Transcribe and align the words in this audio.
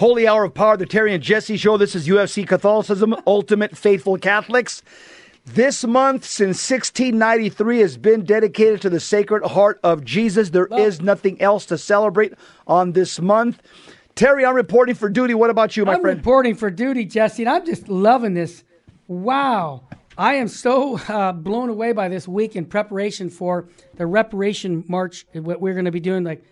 Holy 0.00 0.26
Hour 0.26 0.44
of 0.44 0.54
Power, 0.54 0.78
the 0.78 0.86
Terry 0.86 1.12
and 1.12 1.22
Jesse 1.22 1.58
Show. 1.58 1.76
This 1.76 1.94
is 1.94 2.08
UFC 2.08 2.48
Catholicism, 2.48 3.14
Ultimate 3.26 3.76
Faithful 3.76 4.16
Catholics. 4.16 4.82
This 5.44 5.84
month, 5.84 6.24
since 6.24 6.70
1693, 6.70 7.80
has 7.80 7.98
been 7.98 8.24
dedicated 8.24 8.80
to 8.80 8.88
the 8.88 8.98
Sacred 8.98 9.44
Heart 9.44 9.78
of 9.82 10.02
Jesus. 10.02 10.48
There 10.48 10.68
is 10.68 11.02
nothing 11.02 11.38
else 11.38 11.66
to 11.66 11.76
celebrate 11.76 12.32
on 12.66 12.92
this 12.92 13.20
month. 13.20 13.60
Terry, 14.14 14.46
I'm 14.46 14.54
reporting 14.54 14.94
for 14.94 15.10
duty. 15.10 15.34
What 15.34 15.50
about 15.50 15.76
you, 15.76 15.84
my 15.84 15.96
I'm 15.96 16.00
friend? 16.00 16.16
reporting 16.16 16.54
for 16.54 16.70
duty, 16.70 17.04
Jesse, 17.04 17.42
and 17.42 17.50
I'm 17.50 17.66
just 17.66 17.90
loving 17.90 18.32
this. 18.32 18.64
Wow. 19.06 19.82
I 20.16 20.36
am 20.36 20.48
so 20.48 20.96
uh, 20.96 21.32
blown 21.32 21.68
away 21.68 21.92
by 21.92 22.08
this 22.08 22.26
week 22.26 22.56
in 22.56 22.64
preparation 22.64 23.28
for 23.28 23.68
the 23.96 24.06
reparation 24.06 24.82
march, 24.88 25.26
what 25.34 25.60
we're 25.60 25.74
going 25.74 25.84
to 25.84 25.90
be 25.90 26.00
doing. 26.00 26.24
Like, 26.24 26.42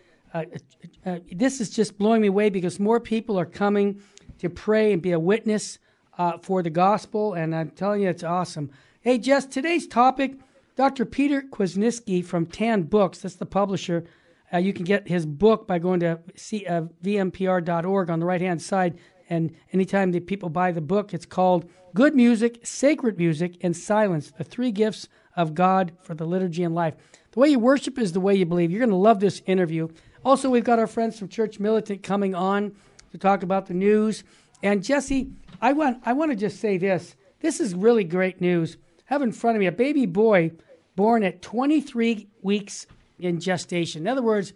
uh, 0.45 1.10
uh, 1.10 1.19
this 1.33 1.60
is 1.60 1.70
just 1.70 1.98
blowing 1.98 2.23
me 2.23 2.28
away 2.28 2.51
because 2.51 2.79
more 2.80 3.01
people 3.01 3.38
are 3.38 3.46
coming 3.46 4.01
to 4.38 4.48
pray 4.48 4.92
and 4.92 5.02
be 5.02 5.12
a 5.12 5.19
witness 5.19 5.79
uh, 6.16 6.38
for 6.38 6.62
the 6.62 6.70
gospel, 6.70 7.34
and 7.34 7.55
I'm 7.55 7.70
telling 7.70 8.02
you, 8.02 8.09
it's 8.09 8.24
awesome. 8.24 8.70
Hey, 9.01 9.19
Jess, 9.19 9.46
today's 9.46 9.87
topic 9.87 10.35
Dr. 10.79 11.04
Peter 11.04 11.43
Kwasniewski 11.43 12.24
from 12.24 12.46
Tan 12.46 12.82
Books, 12.82 13.18
that's 13.18 13.35
the 13.35 13.45
publisher. 13.45 14.04
Uh, 14.52 14.59
you 14.59 14.73
can 14.73 14.85
get 14.85 15.09
his 15.09 15.26
book 15.26 15.66
by 15.66 15.80
going 15.80 15.98
to 15.98 16.21
C, 16.37 16.65
uh, 16.66 16.82
vmpr.org 17.02 18.10
on 18.10 18.20
the 18.20 18.24
right 18.24 18.41
hand 18.41 18.63
side. 18.63 18.96
And 19.29 19.57
anytime 19.73 20.13
that 20.13 20.29
people 20.29 20.51
buy 20.51 20.70
the 20.70 20.80
book, 20.80 21.13
it's 21.13 21.26
called 21.26 21.68
Good 21.95 22.15
Music, 22.15 22.60
Sacred 22.63 23.18
Music, 23.18 23.57
and 23.60 23.76
Silence 23.76 24.30
The 24.30 24.45
Three 24.45 24.70
Gifts 24.70 25.09
of 25.35 25.57
God 25.57 25.91
for 26.01 26.15
the 26.15 26.24
Liturgy 26.24 26.63
and 26.63 26.76
Life. 26.76 26.95
The 27.32 27.41
way 27.41 27.48
you 27.48 27.59
worship 27.59 27.98
is 27.98 28.13
the 28.13 28.20
way 28.20 28.37
you 28.37 28.46
believe. 28.46 28.70
You're 28.70 28.79
going 28.79 28.91
to 28.91 28.96
love 28.96 29.18
this 29.18 29.43
interview. 29.46 29.88
Also, 30.24 30.51
we've 30.51 30.65
got 30.65 30.79
our 30.79 30.87
friends 30.87 31.19
from 31.19 31.29
Church 31.29 31.61
Militant 31.61 32.02
coming 32.02 32.35
on 32.35 32.74
to 33.13 33.19
talk 33.19 33.43
about 33.43 33.66
the 33.66 33.74
news. 33.74 34.25
And 34.63 34.83
Jesse, 34.83 35.30
I 35.60 35.73
want, 35.73 35.99
I 36.05 36.13
want 36.13 36.30
to 36.30 36.37
just 36.37 36.60
say 36.60 36.79
this. 36.79 37.16
This 37.41 37.60
is 37.60 37.75
really 37.75 38.05
great 38.05 38.41
news. 38.41 38.77
I 39.10 39.15
have 39.15 39.23
in 39.23 39.33
front 39.33 39.57
of 39.57 39.60
me 39.60 39.66
a 39.66 39.73
baby 39.73 40.07
boy 40.07 40.52
born 40.97 41.23
at 41.23 41.41
23 41.41 42.27
weeks 42.43 42.87
in 43.19 43.41
gestation. 43.41 44.02
In 44.02 44.09
other 44.09 44.23
words, 44.23 44.52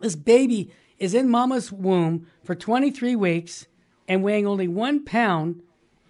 this 0.00 0.16
baby 0.16 0.72
is 0.98 1.14
in 1.14 1.28
mama's 1.28 1.70
womb 1.70 2.26
for 2.42 2.54
23 2.54 3.16
weeks 3.16 3.66
and 4.08 4.22
weighing 4.22 4.46
only 4.46 4.66
one 4.66 5.04
pound, 5.04 5.62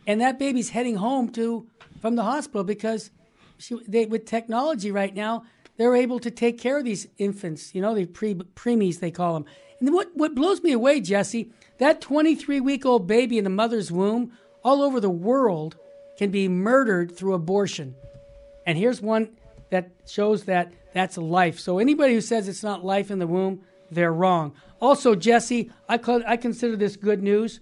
and 0.06 0.20
that 0.20 0.38
baby's 0.38 0.70
heading 0.70 0.96
home 0.96 1.28
to 1.30 1.66
from 2.00 2.16
the 2.16 2.22
hospital 2.22 2.64
because 2.64 3.10
she, 3.58 3.78
they, 3.86 4.06
with 4.06 4.24
technology 4.24 4.90
right 4.90 5.14
now, 5.14 5.44
they're 5.80 5.96
able 5.96 6.20
to 6.20 6.30
take 6.30 6.58
care 6.58 6.76
of 6.76 6.84
these 6.84 7.06
infants. 7.16 7.74
You 7.74 7.80
know, 7.80 7.94
the 7.94 8.04
pre 8.04 8.34
preemies 8.34 9.00
they 9.00 9.10
call 9.10 9.32
them. 9.32 9.46
And 9.80 9.94
what 9.94 10.10
what 10.12 10.34
blows 10.34 10.62
me 10.62 10.72
away, 10.72 11.00
Jesse, 11.00 11.50
that 11.78 12.02
23 12.02 12.60
week 12.60 12.84
old 12.84 13.06
baby 13.06 13.38
in 13.38 13.44
the 13.44 13.50
mother's 13.50 13.90
womb, 13.90 14.32
all 14.62 14.82
over 14.82 15.00
the 15.00 15.08
world, 15.08 15.76
can 16.18 16.30
be 16.30 16.48
murdered 16.48 17.16
through 17.16 17.32
abortion. 17.32 17.94
And 18.66 18.76
here's 18.76 19.00
one 19.00 19.30
that 19.70 19.90
shows 20.06 20.44
that 20.44 20.70
that's 20.92 21.16
life. 21.16 21.58
So 21.58 21.78
anybody 21.78 22.12
who 22.12 22.20
says 22.20 22.46
it's 22.46 22.62
not 22.62 22.84
life 22.84 23.10
in 23.10 23.18
the 23.18 23.26
womb, 23.26 23.62
they're 23.90 24.12
wrong. 24.12 24.52
Also, 24.82 25.14
Jesse, 25.14 25.70
I, 25.88 25.96
call, 25.96 26.22
I 26.26 26.36
consider 26.36 26.76
this 26.76 26.96
good 26.96 27.22
news. 27.22 27.60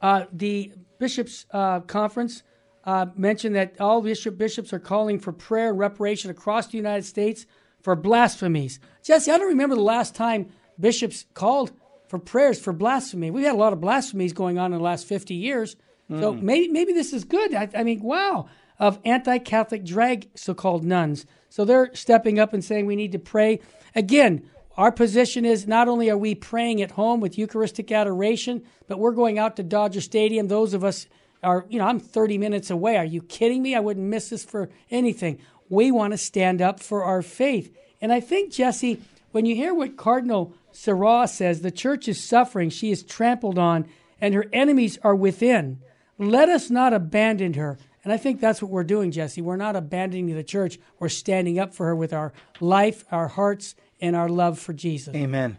Uh, 0.00 0.26
the 0.32 0.70
bishops' 1.00 1.46
uh, 1.50 1.80
conference 1.80 2.44
uh, 2.86 3.06
mentioned 3.16 3.56
that 3.56 3.80
all 3.80 4.00
bishop 4.00 4.38
bishops 4.38 4.72
are 4.72 4.78
calling 4.78 5.18
for 5.18 5.32
prayer 5.32 5.70
and 5.70 5.78
reparation 5.78 6.30
across 6.30 6.68
the 6.68 6.76
United 6.76 7.04
States 7.04 7.44
for 7.86 7.94
blasphemies. 7.94 8.80
Jesse, 9.04 9.30
I 9.30 9.38
don't 9.38 9.46
remember 9.46 9.76
the 9.76 9.80
last 9.80 10.16
time 10.16 10.48
bishops 10.80 11.24
called 11.34 11.70
for 12.08 12.18
prayers 12.18 12.58
for 12.60 12.72
blasphemy. 12.72 13.30
We've 13.30 13.44
had 13.44 13.54
a 13.54 13.58
lot 13.58 13.72
of 13.72 13.80
blasphemies 13.80 14.32
going 14.32 14.58
on 14.58 14.72
in 14.72 14.78
the 14.78 14.84
last 14.84 15.06
50 15.06 15.34
years. 15.34 15.76
Mm. 16.10 16.18
So 16.18 16.32
maybe, 16.32 16.66
maybe 16.66 16.92
this 16.92 17.12
is 17.12 17.22
good. 17.22 17.54
I, 17.54 17.68
I 17.76 17.84
mean, 17.84 18.02
wow, 18.02 18.48
of 18.80 18.98
anti 19.04 19.38
Catholic 19.38 19.84
drag 19.84 20.28
so 20.34 20.52
called 20.52 20.82
nuns. 20.82 21.26
So 21.48 21.64
they're 21.64 21.94
stepping 21.94 22.40
up 22.40 22.52
and 22.52 22.64
saying 22.64 22.86
we 22.86 22.96
need 22.96 23.12
to 23.12 23.20
pray. 23.20 23.60
Again, 23.94 24.50
our 24.76 24.90
position 24.90 25.44
is 25.44 25.68
not 25.68 25.86
only 25.86 26.10
are 26.10 26.18
we 26.18 26.34
praying 26.34 26.82
at 26.82 26.90
home 26.90 27.20
with 27.20 27.38
Eucharistic 27.38 27.92
adoration, 27.92 28.64
but 28.88 28.98
we're 28.98 29.12
going 29.12 29.38
out 29.38 29.54
to 29.56 29.62
Dodger 29.62 30.00
Stadium. 30.00 30.48
Those 30.48 30.74
of 30.74 30.82
us 30.82 31.06
are, 31.40 31.64
you 31.68 31.78
know, 31.78 31.86
I'm 31.86 32.00
30 32.00 32.38
minutes 32.38 32.70
away. 32.70 32.96
Are 32.96 33.04
you 33.04 33.22
kidding 33.22 33.62
me? 33.62 33.76
I 33.76 33.80
wouldn't 33.80 34.06
miss 34.06 34.30
this 34.30 34.44
for 34.44 34.70
anything. 34.90 35.38
We 35.68 35.90
want 35.90 36.12
to 36.12 36.18
stand 36.18 36.62
up 36.62 36.80
for 36.80 37.02
our 37.04 37.22
faith. 37.22 37.76
And 38.00 38.12
I 38.12 38.20
think, 38.20 38.52
Jesse, 38.52 39.02
when 39.32 39.46
you 39.46 39.54
hear 39.54 39.74
what 39.74 39.96
Cardinal 39.96 40.54
Sarah 40.72 41.26
says, 41.26 41.62
the 41.62 41.70
church 41.70 42.08
is 42.08 42.22
suffering, 42.22 42.70
she 42.70 42.90
is 42.90 43.02
trampled 43.02 43.58
on, 43.58 43.86
and 44.20 44.34
her 44.34 44.46
enemies 44.52 44.98
are 45.02 45.14
within. 45.14 45.80
Let 46.18 46.48
us 46.48 46.70
not 46.70 46.92
abandon 46.92 47.54
her. 47.54 47.78
And 48.04 48.12
I 48.12 48.16
think 48.16 48.40
that's 48.40 48.62
what 48.62 48.70
we're 48.70 48.84
doing, 48.84 49.10
Jesse. 49.10 49.42
We're 49.42 49.56
not 49.56 49.74
abandoning 49.74 50.34
the 50.34 50.44
church. 50.44 50.78
We're 50.98 51.08
standing 51.08 51.58
up 51.58 51.74
for 51.74 51.86
her 51.86 51.96
with 51.96 52.12
our 52.12 52.32
life, 52.60 53.04
our 53.10 53.28
hearts, 53.28 53.74
and 54.00 54.14
our 54.14 54.28
love 54.28 54.58
for 54.58 54.72
Jesus. 54.72 55.14
Amen. 55.14 55.58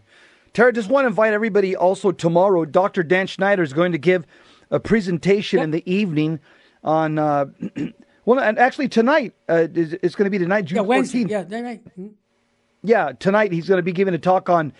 Tara, 0.54 0.72
just 0.72 0.88
want 0.88 1.04
to 1.04 1.08
invite 1.08 1.34
everybody 1.34 1.76
also 1.76 2.10
tomorrow. 2.10 2.64
Dr. 2.64 3.02
Dan 3.02 3.26
Schneider 3.26 3.62
is 3.62 3.72
going 3.72 3.92
to 3.92 3.98
give 3.98 4.26
a 4.70 4.80
presentation 4.80 5.58
yep. 5.58 5.64
in 5.64 5.70
the 5.72 5.92
evening 5.92 6.40
on, 6.82 7.18
uh, 7.18 7.46
well, 8.28 8.40
and 8.40 8.58
actually 8.58 8.88
tonight, 8.88 9.32
uh, 9.48 9.68
it's 9.72 10.14
going 10.14 10.26
to 10.26 10.30
be 10.30 10.36
tonight, 10.36 10.66
June 10.66 10.76
yeah, 10.76 10.82
Wednesday. 10.82 11.24
14th. 11.24 11.50
Yeah, 11.50 11.60
right. 11.60 11.82
Mm-hmm. 11.84 12.08
Yeah, 12.82 13.12
tonight 13.18 13.52
he's 13.52 13.68
going 13.68 13.78
to 13.78 13.82
be 13.82 13.92
giving 13.92 14.12
a 14.12 14.18
talk 14.18 14.50
on 14.50 14.74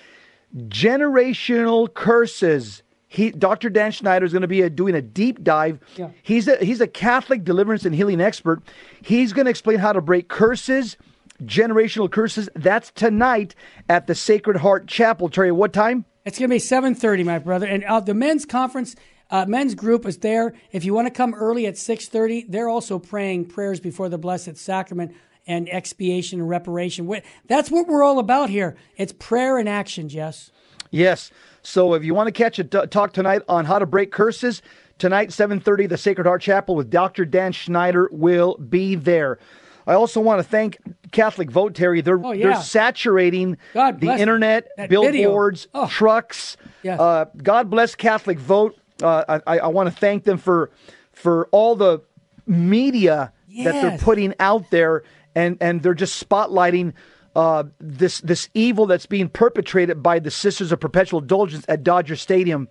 generational 0.55 1.93
curses 1.93 2.83
he, 3.11 3.31
Dr. 3.31 3.71
Dan 3.71 3.91
Schneider 3.91 4.27
is 4.27 4.33
going 4.33 4.43
to 4.43 4.49
be 4.49 4.61
a, 4.61 4.69
doing 4.69 4.95
a 4.95 5.01
deep 5.01 5.43
dive. 5.43 5.81
Yeah. 5.97 6.11
He's 6.23 6.47
a 6.47 6.63
he's 6.63 6.83
a 6.83 6.87
Catholic 6.87 7.43
deliverance 7.43 7.87
and 7.87 7.95
healing 7.95 8.21
expert. 8.21 8.63
He's 9.01 9.33
going 9.33 9.47
to 9.47 9.51
explain 9.51 9.79
how 9.79 9.95
to 9.95 10.03
break 10.03 10.29
curses, 10.29 10.99
generational 11.43 12.11
curses. 12.11 12.51
That's 12.55 12.91
tonight 12.91 13.55
at 13.89 14.09
the 14.09 14.15
Sacred 14.15 14.59
Heart 14.59 14.89
Chapel. 14.89 15.31
Terry, 15.31 15.53
what 15.53 15.73
time? 15.73 16.05
It's 16.27 16.39
going 16.39 16.51
to 16.51 16.55
be 16.55 16.59
seven 16.59 16.95
thirty, 16.95 17.25
my 17.25 17.39
brother. 17.39 17.67
And 17.67 17.83
uh, 17.85 18.01
the 18.01 18.13
men's 18.13 18.45
conference, 18.45 18.95
uh, 19.31 19.45
men's 19.47 19.75
group 19.75 20.07
is 20.07 20.19
there. 20.19 20.55
If 20.73 20.85
you 20.85 20.95
want 20.95 21.07
to 21.07 21.13
come 21.13 21.35
early 21.35 21.67
at 21.67 21.77
six 21.77 22.09
thirty, 22.09 22.45
they're 22.49 22.69
also 22.69 22.99
praying 22.99 23.47
prayers 23.47 23.81
before 23.81 24.09
the 24.09 24.19
Blessed 24.19 24.57
Sacrament 24.57 25.15
and 25.47 25.69
expiation 25.69 26.41
and 26.41 26.49
reparation. 26.49 27.11
That's 27.47 27.71
what 27.71 27.89
we're 27.89 28.03
all 28.03 28.19
about 28.19 28.51
here. 28.51 28.77
It's 28.97 29.13
prayer 29.13 29.59
and 29.59 29.69
action, 29.69 30.09
Jess. 30.09 30.51
Yes. 30.91 31.31
So 31.63 31.95
if 31.95 32.05
you 32.05 32.15
want 32.15 32.29
to 32.29 32.33
catch 32.33 32.59
a 32.59 32.65
talk 32.65 33.13
tonight 33.13 33.43
on 33.49 33.65
how 33.65 33.79
to 33.79 33.87
break 33.87 34.13
curses, 34.13 34.63
tonight 34.99 35.31
7:30 35.31 35.89
the 35.89 35.97
Sacred 35.97 36.27
Heart 36.27 36.43
Chapel 36.43 36.77
with 36.77 36.91
Dr. 36.91 37.25
Dan 37.25 37.53
Schneider 37.53 38.09
will 38.13 38.57
be 38.57 38.95
there. 38.95 39.39
I 39.87 39.95
also 39.95 40.21
want 40.21 40.39
to 40.39 40.43
thank 40.43 40.77
Catholic 41.13 41.51
Vote 41.51 41.75
Terry. 41.75 42.03
They're 42.03 42.23
oh, 42.23 42.33
yeah. 42.33 42.49
they're 42.49 42.63
saturating 42.63 43.57
the 43.73 44.17
internet, 44.19 44.69
billboards, 44.89 45.67
oh. 45.73 45.89
trucks. 45.89 46.59
Yes. 46.83 47.01
Uh, 47.01 47.25
God 47.43 47.71
bless 47.71 47.95
Catholic 47.95 48.39
Vote. 48.39 48.78
Uh, 49.03 49.41
I, 49.47 49.59
I 49.59 49.67
want 49.69 49.89
to 49.89 49.95
thank 49.95 50.25
them 50.25 50.39
for 50.39 50.71
for 51.13 51.49
all 51.51 51.77
the 51.77 52.01
media 52.47 53.33
yes. 53.49 53.65
that 53.67 53.83
they're 53.83 53.99
putting 53.99 54.35
out 54.41 54.71
there, 54.71 55.05
and 55.35 55.57
and 55.61 55.83
they're 55.83 55.95
just 55.95 56.27
spotlighting 56.27 56.95
uh, 57.37 57.65
this 57.79 58.21
this 58.21 58.49
evil 58.55 58.87
that's 58.87 59.07
being 59.07 59.29
perpetrated 59.29 60.03
by 60.03 60.19
the 60.19 60.31
Sisters 60.31 60.73
of 60.73 60.81
Perpetual 60.81 61.21
Indulgence 61.21 61.65
at 61.69 61.83
Dodger 61.83 62.17
Stadium. 62.17 62.69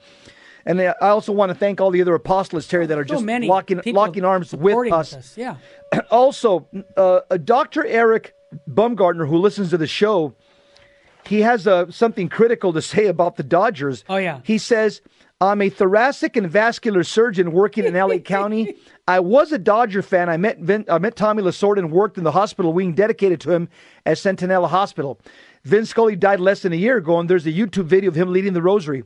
And 0.65 0.81
I 0.81 0.93
also 0.99 1.31
want 1.31 1.49
to 1.49 1.55
thank 1.55 1.79
all 1.79 1.91
the 1.91 2.01
other 2.01 2.13
apostles, 2.13 2.67
Terry, 2.67 2.85
that 2.87 2.97
are 2.97 3.05
just 3.05 3.25
so 3.25 3.37
locking 3.43 3.81
locking 3.85 4.25
arms 4.25 4.53
with 4.53 4.91
us. 4.91 5.13
with 5.13 5.19
us. 5.19 5.37
Yeah. 5.37 5.55
Also, 6.11 6.67
uh, 6.97 7.21
Dr. 7.37 7.85
Eric 7.85 8.35
Baumgartner, 8.67 9.25
who 9.25 9.37
listens 9.37 9.69
to 9.69 9.77
the 9.77 9.87
show, 9.87 10.35
he 11.25 11.41
has 11.41 11.65
uh, 11.65 11.89
something 11.89 12.27
critical 12.27 12.73
to 12.73 12.81
say 12.93 13.05
about 13.05 13.37
the 13.37 13.43
Dodgers. 13.43 14.03
Oh 14.09 14.17
yeah. 14.17 14.41
He 14.43 14.57
says 14.57 15.01
I'm 15.39 15.61
a 15.61 15.69
thoracic 15.69 16.35
and 16.35 16.49
vascular 16.49 17.03
surgeon 17.03 17.51
working 17.51 17.85
in 17.85 17.93
LA 17.93 18.17
County. 18.17 18.75
I 19.07 19.19
was 19.19 19.51
a 19.51 19.59
Dodger 19.59 20.01
fan. 20.01 20.29
I 20.29 20.37
met 20.37 20.59
Vin, 20.59 20.85
I 20.89 20.97
met 20.97 21.15
Tommy 21.15 21.43
Lasorda 21.43 21.77
and 21.77 21.91
worked 21.91 22.17
in 22.17 22.23
the 22.23 22.31
hospital 22.31 22.73
wing 22.73 22.93
dedicated 22.93 23.39
to 23.41 23.51
him 23.51 23.69
at 24.03 24.17
Centinela 24.17 24.67
Hospital. 24.67 25.19
Vin 25.63 25.85
Scully 25.85 26.15
died 26.15 26.39
less 26.39 26.63
than 26.63 26.73
a 26.73 26.77
year 26.77 26.97
ago, 26.97 27.19
and 27.19 27.29
there's 27.29 27.45
a 27.45 27.51
YouTube 27.51 27.85
video 27.85 28.09
of 28.09 28.15
him 28.15 28.33
leading 28.33 28.53
the 28.53 28.63
rosary. 28.63 29.03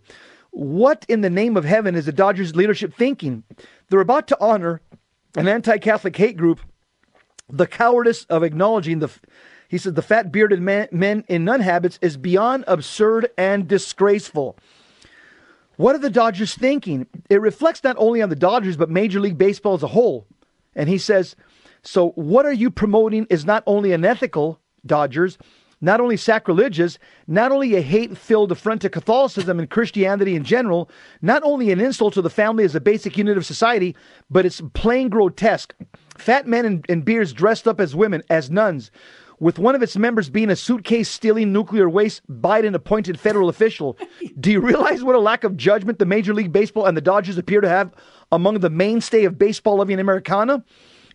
What 0.51 1.05
in 1.09 1.19
the 1.19 1.29
name 1.29 1.57
of 1.57 1.65
heaven 1.65 1.95
is 1.95 2.05
the 2.05 2.13
Dodgers 2.13 2.55
leadership 2.55 2.93
thinking? 2.95 3.43
They're 3.89 3.99
about 3.99 4.27
to 4.27 4.37
honor 4.39 4.81
an 5.35 5.49
anti-Catholic 5.49 6.15
hate 6.15 6.37
group, 6.37 6.61
the 7.49 7.67
cowardice 7.67 8.23
of 8.25 8.43
acknowledging 8.43 8.99
the. 8.99 9.09
He 9.67 9.77
said 9.77 9.95
the 9.95 10.01
fat 10.01 10.31
bearded 10.31 10.61
man, 10.61 10.87
men 10.91 11.25
in 11.27 11.45
nun 11.45 11.61
habits 11.61 11.99
is 12.01 12.15
beyond 12.15 12.63
absurd 12.67 13.29
and 13.37 13.67
disgraceful. 13.67 14.57
What 15.81 15.95
are 15.95 15.97
the 15.97 16.11
Dodgers 16.11 16.53
thinking? 16.53 17.07
It 17.27 17.41
reflects 17.41 17.83
not 17.83 17.95
only 17.97 18.21
on 18.21 18.29
the 18.29 18.35
Dodgers, 18.35 18.77
but 18.77 18.91
Major 18.91 19.19
League 19.19 19.39
Baseball 19.39 19.73
as 19.73 19.81
a 19.81 19.87
whole. 19.87 20.27
And 20.75 20.87
he 20.87 20.99
says, 20.99 21.35
so 21.81 22.09
what 22.09 22.45
are 22.45 22.53
you 22.53 22.69
promoting 22.69 23.25
is 23.31 23.45
not 23.45 23.63
only 23.65 23.91
unethical, 23.91 24.59
Dodgers, 24.85 25.39
not 25.81 25.99
only 25.99 26.17
sacrilegious, 26.17 26.99
not 27.25 27.51
only 27.51 27.73
a 27.73 27.81
hate 27.81 28.15
filled 28.15 28.51
affront 28.51 28.83
to 28.83 28.91
Catholicism 28.91 29.57
and 29.57 29.71
Christianity 29.71 30.35
in 30.35 30.43
general, 30.43 30.87
not 31.23 31.41
only 31.41 31.71
an 31.71 31.81
insult 31.81 32.13
to 32.13 32.21
the 32.21 32.29
family 32.29 32.63
as 32.63 32.75
a 32.75 32.79
basic 32.79 33.17
unit 33.17 33.35
of 33.35 33.43
society, 33.43 33.95
but 34.29 34.45
it's 34.45 34.61
plain 34.75 35.09
grotesque. 35.09 35.73
Fat 36.15 36.45
men 36.45 36.63
in, 36.63 36.83
in 36.89 37.01
beards 37.01 37.33
dressed 37.33 37.67
up 37.67 37.79
as 37.79 37.95
women, 37.95 38.21
as 38.29 38.51
nuns, 38.51 38.91
with 39.41 39.57
one 39.57 39.73
of 39.73 39.81
its 39.81 39.97
members 39.97 40.29
being 40.29 40.51
a 40.51 40.55
suitcase 40.55 41.09
stealing 41.09 41.51
nuclear 41.51 41.89
waste 41.89 42.21
Biden 42.29 42.75
appointed 42.75 43.19
federal 43.19 43.49
official. 43.49 43.97
Do 44.39 44.51
you 44.51 44.61
realize 44.61 45.03
what 45.03 45.15
a 45.15 45.19
lack 45.19 45.43
of 45.43 45.57
judgment 45.57 45.97
the 45.97 46.05
Major 46.05 46.33
League 46.33 46.53
Baseball 46.53 46.85
and 46.85 46.95
the 46.95 47.01
Dodgers 47.01 47.39
appear 47.39 47.59
to 47.59 47.67
have 47.67 47.91
among 48.31 48.59
the 48.59 48.69
mainstay 48.69 49.25
of 49.25 49.39
baseball 49.39 49.77
loving 49.77 49.99
Americana? 49.99 50.63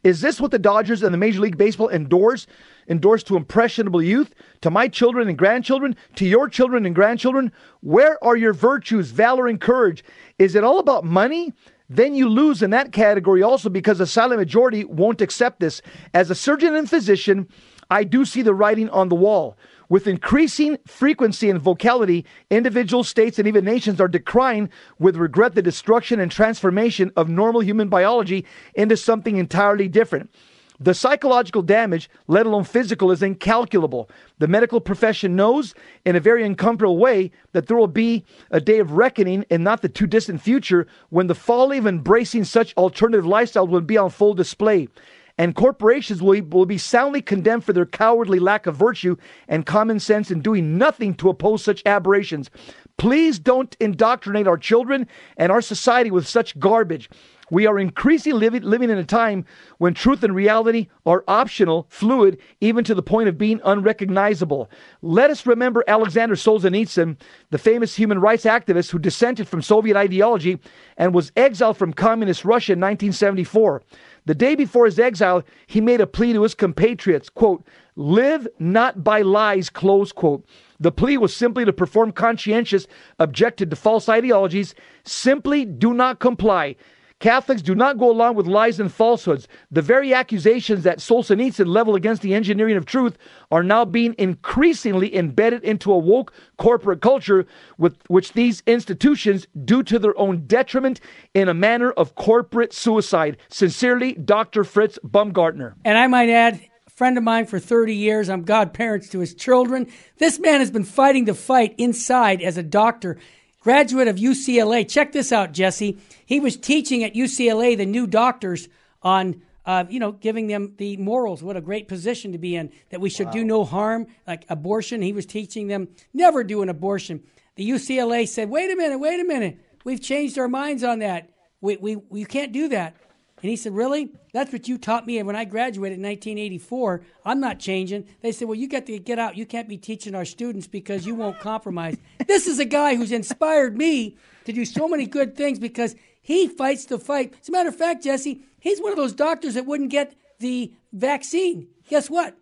Is 0.02 0.20
this 0.20 0.40
what 0.40 0.50
the 0.50 0.58
Dodgers 0.58 1.04
and 1.04 1.14
the 1.14 1.18
Major 1.18 1.40
League 1.40 1.56
Baseball 1.56 1.88
endorse? 1.88 2.48
Endorse 2.88 3.22
to 3.24 3.36
impressionable 3.36 4.02
youth, 4.02 4.34
to 4.60 4.70
my 4.70 4.88
children 4.88 5.28
and 5.28 5.38
grandchildren, 5.38 5.94
to 6.16 6.26
your 6.26 6.48
children 6.48 6.84
and 6.84 6.96
grandchildren? 6.96 7.52
Where 7.80 8.22
are 8.24 8.36
your 8.36 8.52
virtues, 8.52 9.12
valor, 9.12 9.46
and 9.46 9.60
courage? 9.60 10.04
Is 10.40 10.56
it 10.56 10.64
all 10.64 10.80
about 10.80 11.04
money? 11.04 11.52
Then 11.88 12.16
you 12.16 12.28
lose 12.28 12.62
in 12.62 12.70
that 12.70 12.90
category 12.90 13.42
also 13.42 13.68
because 13.68 13.98
the 13.98 14.06
silent 14.06 14.40
majority 14.40 14.84
won't 14.84 15.20
accept 15.20 15.60
this. 15.60 15.80
As 16.12 16.28
a 16.28 16.34
surgeon 16.34 16.74
and 16.74 16.90
physician, 16.90 17.48
I 17.90 18.04
do 18.04 18.24
see 18.24 18.42
the 18.42 18.54
writing 18.54 18.88
on 18.90 19.08
the 19.08 19.14
wall. 19.14 19.56
With 19.88 20.08
increasing 20.08 20.78
frequency 20.86 21.48
and 21.48 21.60
vocality, 21.60 22.24
individual 22.50 23.04
states 23.04 23.38
and 23.38 23.46
even 23.46 23.64
nations 23.64 24.00
are 24.00 24.08
decrying 24.08 24.68
with 24.98 25.16
regret 25.16 25.54
the 25.54 25.62
destruction 25.62 26.18
and 26.18 26.30
transformation 26.30 27.12
of 27.16 27.28
normal 27.28 27.60
human 27.60 27.88
biology 27.88 28.44
into 28.74 28.96
something 28.96 29.36
entirely 29.36 29.86
different. 29.86 30.30
The 30.78 30.92
psychological 30.92 31.62
damage, 31.62 32.10
let 32.26 32.44
alone 32.44 32.64
physical, 32.64 33.10
is 33.10 33.22
incalculable. 33.22 34.10
The 34.38 34.48
medical 34.48 34.80
profession 34.80 35.34
knows 35.34 35.74
in 36.04 36.16
a 36.16 36.20
very 36.20 36.44
uncomfortable 36.44 36.98
way 36.98 37.30
that 37.52 37.66
there 37.66 37.78
will 37.78 37.86
be 37.86 38.24
a 38.50 38.60
day 38.60 38.78
of 38.80 38.92
reckoning 38.92 39.44
in 39.48 39.62
not 39.62 39.80
the 39.80 39.88
too 39.88 40.06
distant 40.06 40.42
future 40.42 40.86
when 41.08 41.28
the 41.28 41.34
folly 41.34 41.78
of 41.78 41.86
embracing 41.86 42.44
such 42.44 42.74
alternative 42.74 43.24
lifestyles 43.24 43.68
will 43.68 43.80
be 43.80 43.96
on 43.96 44.10
full 44.10 44.34
display 44.34 44.88
and 45.38 45.54
corporations 45.54 46.22
will, 46.22 46.40
will 46.50 46.66
be 46.66 46.78
soundly 46.78 47.20
condemned 47.20 47.64
for 47.64 47.72
their 47.72 47.86
cowardly 47.86 48.38
lack 48.38 48.66
of 48.66 48.76
virtue 48.76 49.16
and 49.48 49.66
common 49.66 50.00
sense 50.00 50.30
in 50.30 50.40
doing 50.40 50.78
nothing 50.78 51.14
to 51.14 51.28
oppose 51.28 51.62
such 51.62 51.82
aberrations. 51.86 52.50
Please 52.96 53.38
don't 53.38 53.76
indoctrinate 53.78 54.46
our 54.46 54.56
children 54.56 55.06
and 55.36 55.52
our 55.52 55.60
society 55.60 56.10
with 56.10 56.26
such 56.26 56.58
garbage. 56.58 57.10
We 57.50 57.66
are 57.66 57.78
increasingly 57.78 58.40
living, 58.40 58.62
living 58.62 58.90
in 58.90 58.98
a 58.98 59.04
time 59.04 59.44
when 59.78 59.94
truth 59.94 60.24
and 60.24 60.34
reality 60.34 60.88
are 61.04 61.22
optional, 61.28 61.86
fluid, 61.90 62.38
even 62.60 62.82
to 62.84 62.94
the 62.94 63.02
point 63.02 63.28
of 63.28 63.38
being 63.38 63.60
unrecognizable. 63.64 64.68
Let 65.00 65.30
us 65.30 65.46
remember 65.46 65.84
Alexander 65.86 66.34
Solzhenitsyn, 66.34 67.16
the 67.50 67.58
famous 67.58 67.94
human 67.94 68.18
rights 68.18 68.44
activist 68.44 68.90
who 68.90 68.98
dissented 68.98 69.46
from 69.46 69.62
Soviet 69.62 69.96
ideology 69.96 70.58
and 70.96 71.14
was 71.14 71.30
exiled 71.36 71.76
from 71.76 71.92
communist 71.92 72.44
Russia 72.44 72.72
in 72.72 72.80
1974. 72.80 73.82
The 74.26 74.34
day 74.34 74.56
before 74.56 74.86
his 74.86 74.98
exile, 74.98 75.44
he 75.66 75.80
made 75.80 76.00
a 76.00 76.06
plea 76.06 76.32
to 76.32 76.42
his 76.42 76.54
compatriots, 76.54 77.28
quote, 77.28 77.64
live 77.94 78.46
not 78.58 79.02
by 79.02 79.22
lies, 79.22 79.70
close 79.70 80.12
quote. 80.12 80.44
The 80.78 80.92
plea 80.92 81.16
was 81.16 81.34
simply 81.34 81.64
to 81.64 81.72
perform 81.72 82.12
conscientious, 82.12 82.86
objected 83.18 83.70
to 83.70 83.76
false 83.76 84.08
ideologies, 84.08 84.74
simply 85.04 85.64
do 85.64 85.94
not 85.94 86.18
comply. 86.18 86.76
Catholics 87.18 87.62
do 87.62 87.74
not 87.74 87.98
go 87.98 88.10
along 88.10 88.34
with 88.34 88.46
lies 88.46 88.78
and 88.78 88.92
falsehoods. 88.92 89.48
The 89.70 89.80
very 89.80 90.12
accusations 90.12 90.82
that 90.84 90.98
Solzhenitsyn 90.98 91.66
leveled 91.66 91.96
against 91.96 92.20
the 92.20 92.34
engineering 92.34 92.76
of 92.76 92.84
truth 92.84 93.16
are 93.50 93.62
now 93.62 93.86
being 93.86 94.14
increasingly 94.18 95.16
embedded 95.16 95.64
into 95.64 95.92
a 95.92 95.98
woke 95.98 96.32
corporate 96.58 97.00
culture 97.00 97.46
with 97.78 97.96
which 98.08 98.34
these 98.34 98.62
institutions 98.66 99.46
do 99.64 99.82
to 99.84 99.98
their 99.98 100.18
own 100.18 100.46
detriment 100.46 101.00
in 101.32 101.48
a 101.48 101.54
manner 101.54 101.90
of 101.92 102.14
corporate 102.16 102.74
suicide. 102.74 103.38
Sincerely, 103.48 104.12
Dr. 104.12 104.62
Fritz 104.62 104.98
Baumgartner. 105.02 105.74
And 105.86 105.96
I 105.96 106.08
might 106.08 106.28
add, 106.28 106.60
friend 106.96 107.16
of 107.16 107.24
mine 107.24 107.46
for 107.46 107.58
30 107.58 107.94
years. 107.94 108.28
I'm 108.28 108.42
godparents 108.42 109.08
to 109.10 109.20
his 109.20 109.34
children. 109.34 109.86
This 110.18 110.38
man 110.38 110.60
has 110.60 110.70
been 110.70 110.84
fighting 110.84 111.24
the 111.24 111.34
fight 111.34 111.74
inside 111.78 112.42
as 112.42 112.56
a 112.56 112.62
doctor 112.62 113.18
graduate 113.66 114.06
of 114.06 114.14
UCLA. 114.14 114.88
Check 114.88 115.10
this 115.10 115.32
out, 115.32 115.50
Jesse. 115.50 115.98
He 116.24 116.38
was 116.38 116.56
teaching 116.56 117.02
at 117.02 117.14
UCLA 117.14 117.76
the 117.76 117.84
new 117.84 118.06
doctors 118.06 118.68
on, 119.02 119.42
uh, 119.64 119.82
you 119.88 119.98
know, 119.98 120.12
giving 120.12 120.46
them 120.46 120.74
the 120.76 120.96
morals. 120.98 121.42
What 121.42 121.56
a 121.56 121.60
great 121.60 121.88
position 121.88 122.30
to 122.30 122.38
be 122.38 122.54
in. 122.54 122.70
That 122.90 123.00
we 123.00 123.10
should 123.10 123.26
wow. 123.26 123.32
do 123.32 123.44
no 123.44 123.64
harm, 123.64 124.06
like 124.24 124.44
abortion. 124.48 125.02
He 125.02 125.12
was 125.12 125.26
teaching 125.26 125.66
them 125.66 125.88
never 126.14 126.44
do 126.44 126.62
an 126.62 126.68
abortion. 126.68 127.24
The 127.56 127.68
UCLA 127.68 128.28
said, 128.28 128.50
"Wait 128.50 128.70
a 128.70 128.76
minute, 128.76 128.98
wait 128.98 129.18
a 129.18 129.24
minute. 129.24 129.58
We've 129.82 130.00
changed 130.00 130.38
our 130.38 130.46
minds 130.46 130.84
on 130.84 131.00
that. 131.00 131.28
We 131.60 131.76
we 131.76 131.96
we 131.96 132.24
can't 132.24 132.52
do 132.52 132.68
that." 132.68 132.94
And 133.42 133.50
he 133.50 133.56
said, 133.56 133.74
Really? 133.74 134.10
That's 134.32 134.52
what 134.52 134.68
you 134.68 134.78
taught 134.78 135.06
me 135.06 135.18
And 135.18 135.26
when 135.26 135.36
I 135.36 135.44
graduated 135.44 135.98
in 135.98 136.04
1984. 136.04 137.02
I'm 137.24 137.40
not 137.40 137.58
changing. 137.58 138.06
They 138.22 138.32
said, 138.32 138.48
Well, 138.48 138.58
you 138.58 138.68
got 138.68 138.86
to 138.86 138.98
get 138.98 139.18
out. 139.18 139.36
You 139.36 139.46
can't 139.46 139.68
be 139.68 139.76
teaching 139.76 140.14
our 140.14 140.24
students 140.24 140.66
because 140.66 141.06
you 141.06 141.14
won't 141.14 141.38
compromise. 141.38 141.96
this 142.26 142.46
is 142.46 142.58
a 142.58 142.64
guy 142.64 142.96
who's 142.96 143.12
inspired 143.12 143.76
me 143.76 144.16
to 144.44 144.52
do 144.52 144.64
so 144.64 144.88
many 144.88 145.06
good 145.06 145.36
things 145.36 145.58
because 145.58 145.94
he 146.22 146.48
fights 146.48 146.86
the 146.86 146.98
fight. 146.98 147.34
As 147.40 147.48
a 147.48 147.52
matter 147.52 147.68
of 147.68 147.76
fact, 147.76 148.04
Jesse, 148.04 148.42
he's 148.58 148.80
one 148.80 148.92
of 148.92 148.96
those 148.96 149.12
doctors 149.12 149.54
that 149.54 149.66
wouldn't 149.66 149.90
get 149.90 150.16
the 150.40 150.72
vaccine. 150.92 151.68
Guess 151.88 152.10
what? 152.10 152.36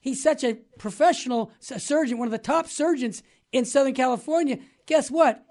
He's 0.00 0.22
such 0.22 0.44
a 0.44 0.54
professional 0.78 1.52
surgeon, 1.60 2.18
one 2.18 2.28
of 2.28 2.32
the 2.32 2.38
top 2.38 2.68
surgeons 2.68 3.22
in 3.52 3.64
Southern 3.64 3.94
California. 3.94 4.58
Guess 4.86 5.10
what? 5.10 5.44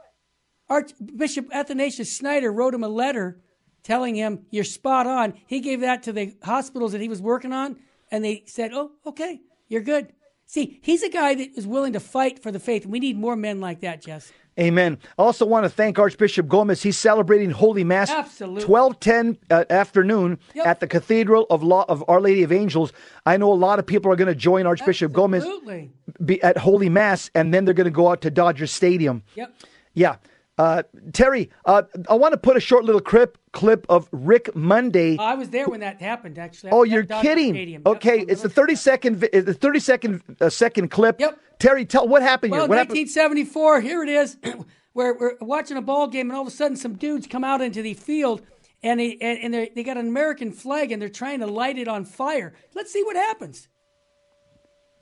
Archbishop 0.69 1.47
Athanasius 1.53 2.15
Schneider 2.15 2.51
wrote 2.51 2.73
him 2.73 2.83
a 2.83 2.89
letter 2.89 3.39
telling 3.88 4.16
him, 4.16 4.45
You're 4.51 4.66
spot 4.66 5.07
on. 5.07 5.34
He 5.48 5.62
gave 5.62 5.81
that 5.81 6.04
to 6.04 6.13
the 6.13 6.36
hospitals 6.44 6.91
that 6.91 7.01
he 7.01 7.08
was 7.08 7.22
working 7.22 7.53
on, 7.53 7.77
and 8.12 8.24
they 8.24 8.44
said, 8.46 8.72
Oh, 8.74 8.91
okay, 9.06 9.39
you're 9.70 9.82
good. 9.82 10.13
See, 10.46 10.79
he's 10.82 11.03
a 11.03 11.10
guy 11.10 11.36
that 11.36 11.58
is 11.58 11.65
willing 11.65 11.94
to 11.94 12.00
fight 12.00 12.41
for 12.41 12.51
the 12.51 12.60
faith. 12.60 12.86
We 12.86 13.00
need 13.00 13.17
more 13.17 13.36
men 13.36 13.60
like 13.60 13.82
that, 13.82 14.01
Jess. 14.01 14.32
Amen. 14.60 14.98
I 15.20 15.22
also 15.22 15.46
want 15.46 15.65
to 15.65 15.70
thank 15.70 16.00
Archbishop 16.00 16.48
Gomez. 16.48 16.82
He's 16.82 16.98
celebrating 16.98 17.51
Holy 17.51 17.84
Mass, 17.84 18.10
Absolutely. 18.10 18.63
twelve 18.63 19.00
ten 19.00 19.38
uh, 19.51 19.65
afternoon 19.70 20.39
yep. 20.53 20.65
at 20.65 20.79
the 20.79 20.88
Cathedral 20.88 21.46
of 21.50 21.63
Law 21.63 21.86
of 21.88 22.03
Our 22.08 22.20
Lady 22.20 22.44
of 22.44 22.51
Angels. 22.51 22.91
I 23.25 23.38
know 23.38 23.51
a 23.51 23.56
lot 23.56 23.77
of 23.77 23.86
people 23.86 24.12
are 24.12 24.15
going 24.15 24.29
to 24.29 24.36
join 24.36 24.65
Archbishop 24.65 25.12
Absolutely. 25.12 25.91
Gomez 26.17 26.39
at 26.41 26.58
Holy 26.58 26.89
Mass, 26.89 27.29
and 27.36 27.53
then 27.53 27.65
they're 27.65 27.74
going 27.74 27.86
to 27.86 27.91
go 27.91 28.10
out 28.10 28.22
to 28.22 28.32
Dodger 28.32 28.67
Stadium. 28.67 29.22
Yep. 29.36 29.53
Yeah. 29.94 30.15
Uh, 30.57 30.81
Terry, 31.13 31.51
uh, 31.65 31.83
I 32.09 32.15
want 32.15 32.31
to 32.31 32.37
put 32.37 32.57
a 32.57 32.59
short 32.59 32.83
little 32.83 33.01
clip 33.01 33.37
clip 33.51 33.85
of 33.89 34.09
Rick 34.11 34.55
Monday. 34.55 35.15
Oh, 35.19 35.23
I 35.23 35.35
was 35.35 35.51
there 35.51 35.67
when 35.67 35.81
that 35.81 36.01
happened. 36.01 36.39
Actually. 36.39 36.71
Oh, 36.71 36.83
you're 36.83 37.03
kidding? 37.03 37.53
Stadium. 37.53 37.83
Okay, 37.85 38.21
it's 38.27 38.41
the 38.41 38.49
thirty 38.49 38.75
second 38.75 39.19
the 39.19 39.53
thirty 39.53 39.79
second 39.79 40.23
uh, 40.41 40.49
second 40.49 40.89
clip. 40.89 41.19
Yep. 41.19 41.39
Terry, 41.59 41.85
tell 41.85 42.07
what 42.07 42.23
happened 42.23 42.51
well, 42.51 42.61
here. 42.61 42.69
What 42.69 42.89
1974. 42.89 43.73
Happened? 43.73 43.87
Here 43.87 44.03
it 44.03 44.09
is. 44.09 44.37
we're, 44.93 45.17
we're 45.17 45.37
watching 45.41 45.77
a 45.77 45.81
ball 45.81 46.07
game, 46.07 46.29
and 46.29 46.35
all 46.35 46.43
of 46.43 46.47
a 46.47 46.51
sudden, 46.51 46.77
some 46.77 46.95
dudes 46.95 47.27
come 47.27 47.43
out 47.43 47.61
into 47.61 47.81
the 47.83 47.93
field, 47.93 48.41
and 48.81 48.99
they 48.99 49.17
and, 49.21 49.53
and 49.53 49.69
they 49.75 49.83
got 49.83 49.97
an 49.97 50.07
American 50.07 50.51
flag, 50.51 50.91
and 50.91 50.99
they're 50.99 51.09
trying 51.09 51.39
to 51.41 51.47
light 51.47 51.77
it 51.77 51.87
on 51.87 52.03
fire. 52.03 52.55
Let's 52.73 52.91
see 52.91 53.03
what 53.03 53.15
happens. 53.15 53.67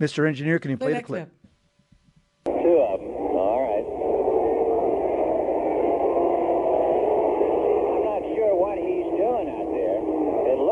Mr. 0.02 0.28
Engineer, 0.28 0.60
can 0.60 0.72
you 0.72 0.78
play, 0.78 0.92
play 0.92 1.00
the 1.00 1.06
clip? 1.06 1.32
clip? 2.44 2.62
Two 2.62 2.78
of 2.82 3.00
them. 3.00 3.10
All 3.10 3.62
right. 3.62 3.76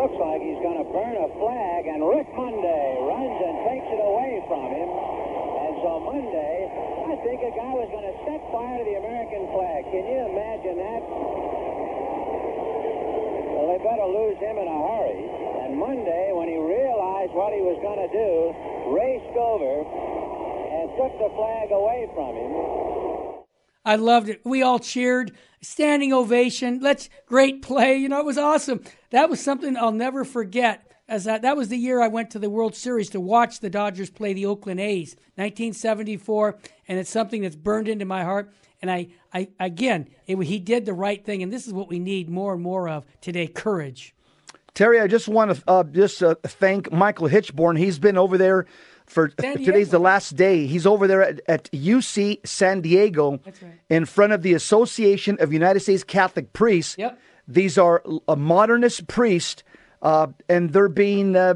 looks 0.04 0.20
like 0.20 0.42
he's 0.42 0.60
going 0.60 0.78
to 0.78 0.90
burn 0.92 1.16
a 1.16 1.30
flag, 1.40 1.88
and 1.88 2.04
Monday 2.32 2.88
runs 3.04 3.38
and 3.44 3.56
takes 3.68 3.88
it 3.92 4.00
away 4.00 4.40
from 4.48 4.72
him. 4.72 4.88
And 4.88 5.74
so 5.84 6.00
Monday, 6.00 6.56
I 7.04 7.16
think 7.28 7.44
a 7.44 7.52
guy 7.52 7.74
was 7.76 7.92
going 7.92 8.08
to 8.08 8.16
set 8.24 8.40
fire 8.56 8.80
to 8.80 8.86
the 8.88 8.96
American 9.04 9.44
flag. 9.52 9.84
Can 9.92 10.04
you 10.08 10.20
imagine 10.32 10.76
that? 10.80 11.02
Well, 13.52 13.66
they 13.68 13.80
better 13.84 14.08
lose 14.08 14.40
him 14.40 14.56
in 14.56 14.68
a 14.72 14.80
hurry. 14.80 15.24
And 15.68 15.76
Monday, 15.76 16.32
when 16.32 16.48
he 16.48 16.56
realized 16.56 17.36
what 17.36 17.52
he 17.52 17.60
was 17.60 17.80
going 17.84 18.00
to 18.00 18.12
do, 18.12 18.56
raced 18.96 19.36
over 19.36 19.84
and 19.84 20.86
took 20.96 21.14
the 21.20 21.30
flag 21.36 21.72
away 21.72 22.08
from 22.16 22.32
him. 22.40 22.52
I 23.86 23.98
loved 23.98 24.30
it. 24.30 24.42
We 24.46 24.62
all 24.62 24.80
cheered, 24.80 25.36
standing 25.62 26.14
ovation. 26.14 26.80
Let's 26.82 27.10
great 27.26 27.62
play. 27.62 27.98
You 27.98 28.08
know, 28.08 28.20
it 28.20 28.26
was 28.26 28.38
awesome. 28.38 28.82
That 29.12 29.30
was 29.30 29.42
something 29.42 29.76
I'll 29.76 29.92
never 29.92 30.24
forget. 30.24 30.88
As 31.08 31.26
that, 31.26 31.42
that 31.42 31.58
was 31.58 31.68
the 31.68 31.78
year 31.78 32.02
I 32.02 32.08
went 32.08 32.32
to 32.32 32.40
the 32.40 32.50
World 32.50 32.76
Series 32.76 33.10
to 33.10 33.20
watch 33.20 33.60
the 33.60 33.70
Dodgers 33.70 34.10
play 34.10 34.34
the 34.34 34.46
Oakland 34.46 34.80
A's, 34.80 35.16
1974, 35.36 36.58
and 36.88 36.98
it's 36.98 37.10
something 37.10 37.42
that's 37.42 37.58
burned 37.58 37.90
into 37.90 38.06
my 38.06 38.24
heart. 38.24 38.54
And 38.82 38.90
I, 38.90 39.08
I 39.34 39.50
again, 39.60 40.08
it, 40.28 40.38
he 40.44 40.60
did 40.60 40.86
the 40.86 40.94
right 40.94 41.24
thing, 41.24 41.44
and 41.44 41.52
this 41.52 41.68
is 41.68 41.74
what 41.74 41.90
we 41.90 42.00
need 42.00 42.30
more 42.30 42.54
and 42.54 42.62
more 42.62 42.88
of 42.88 43.06
today: 43.22 43.48
courage. 43.48 44.16
Terry, 44.74 45.00
I 45.00 45.08
just 45.08 45.28
want 45.28 45.56
to 45.56 45.64
uh, 45.68 45.84
just 45.84 46.24
uh, 46.24 46.36
thank 46.44 46.92
Michael 46.92 47.28
Hichborn. 47.28 47.78
He's 47.78 48.00
been 48.00 48.18
over 48.18 48.38
there 48.38 48.66
for 49.06 49.28
today's 49.28 49.92
the 49.92 50.00
last 50.00 50.36
day. 50.36 50.66
He's 50.66 50.86
over 50.86 51.08
there 51.08 51.22
at, 51.22 51.42
at 51.48 51.72
UC 51.72 52.46
San 52.48 52.82
Diego 52.82 53.40
right. 53.46 53.56
in 53.90 54.06
front 54.06 54.34
of 54.34 54.42
the 54.42 54.54
Association 54.54 55.38
of 55.40 55.54
United 55.54 55.82
States 55.82 56.04
Catholic 56.04 56.54
Priests. 56.54 56.96
Yep. 56.98 57.20
These 57.48 57.78
are 57.78 58.04
a 58.28 58.36
modernist 58.36 59.08
priest, 59.08 59.64
uh, 60.04 60.28
and 60.50 60.72
they're 60.72 60.90
being 60.90 61.36
uh, 61.36 61.56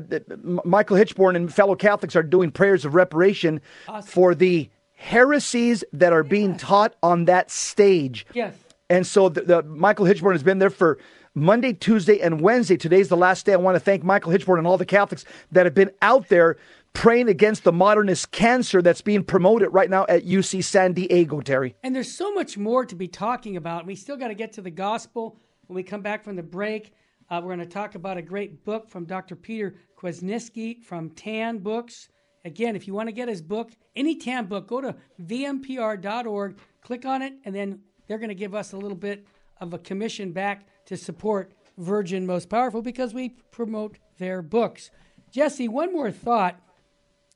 Michael 0.63 0.97
Hichborn 0.97 1.35
and 1.35 1.53
fellow 1.53 1.75
Catholics 1.75 2.15
are 2.15 2.23
doing 2.23 2.49
prayers 2.49 2.85
of 2.85 2.95
reparation 2.95 3.61
Awesome. 3.87 4.09
for 4.09 4.33
the 4.33 4.69
heresies 4.95 5.83
that 5.93 6.13
are 6.13 6.23
being 6.23 6.57
taught 6.57 6.95
on 7.03 7.25
that 7.25 7.51
stage. 7.51 8.25
Yes. 8.33 8.55
And 8.89 9.05
so 9.05 9.29
the, 9.29 9.41
the 9.41 9.63
Michael 9.63 10.05
Hichborn 10.05 10.31
has 10.31 10.43
been 10.43 10.59
there 10.59 10.69
for 10.69 10.97
Monday, 11.35 11.73
Tuesday, 11.73 12.19
and 12.21 12.41
Wednesday. 12.41 12.77
Today's 12.77 13.09
the 13.09 13.17
last 13.17 13.45
day. 13.45 13.53
I 13.53 13.57
want 13.57 13.75
to 13.75 13.79
thank 13.81 14.03
Michael 14.03 14.31
Hichborn 14.31 14.57
and 14.57 14.65
all 14.65 14.77
the 14.77 14.85
Catholics 14.85 15.25
that 15.51 15.65
have 15.65 15.75
been 15.75 15.91
out 16.01 16.29
there 16.29 16.57
praying 16.93 17.27
against 17.27 17.63
the 17.63 17.71
modernist 17.73 18.31
cancer 18.31 18.81
that's 18.81 19.01
being 19.01 19.23
promoted 19.23 19.71
right 19.71 19.89
now 19.89 20.05
at 20.07 20.25
UC 20.25 20.63
San 20.63 20.93
Diego, 20.93 21.41
Terry. 21.41 21.75
And 21.83 21.93
there's 21.93 22.11
so 22.11 22.33
much 22.33 22.57
more 22.57 22.85
to 22.85 22.95
be 22.95 23.07
talking 23.07 23.55
about. 23.57 23.85
We 23.85 23.95
still 23.95 24.17
got 24.17 24.29
to 24.29 24.33
get 24.33 24.53
to 24.53 24.61
the 24.61 24.71
gospel 24.71 25.37
when 25.67 25.75
we 25.75 25.83
come 25.83 26.01
back 26.01 26.23
from 26.23 26.37
the 26.37 26.43
break. 26.43 26.93
Uh, 27.29 27.41
we're 27.43 27.55
going 27.55 27.59
to 27.59 27.65
talk 27.65 27.95
about 27.95 28.17
a 28.17 28.21
great 28.21 28.63
book 28.63 28.89
from 28.89 29.05
Dr. 29.05 29.35
Peter 29.35 29.75
Kwasniewski 29.99 30.83
from 30.83 31.09
Tan 31.11 31.57
Books. 31.57 32.09
Again, 32.45 32.75
if 32.75 32.87
you 32.87 32.93
want 32.93 33.09
to 33.09 33.13
get 33.13 33.27
his 33.27 33.41
book, 33.41 33.71
any 33.95 34.15
Tan 34.15 34.45
book, 34.45 34.67
go 34.67 34.79
to 34.81 34.95
vmpr.org, 35.21 36.57
click 36.81 37.05
on 37.05 37.21
it, 37.21 37.33
and 37.43 37.53
then 37.53 37.81
they're 38.07 38.19
going 38.19 38.29
to 38.29 38.35
give 38.35 38.55
us 38.55 38.71
a 38.71 38.77
little 38.77 38.97
bit 38.97 39.27
of 39.59 39.73
a 39.73 39.79
commission 39.79 40.31
back 40.31 40.67
to 40.85 40.95
support 40.95 41.51
Virgin 41.77 42.25
Most 42.25 42.49
Powerful 42.49 42.81
because 42.81 43.13
we 43.13 43.29
promote 43.51 43.97
their 44.17 44.41
books. 44.41 44.89
Jesse, 45.31 45.67
one 45.67 45.91
more 45.91 46.11
thought 46.11 46.61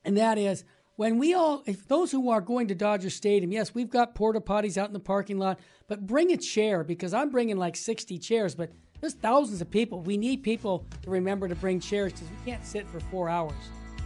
and 0.04 0.18
that 0.18 0.38
is 0.38 0.64
when 0.96 1.18
we 1.18 1.34
all, 1.34 1.64
if 1.66 1.88
those 1.88 2.12
who 2.12 2.30
are 2.30 2.42
going 2.42 2.68
to 2.68 2.76
Dodger 2.76 3.10
Stadium, 3.10 3.52
yes, 3.52 3.74
we've 3.74 3.90
got 3.90 4.16
porta 4.16 4.40
potties 4.40 4.78
out 4.78 4.88
in 4.88 4.94
the 4.94 5.00
parking 5.00 5.38
lot, 5.38 5.60
but 5.88 6.06
bring 6.06 6.32
a 6.32 6.38
chair 6.38 6.84
because 6.84 7.14
I'm 7.14 7.30
bringing 7.30 7.58
like 7.58 7.76
60 7.76 8.18
chairs, 8.20 8.56
but 8.56 8.72
there's 9.02 9.14
thousands 9.16 9.62
of 9.62 9.70
people. 9.70 10.00
We 10.02 10.16
need 10.16 10.44
people 10.44 10.86
to 11.02 11.10
remember 11.10 11.48
to 11.48 11.56
bring 11.56 11.80
chairs 11.80 12.14
because 12.14 12.30
we 12.30 12.52
can't 12.52 12.66
sit 12.66 12.88
for 12.88 13.00
four 13.00 13.28
hours. 13.28 13.54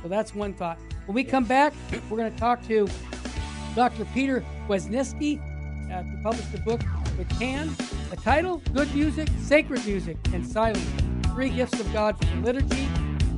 So 0.01 0.07
that's 0.07 0.33
one 0.33 0.53
thought. 0.53 0.79
When 1.05 1.15
we 1.15 1.23
come 1.23 1.43
back, 1.43 1.73
we're 2.09 2.17
going 2.17 2.31
to 2.31 2.39
talk 2.39 2.65
to 2.67 2.87
Dr. 3.75 4.05
Peter 4.13 4.43
Kwasniewski, 4.67 5.39
uh, 5.91 6.03
who 6.03 6.23
published 6.23 6.53
a 6.53 6.59
book 6.59 6.81
with 7.17 7.29
Tan. 7.37 7.75
The 8.09 8.15
title, 8.15 8.61
Good 8.73 8.93
Music, 8.95 9.27
Sacred 9.41 9.85
Music, 9.85 10.17
and 10.33 10.47
Silence. 10.47 10.85
Three 11.27 11.49
Gifts 11.49 11.79
of 11.79 11.91
God 11.91 12.17
for 12.17 12.35
Liturgy 12.37 12.87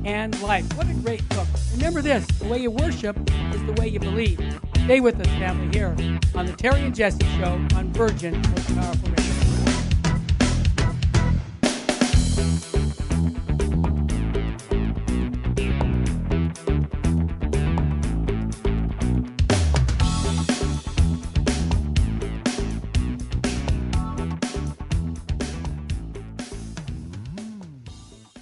and 0.04 0.40
Life. 0.40 0.72
What 0.76 0.88
a 0.88 0.94
great 0.94 1.28
book. 1.30 1.48
Remember 1.74 2.00
this, 2.00 2.24
the 2.38 2.46
way 2.46 2.58
you 2.58 2.70
worship 2.70 3.18
is 3.52 3.64
the 3.64 3.74
way 3.78 3.88
you 3.88 3.98
believe. 3.98 4.38
Stay 4.84 5.00
with 5.00 5.20
us, 5.20 5.26
family, 5.26 5.76
here 5.76 5.96
on 6.36 6.46
the 6.46 6.52
Terry 6.52 6.82
and 6.82 6.94
Jesse 6.94 7.26
Show 7.38 7.60
on 7.74 7.92
Virgin 7.92 8.40
Most 8.40 8.74
Powerful 8.76 9.37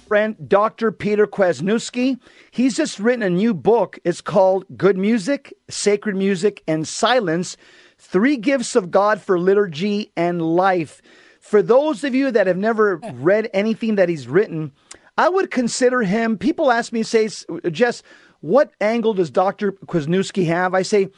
friend, 0.07 0.37
Dr. 0.47 0.91
Peter 0.91 1.27
Kwasniewski. 1.27 2.19
He's 2.51 2.77
just 2.77 2.97
written 2.97 3.23
a 3.23 3.29
new 3.29 3.53
book. 3.53 3.99
It's 4.05 4.21
called 4.21 4.65
Good 4.77 4.97
Music, 4.97 5.53
Sacred 5.69 6.15
Music, 6.15 6.63
and 6.67 6.87
Silence 6.87 7.57
Three 7.97 8.37
Gifts 8.37 8.75
of 8.75 8.89
God 8.89 9.21
for 9.21 9.37
Liturgy 9.37 10.11
and 10.15 10.41
Life. 10.41 11.01
For 11.41 11.61
those 11.61 12.03
of 12.03 12.15
you 12.15 12.31
that 12.31 12.47
have 12.47 12.57
never 12.57 12.97
read 13.15 13.49
anything 13.53 13.95
that 13.95 14.07
he's 14.07 14.27
written, 14.27 14.71
I 15.17 15.29
would 15.29 15.51
consider 15.51 16.03
him. 16.03 16.37
People 16.37 16.71
ask 16.71 16.93
me, 16.93 17.03
say, 17.03 17.27
Jess, 17.69 18.01
what 18.39 18.71
angle 18.79 19.13
does 19.13 19.29
Dr. 19.29 19.73
Kwasniewski 19.73 20.45
have? 20.45 20.73
I 20.73 20.83
say, 20.83 21.09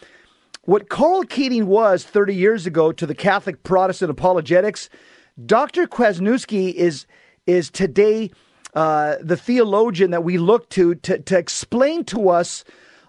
what 0.63 0.89
Karl 0.89 1.23
Keating 1.23 1.67
was 1.67 2.03
30 2.03 2.33
years 2.33 2.65
ago 2.65 2.91
to 2.91 3.05
the 3.05 3.15
Catholic 3.15 3.63
Protestant 3.63 4.09
apologetics, 4.09 4.89
Dr. 5.45 5.85
Kwasniewski 5.85 6.73
is, 6.73 7.05
is 7.45 7.69
today 7.69 8.31
uh, 8.73 9.15
the 9.21 9.37
theologian 9.37 10.11
that 10.11 10.23
we 10.23 10.37
look 10.37 10.69
to, 10.69 10.95
to 10.95 11.19
to 11.19 11.37
explain 11.37 12.03
to 12.05 12.29
us 12.29 12.63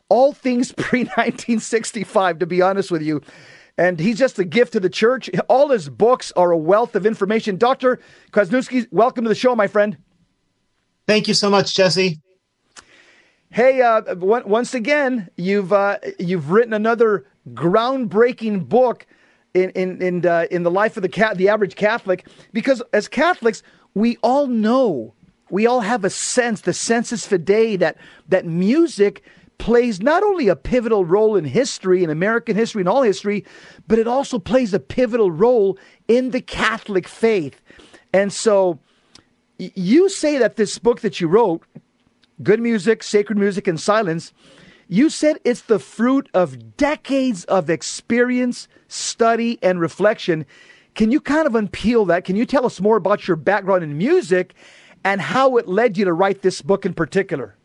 all 0.09 0.33
things 0.33 0.73
pre 0.76 1.00
1965. 1.00 2.38
To 2.38 2.47
be 2.47 2.62
honest 2.62 2.90
with 2.90 3.02
you, 3.02 3.21
and 3.76 3.99
he's 3.99 4.19
just 4.19 4.38
a 4.38 4.45
gift 4.45 4.73
to 4.75 4.81
the 4.81 4.90
church. 4.90 5.31
All 5.49 5.71
his 5.71 5.88
books 5.88 6.33
are 6.37 6.50
a 6.50 6.59
wealth 6.59 6.95
of 6.95 7.07
information. 7.07 7.57
Doctor 7.57 7.99
Kwasniewski, 8.33 8.88
welcome 8.90 9.25
to 9.25 9.29
the 9.29 9.35
show, 9.35 9.57
my 9.57 9.67
friend. 9.67 9.97
Thank 11.07 11.29
you 11.29 11.35
so 11.35 11.50
much, 11.50 11.75
Jesse. 11.75 12.21
Hey, 13.50 13.83
uh, 13.83 14.14
once 14.14 14.75
again, 14.75 15.29
you've 15.37 15.73
uh, 15.73 15.99
you've 16.19 16.50
written 16.50 16.73
another 16.73 17.26
groundbreaking 17.52 18.69
book 18.69 19.07
in 19.55 19.71
in 19.71 20.00
in, 20.00 20.26
uh, 20.26 20.47
in 20.50 20.62
the 20.62 20.71
life 20.71 20.97
of 20.97 21.02
the 21.02 21.09
cat, 21.09 21.37
the 21.37 21.49
average 21.49 21.75
Catholic, 21.75 22.29
because 22.52 22.83
as 22.93 23.09
Catholics, 23.09 23.62
we 23.95 24.19
all 24.23 24.47
know 24.47 25.14
we 25.50 25.66
all 25.66 25.80
have 25.80 26.04
a 26.04 26.11
sense, 26.11 26.62
the 26.62 26.73
sensus 26.73 27.26
fidei, 27.26 27.78
that 27.78 27.97
that 28.28 28.47
music 28.47 29.23
plays 29.59 30.00
not 30.00 30.23
only 30.23 30.49
a 30.49 30.57
pivotal 30.57 31.04
role 31.04 31.37
in 31.37 31.45
history, 31.45 32.02
in 32.02 32.11
American 32.11 32.57
history, 32.57 32.80
in 32.80 32.88
all 32.88 33.02
history, 33.02 33.45
but 33.87 33.99
it 33.99 34.09
also 34.09 34.38
plays 34.38 34.73
a 34.73 34.80
pivotal 34.80 35.30
role 35.30 35.78
in 36.09 36.30
the 36.30 36.40
Catholic 36.40 37.07
faith. 37.07 37.61
And 38.12 38.33
so 38.33 38.80
you 39.59 40.09
say 40.09 40.38
that 40.38 40.57
this 40.57 40.78
book 40.78 41.02
that 41.02 41.21
you 41.21 41.28
wrote, 41.28 41.62
Good 42.42 42.61
Music, 42.61 43.02
Sacred 43.02 43.37
Music, 43.37 43.69
and 43.69 43.78
Silence, 43.78 44.33
you 44.88 45.11
said 45.11 45.38
it's 45.45 45.62
the 45.62 45.78
fruit 45.78 46.28
of 46.33 46.76
decades 46.76 47.45
of 47.45 47.69
experience, 47.69 48.66
study, 48.88 49.59
and 49.62 49.78
reflection. 49.78 50.47
Can 50.95 51.12
you 51.12 51.21
kind 51.21 51.47
of 51.47 51.52
unpeel 51.52 52.09
that? 52.09 52.25
Can 52.25 52.35
you 52.35 52.47
tell 52.47 52.64
us 52.64 52.80
more 52.80 52.97
about 52.97 53.28
your 53.28 53.37
background 53.37 53.85
in 53.85 53.99
music 53.99 54.54
and 55.04 55.21
how 55.21 55.57
it 55.57 55.69
led 55.69 55.97
you 55.97 56.04
to 56.04 56.12
write 56.12 56.42
this 56.42 56.62
book 56.62 56.85
in 56.85 56.95
particular. 56.95 57.57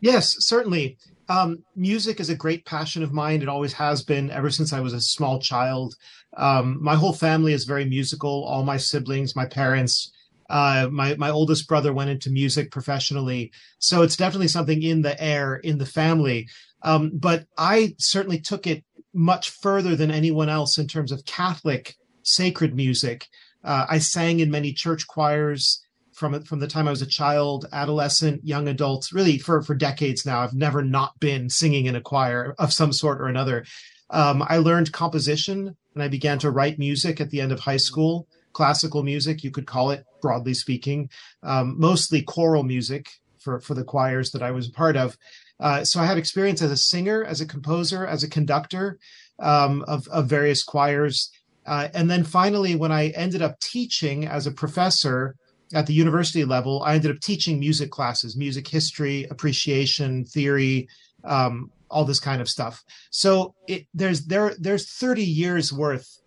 Yes, 0.00 0.36
certainly. 0.38 0.96
Um, 1.28 1.64
music 1.76 2.20
is 2.20 2.30
a 2.30 2.34
great 2.34 2.64
passion 2.64 3.02
of 3.02 3.12
mine. 3.12 3.42
It 3.42 3.48
always 3.48 3.74
has 3.74 4.02
been 4.02 4.30
ever 4.30 4.50
since 4.50 4.72
I 4.72 4.80
was 4.80 4.92
a 4.92 5.00
small 5.00 5.40
child. 5.40 5.94
Um, 6.36 6.82
my 6.82 6.94
whole 6.94 7.12
family 7.12 7.52
is 7.52 7.64
very 7.64 7.84
musical. 7.84 8.44
All 8.44 8.64
my 8.64 8.76
siblings, 8.76 9.36
my 9.36 9.44
parents, 9.44 10.12
uh, 10.48 10.88
my 10.90 11.14
my 11.16 11.28
oldest 11.28 11.68
brother 11.68 11.92
went 11.92 12.10
into 12.10 12.30
music 12.30 12.70
professionally, 12.70 13.52
so 13.78 14.02
it's 14.02 14.16
definitely 14.16 14.48
something 14.48 14.82
in 14.82 15.02
the 15.02 15.20
air 15.22 15.56
in 15.56 15.76
the 15.76 15.86
family. 15.86 16.48
Um, 16.82 17.10
but 17.12 17.46
I 17.58 17.94
certainly 17.98 18.40
took 18.40 18.66
it 18.66 18.84
much 19.12 19.50
further 19.50 19.96
than 19.96 20.10
anyone 20.10 20.48
else 20.48 20.78
in 20.78 20.86
terms 20.86 21.12
of 21.12 21.24
Catholic 21.26 21.96
sacred 22.22 22.74
music. 22.74 23.26
Uh, 23.64 23.84
I 23.88 23.98
sang 23.98 24.40
in 24.40 24.50
many 24.50 24.72
church 24.72 25.06
choirs 25.06 25.82
from 26.18 26.42
from 26.42 26.58
the 26.58 26.66
time 26.66 26.88
I 26.88 26.90
was 26.90 27.02
a 27.02 27.06
child, 27.06 27.66
adolescent, 27.72 28.44
young 28.44 28.68
adult, 28.68 29.12
really 29.12 29.38
for 29.38 29.62
for 29.62 29.74
decades 29.74 30.26
now. 30.26 30.40
I've 30.40 30.54
never 30.54 30.82
not 30.82 31.18
been 31.20 31.48
singing 31.48 31.86
in 31.86 31.96
a 31.96 32.00
choir 32.00 32.54
of 32.58 32.72
some 32.72 32.92
sort 32.92 33.20
or 33.20 33.28
another. 33.28 33.64
Um, 34.10 34.42
I 34.46 34.56
learned 34.56 34.92
composition 34.92 35.76
and 35.94 36.02
I 36.02 36.08
began 36.08 36.38
to 36.40 36.50
write 36.50 36.78
music 36.78 37.20
at 37.20 37.30
the 37.30 37.40
end 37.40 37.52
of 37.52 37.60
high 37.60 37.76
school. 37.76 38.26
Classical 38.52 39.02
music, 39.02 39.44
you 39.44 39.50
could 39.50 39.66
call 39.66 39.90
it, 39.90 40.04
broadly 40.20 40.54
speaking, 40.54 41.10
um, 41.42 41.78
mostly 41.78 42.22
choral 42.22 42.64
music 42.64 43.08
for 43.38 43.60
for 43.60 43.74
the 43.74 43.84
choirs 43.84 44.32
that 44.32 44.42
I 44.42 44.50
was 44.50 44.68
a 44.68 44.72
part 44.72 44.96
of. 44.96 45.16
Uh, 45.60 45.84
so 45.84 46.00
I 46.00 46.06
had 46.06 46.18
experience 46.18 46.62
as 46.62 46.72
a 46.72 46.76
singer, 46.76 47.24
as 47.24 47.40
a 47.40 47.46
composer, 47.46 48.06
as 48.06 48.22
a 48.24 48.28
conductor 48.28 48.98
um, 49.38 49.84
of 49.86 50.08
of 50.08 50.26
various 50.26 50.64
choirs. 50.64 51.30
Uh, 51.64 51.88
and 51.94 52.10
then 52.10 52.24
finally, 52.24 52.74
when 52.74 52.90
I 52.90 53.08
ended 53.08 53.42
up 53.42 53.60
teaching 53.60 54.26
as 54.26 54.46
a 54.46 54.50
professor 54.50 55.36
at 55.74 55.86
the 55.86 55.92
university 55.92 56.44
level, 56.44 56.82
I 56.82 56.94
ended 56.94 57.10
up 57.10 57.20
teaching 57.20 57.60
music 57.60 57.90
classes, 57.90 58.36
music 58.36 58.66
history, 58.66 59.26
appreciation, 59.30 60.24
theory, 60.24 60.88
um, 61.24 61.70
all 61.90 62.04
this 62.04 62.20
kind 62.20 62.40
of 62.40 62.48
stuff. 62.48 62.82
So 63.10 63.54
it, 63.66 63.86
there's 63.94 64.26
there 64.26 64.54
there's 64.58 64.90
30 64.90 65.22
years 65.24 65.72
worth 65.72 66.20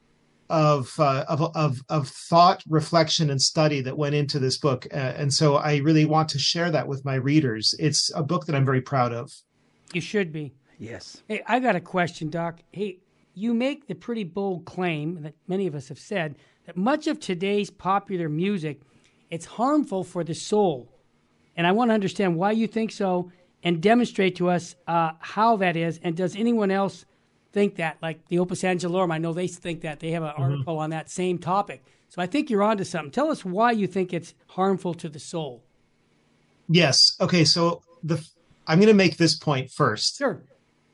of, 0.49 0.93
uh, 0.99 1.23
of 1.29 1.41
of 1.55 1.81
of 1.87 2.07
thought, 2.09 2.61
reflection, 2.67 3.29
and 3.29 3.41
study 3.41 3.81
that 3.81 3.97
went 3.97 4.15
into 4.15 4.37
this 4.37 4.57
book, 4.57 4.85
uh, 4.93 4.97
and 4.97 5.33
so 5.33 5.55
I 5.55 5.77
really 5.77 6.03
want 6.03 6.27
to 6.29 6.39
share 6.39 6.69
that 6.71 6.87
with 6.87 7.05
my 7.05 7.15
readers. 7.15 7.73
It's 7.79 8.11
a 8.13 8.21
book 8.21 8.45
that 8.47 8.55
I'm 8.55 8.65
very 8.65 8.81
proud 8.81 9.13
of. 9.13 9.31
You 9.93 10.01
should 10.01 10.33
be. 10.33 10.53
Yes. 10.77 11.21
Hey, 11.27 11.41
I 11.47 11.59
got 11.59 11.75
a 11.75 11.79
question, 11.79 12.29
Doc. 12.29 12.59
Hey, 12.71 12.97
you 13.33 13.53
make 13.53 13.87
the 13.87 13.95
pretty 13.95 14.25
bold 14.25 14.65
claim 14.65 15.21
that 15.21 15.35
many 15.47 15.67
of 15.67 15.75
us 15.75 15.87
have 15.87 15.99
said 15.99 16.35
that 16.65 16.75
much 16.75 17.07
of 17.07 17.19
today's 17.19 17.69
popular 17.69 18.27
music 18.27 18.81
it's 19.31 19.45
harmful 19.45 20.03
for 20.03 20.23
the 20.23 20.35
soul. 20.35 20.91
And 21.55 21.65
I 21.65 21.71
want 21.71 21.89
to 21.89 21.93
understand 21.93 22.35
why 22.35 22.51
you 22.51 22.67
think 22.67 22.91
so 22.91 23.31
and 23.63 23.81
demonstrate 23.81 24.35
to 24.35 24.49
us 24.49 24.75
uh, 24.87 25.13
how 25.19 25.55
that 25.57 25.75
is. 25.75 25.99
And 26.03 26.15
does 26.15 26.35
anyone 26.35 26.69
else 26.69 27.05
think 27.51 27.75
that? 27.75 27.97
Like 28.01 28.27
the 28.27 28.39
Opus 28.39 28.61
Angelorum, 28.63 29.11
I 29.11 29.17
know 29.17 29.33
they 29.33 29.47
think 29.47 29.81
that. 29.81 29.99
They 29.99 30.11
have 30.11 30.23
an 30.23 30.29
mm-hmm. 30.29 30.43
article 30.43 30.79
on 30.79 30.89
that 30.91 31.09
same 31.09 31.37
topic. 31.37 31.83
So 32.09 32.21
I 32.21 32.25
think 32.25 32.49
you're 32.49 32.63
onto 32.63 32.83
something. 32.83 33.11
Tell 33.11 33.31
us 33.31 33.45
why 33.45 33.71
you 33.71 33.87
think 33.87 34.13
it's 34.13 34.33
harmful 34.47 34.93
to 34.95 35.07
the 35.07 35.19
soul. 35.19 35.63
Yes. 36.67 37.15
Okay. 37.21 37.45
So 37.45 37.81
the 38.03 38.25
I'm 38.67 38.79
going 38.79 38.87
to 38.87 38.93
make 38.93 39.17
this 39.17 39.37
point 39.37 39.71
first. 39.71 40.17
Sure. 40.17 40.41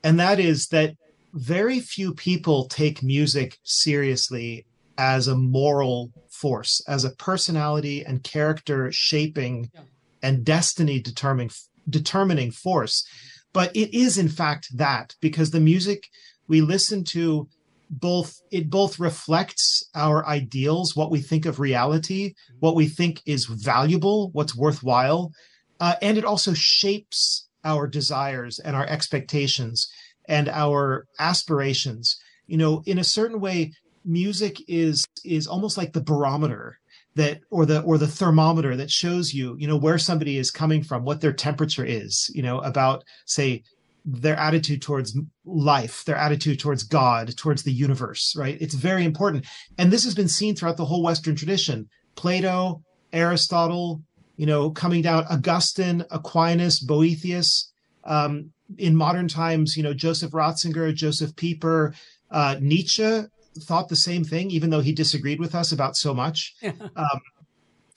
And 0.02 0.18
that 0.20 0.38
is 0.38 0.68
that 0.68 0.96
very 1.34 1.80
few 1.80 2.14
people 2.14 2.66
take 2.66 3.02
music 3.02 3.58
seriously 3.62 4.64
as 4.96 5.28
a 5.28 5.36
moral 5.36 6.10
force, 6.40 6.82
as 6.86 7.04
a 7.04 7.10
personality 7.10 8.04
and 8.04 8.22
character 8.22 8.90
shaping 8.92 9.70
yeah. 9.74 9.82
and 10.22 10.44
destiny 10.44 11.00
determining 11.00 11.50
determining 11.88 12.50
force. 12.50 13.06
But 13.52 13.74
it 13.74 13.96
is 13.96 14.18
in 14.18 14.28
fact 14.28 14.68
that 14.76 15.14
because 15.20 15.50
the 15.50 15.60
music 15.60 16.08
we 16.46 16.60
listen 16.60 17.04
to 17.04 17.48
both 17.90 18.40
it 18.50 18.68
both 18.68 18.98
reflects 18.98 19.82
our 19.94 20.26
ideals, 20.26 20.94
what 20.94 21.10
we 21.10 21.20
think 21.20 21.46
of 21.46 21.58
reality, 21.58 22.34
what 22.60 22.74
we 22.74 22.86
think 22.86 23.22
is 23.24 23.46
valuable, 23.46 24.30
what's 24.32 24.54
worthwhile, 24.54 25.32
uh, 25.80 25.94
and 26.02 26.18
it 26.18 26.24
also 26.24 26.52
shapes 26.54 27.48
our 27.64 27.86
desires 27.86 28.58
and 28.58 28.76
our 28.76 28.86
expectations 28.86 29.88
and 30.28 30.48
our 30.48 31.06
aspirations. 31.18 32.16
You 32.46 32.58
know, 32.58 32.82
in 32.86 32.98
a 32.98 33.04
certain 33.04 33.40
way, 33.40 33.72
music 34.08 34.62
is 34.66 35.06
is 35.24 35.46
almost 35.46 35.76
like 35.76 35.92
the 35.92 36.02
barometer 36.02 36.78
that 37.14 37.40
or 37.50 37.66
the 37.66 37.80
or 37.82 37.98
the 37.98 38.06
thermometer 38.06 38.76
that 38.76 38.90
shows 38.90 39.34
you 39.34 39.56
you 39.58 39.68
know 39.68 39.76
where 39.76 39.98
somebody 39.98 40.38
is 40.38 40.50
coming 40.50 40.82
from 40.82 41.04
what 41.04 41.20
their 41.20 41.32
temperature 41.32 41.84
is 41.84 42.30
you 42.34 42.42
know 42.42 42.60
about 42.60 43.04
say 43.26 43.62
their 44.04 44.36
attitude 44.36 44.80
towards 44.80 45.18
life 45.44 46.04
their 46.04 46.16
attitude 46.16 46.58
towards 46.58 46.82
god 46.82 47.36
towards 47.36 47.62
the 47.62 47.72
universe 47.72 48.34
right? 48.36 48.56
It's 48.60 48.74
very 48.74 49.04
important. 49.04 49.46
And 49.76 49.90
this 49.90 50.04
has 50.04 50.14
been 50.14 50.28
seen 50.28 50.54
throughout 50.54 50.78
the 50.78 50.86
whole 50.86 51.02
western 51.02 51.36
tradition. 51.36 51.88
Plato 52.16 52.82
aristotle 53.12 54.02
you 54.36 54.46
know 54.46 54.70
coming 54.70 55.02
down 55.02 55.24
augustine 55.30 56.04
aquinas 56.10 56.78
boethius 56.80 57.72
um, 58.04 58.50
in 58.76 58.94
modern 58.94 59.28
times 59.28 59.76
you 59.76 59.82
know 59.82 59.94
joseph 59.94 60.32
ratzinger 60.32 60.94
joseph 60.94 61.34
pieper 61.36 61.94
uh, 62.30 62.56
nietzsche 62.60 63.22
thought 63.62 63.88
the 63.88 63.96
same 63.96 64.24
thing, 64.24 64.50
even 64.50 64.70
though 64.70 64.80
he 64.80 64.92
disagreed 64.92 65.40
with 65.40 65.54
us 65.54 65.72
about 65.72 65.96
so 65.96 66.14
much. 66.14 66.54
um, 66.62 67.20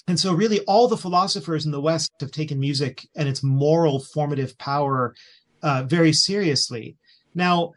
and 0.08 0.20
so, 0.20 0.34
really, 0.34 0.60
all 0.62 0.88
the 0.88 0.98
philosophers 0.98 1.66
in 1.66 1.72
the 1.72 1.82
West 1.82 2.12
have 2.20 2.32
taken 2.32 2.60
music 2.60 3.08
and 3.16 3.30
its 3.30 3.44
moral 3.44 4.00
formative 4.14 4.58
power 4.58 5.16
uh, 5.62 5.84
very 5.84 6.12
seriously. 6.12 6.98
Now, 7.36 7.74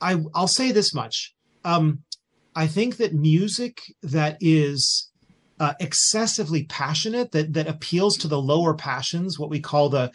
I, 0.00 0.16
will 0.16 0.48
say 0.48 0.72
this 0.72 0.92
much: 0.94 1.34
um, 1.64 2.02
I 2.54 2.66
think 2.66 2.96
that 2.96 3.14
music 3.14 3.80
that 4.02 4.36
is 4.40 5.10
uh, 5.60 5.74
excessively 5.78 6.64
passionate, 6.64 7.32
that 7.32 7.52
that 7.52 7.68
appeals 7.68 8.16
to 8.18 8.28
the 8.28 8.40
lower 8.40 8.74
passions, 8.74 9.38
what 9.38 9.50
we 9.50 9.60
call 9.60 9.88
the 9.88 10.10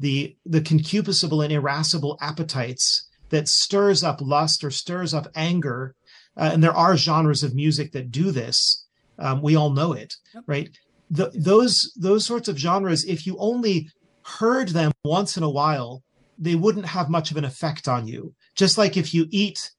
the 0.00 0.36
the 0.44 0.60
concupiscible 0.60 1.42
and 1.42 1.52
irascible 1.52 2.18
appetites, 2.20 3.08
that 3.30 3.48
stirs 3.48 4.02
up 4.02 4.20
lust 4.20 4.62
or 4.62 4.70
stirs 4.70 5.14
up 5.14 5.28
anger, 5.34 5.94
uh, 6.38 6.50
and 6.52 6.62
there 6.62 6.76
are 6.76 6.96
genres 6.96 7.42
of 7.42 7.54
music 7.54 7.92
that 7.92 8.10
do 8.10 8.30
this. 8.30 8.86
Um, 9.18 9.42
we 9.42 9.56
all 9.56 9.70
know 9.70 9.92
it, 9.92 10.14
yep. 10.34 10.44
right? 10.46 10.70
The, 11.10 11.30
those 11.34 11.92
those 11.96 12.24
sorts 12.24 12.48
of 12.48 12.58
genres, 12.58 13.04
if 13.04 13.26
you 13.26 13.36
only 13.38 13.90
heard 14.24 14.68
them 14.68 14.92
once 15.04 15.36
in 15.36 15.42
a 15.42 15.50
while, 15.50 16.02
they 16.38 16.54
wouldn't 16.54 16.86
have 16.86 17.10
much 17.10 17.30
of 17.30 17.36
an 17.36 17.44
effect 17.44 17.88
on 17.88 18.06
you. 18.06 18.34
Just 18.54 18.78
like 18.78 18.96
if 18.96 19.12
you 19.12 19.26
eat 19.30 19.70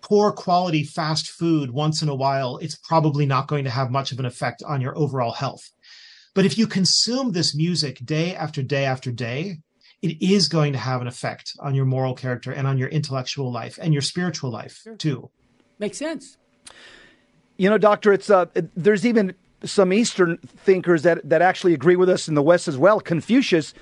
poor 0.00 0.32
quality 0.32 0.82
fast 0.84 1.28
food 1.28 1.70
once 1.70 2.02
in 2.02 2.08
a 2.08 2.14
while, 2.14 2.56
it's 2.58 2.76
probably 2.76 3.26
not 3.26 3.48
going 3.48 3.64
to 3.64 3.70
have 3.70 3.90
much 3.90 4.10
of 4.10 4.18
an 4.18 4.26
effect 4.26 4.62
on 4.66 4.80
your 4.80 4.96
overall 4.96 5.32
health. 5.32 5.70
But 6.34 6.44
if 6.44 6.56
you 6.56 6.66
consume 6.66 7.32
this 7.32 7.54
music 7.54 7.98
day 8.04 8.34
after 8.34 8.62
day 8.62 8.84
after 8.84 9.12
day, 9.12 9.58
it 10.02 10.22
is 10.22 10.48
going 10.48 10.72
to 10.72 10.78
have 10.78 11.00
an 11.00 11.08
effect 11.08 11.52
on 11.58 11.74
your 11.74 11.84
moral 11.84 12.14
character 12.14 12.52
and 12.52 12.66
on 12.66 12.78
your 12.78 12.88
intellectual 12.88 13.52
life 13.52 13.78
and 13.80 13.92
your 13.92 14.02
spiritual 14.02 14.50
life 14.50 14.80
sure. 14.84 14.96
too. 14.96 15.30
Makes 15.78 15.98
sense. 15.98 16.36
You 17.56 17.70
know, 17.70 17.78
doctor, 17.78 18.12
it's 18.12 18.30
uh, 18.30 18.46
there's 18.76 19.04
even 19.04 19.34
some 19.64 19.92
Eastern 19.92 20.38
thinkers 20.38 21.02
that 21.02 21.28
that 21.28 21.42
actually 21.42 21.74
agree 21.74 21.96
with 21.96 22.08
us 22.08 22.28
in 22.28 22.34
the 22.34 22.42
West 22.42 22.68
as 22.68 22.78
well. 22.78 23.00
Confucius, 23.00 23.74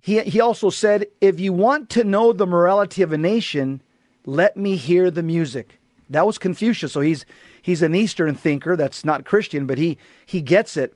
he 0.00 0.20
he 0.20 0.40
also 0.40 0.70
said, 0.70 1.06
if 1.20 1.40
you 1.40 1.52
want 1.52 1.88
to 1.90 2.04
know 2.04 2.32
the 2.32 2.46
morality 2.46 3.02
of 3.02 3.12
a 3.12 3.18
nation, 3.18 3.82
let 4.26 4.56
me 4.56 4.76
hear 4.76 5.10
the 5.10 5.22
music. 5.22 5.78
That 6.10 6.26
was 6.26 6.38
Confucius. 6.38 6.92
So 6.92 7.00
he's 7.00 7.24
he's 7.62 7.82
an 7.82 7.94
Eastern 7.94 8.34
thinker 8.34 8.76
that's 8.76 9.04
not 9.04 9.24
Christian, 9.24 9.66
but 9.66 9.78
he 9.78 9.98
he 10.26 10.42
gets 10.42 10.76
it. 10.76 10.94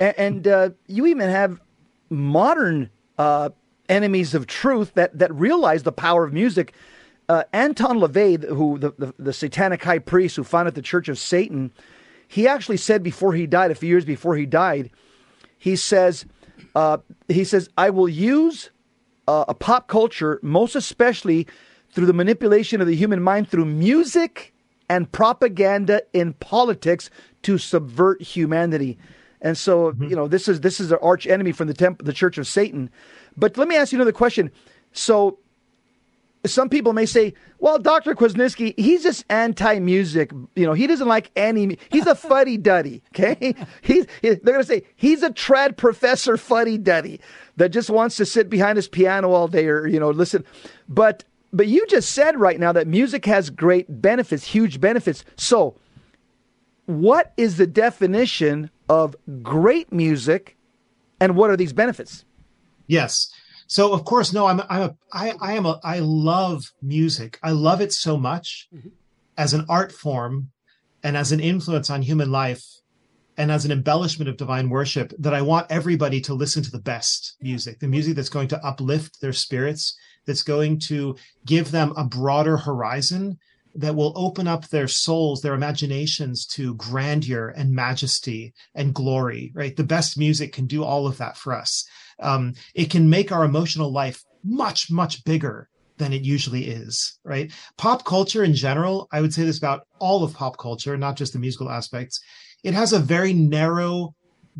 And, 0.00 0.14
and 0.18 0.48
uh, 0.48 0.70
you 0.86 1.06
even 1.06 1.28
have 1.28 1.60
modern 2.10 2.90
uh, 3.18 3.50
enemies 3.88 4.34
of 4.34 4.46
truth 4.46 4.94
that 4.94 5.18
that 5.18 5.34
realize 5.34 5.82
the 5.82 5.92
power 5.92 6.24
of 6.24 6.32
music 6.32 6.72
uh, 7.28 7.44
Anton 7.52 7.98
LaVey, 7.98 8.48
who 8.48 8.78
the, 8.78 8.92
the, 8.98 9.14
the 9.18 9.32
satanic 9.32 9.82
high 9.82 9.98
priest 9.98 10.36
who 10.36 10.44
founded 10.44 10.74
the 10.74 10.82
Church 10.82 11.08
of 11.08 11.18
Satan, 11.18 11.72
he 12.28 12.46
actually 12.46 12.76
said 12.76 13.02
before 13.02 13.32
he 13.32 13.46
died, 13.46 13.70
a 13.70 13.74
few 13.74 13.88
years 13.88 14.04
before 14.04 14.36
he 14.36 14.46
died, 14.46 14.90
he 15.58 15.76
says, 15.76 16.26
uh, 16.74 16.98
he 17.28 17.44
says, 17.44 17.68
I 17.78 17.90
will 17.90 18.08
use 18.08 18.70
uh, 19.26 19.44
a 19.48 19.54
pop 19.54 19.88
culture, 19.88 20.38
most 20.42 20.76
especially 20.76 21.46
through 21.90 22.06
the 22.06 22.12
manipulation 22.12 22.80
of 22.80 22.86
the 22.86 22.96
human 22.96 23.22
mind 23.22 23.48
through 23.48 23.64
music 23.64 24.52
and 24.88 25.10
propaganda 25.10 26.02
in 26.12 26.34
politics 26.34 27.08
to 27.42 27.56
subvert 27.56 28.20
humanity. 28.20 28.98
And 29.40 29.56
so, 29.56 29.92
mm-hmm. 29.92 30.04
you 30.04 30.16
know, 30.16 30.28
this 30.28 30.48
is 30.48 30.60
this 30.60 30.80
is 30.80 30.90
an 30.90 30.98
arch 31.02 31.26
enemy 31.26 31.52
from 31.52 31.68
the 31.68 31.74
temp- 31.74 32.04
the 32.04 32.12
Church 32.12 32.38
of 32.38 32.46
Satan. 32.46 32.90
But 33.36 33.56
let 33.56 33.68
me 33.68 33.76
ask 33.76 33.92
you 33.92 33.98
another 33.98 34.12
question. 34.12 34.50
So 34.92 35.38
some 36.46 36.68
people 36.68 36.92
may 36.92 37.06
say, 37.06 37.34
well, 37.58 37.78
Dr. 37.78 38.14
Kwasniewski, 38.14 38.78
he's 38.78 39.02
just 39.02 39.24
anti-music. 39.30 40.32
You 40.54 40.66
know, 40.66 40.72
he 40.72 40.86
doesn't 40.86 41.08
like 41.08 41.30
any, 41.36 41.78
he's 41.90 42.06
a 42.06 42.14
fuddy-duddy, 42.14 43.02
okay? 43.14 43.54
He's, 43.82 44.06
he, 44.20 44.30
they're 44.30 44.54
going 44.54 44.60
to 44.60 44.64
say, 44.64 44.82
he's 44.96 45.22
a 45.22 45.30
trad 45.30 45.76
professor 45.76 46.36
fuddy-duddy 46.36 47.20
that 47.56 47.70
just 47.70 47.90
wants 47.90 48.16
to 48.16 48.26
sit 48.26 48.50
behind 48.50 48.76
his 48.76 48.88
piano 48.88 49.30
all 49.30 49.48
day 49.48 49.66
or, 49.66 49.86
you 49.86 50.00
know, 50.00 50.10
listen. 50.10 50.44
But, 50.88 51.24
but 51.52 51.66
you 51.66 51.86
just 51.86 52.10
said 52.10 52.38
right 52.38 52.58
now 52.58 52.72
that 52.72 52.86
music 52.86 53.24
has 53.26 53.50
great 53.50 54.00
benefits, 54.02 54.44
huge 54.44 54.80
benefits. 54.80 55.24
So 55.36 55.76
what 56.86 57.32
is 57.36 57.56
the 57.56 57.66
definition 57.66 58.70
of 58.88 59.16
great 59.42 59.92
music 59.92 60.56
and 61.20 61.36
what 61.36 61.50
are 61.50 61.56
these 61.56 61.72
benefits? 61.72 62.24
Yes. 62.86 63.32
So 63.66 63.92
of 63.92 64.04
course, 64.04 64.32
no, 64.32 64.46
I'm 64.46 64.60
I'm 64.68 64.82
a 64.82 64.96
I, 65.12 65.34
I 65.40 65.52
am 65.54 65.66
a 65.66 65.80
I 65.82 65.98
love 66.00 66.72
music. 66.82 67.38
I 67.42 67.50
love 67.50 67.80
it 67.80 67.92
so 67.92 68.16
much 68.16 68.68
mm-hmm. 68.74 68.88
as 69.36 69.54
an 69.54 69.64
art 69.68 69.92
form 69.92 70.50
and 71.02 71.16
as 71.16 71.32
an 71.32 71.40
influence 71.40 71.90
on 71.90 72.02
human 72.02 72.30
life 72.30 72.64
and 73.36 73.50
as 73.50 73.64
an 73.64 73.72
embellishment 73.72 74.28
of 74.28 74.36
divine 74.36 74.70
worship 74.70 75.12
that 75.18 75.34
I 75.34 75.42
want 75.42 75.66
everybody 75.70 76.20
to 76.22 76.34
listen 76.34 76.62
to 76.62 76.70
the 76.70 76.78
best 76.78 77.36
music, 77.40 77.80
the 77.80 77.88
music 77.88 78.14
that's 78.14 78.28
going 78.28 78.48
to 78.48 78.64
uplift 78.64 79.20
their 79.20 79.32
spirits, 79.32 79.96
that's 80.26 80.42
going 80.42 80.78
to 80.86 81.16
give 81.44 81.70
them 81.70 81.92
a 81.96 82.04
broader 82.04 82.56
horizon, 82.56 83.38
that 83.76 83.96
will 83.96 84.12
open 84.14 84.46
up 84.46 84.68
their 84.68 84.88
souls, 84.88 85.42
their 85.42 85.54
imaginations 85.54 86.46
to 86.46 86.74
grandeur 86.74 87.48
and 87.48 87.72
majesty 87.72 88.54
and 88.74 88.94
glory, 88.94 89.52
right? 89.54 89.74
The 89.76 89.84
best 89.84 90.16
music 90.16 90.52
can 90.52 90.66
do 90.66 90.84
all 90.84 91.06
of 91.06 91.18
that 91.18 91.36
for 91.36 91.52
us 91.52 91.84
um, 92.20 92.54
it 92.74 92.90
can 92.90 93.10
make 93.10 93.32
our 93.32 93.44
emotional 93.44 93.92
life 93.92 94.24
much, 94.44 94.90
much 94.90 95.24
bigger 95.24 95.68
than 95.96 96.12
it 96.12 96.22
usually 96.22 96.66
is, 96.66 97.18
right? 97.24 97.52
Pop 97.78 98.04
culture 98.04 98.42
in 98.42 98.54
general, 98.54 99.08
I 99.12 99.20
would 99.20 99.32
say 99.32 99.44
this 99.44 99.58
about 99.58 99.86
all 100.00 100.24
of 100.24 100.34
pop 100.34 100.58
culture, 100.58 100.96
not 100.96 101.16
just 101.16 101.32
the 101.32 101.38
musical 101.38 101.70
aspects. 101.70 102.20
It 102.64 102.74
has 102.74 102.92
a 102.92 102.98
very 102.98 103.32
narrow, 103.32 104.14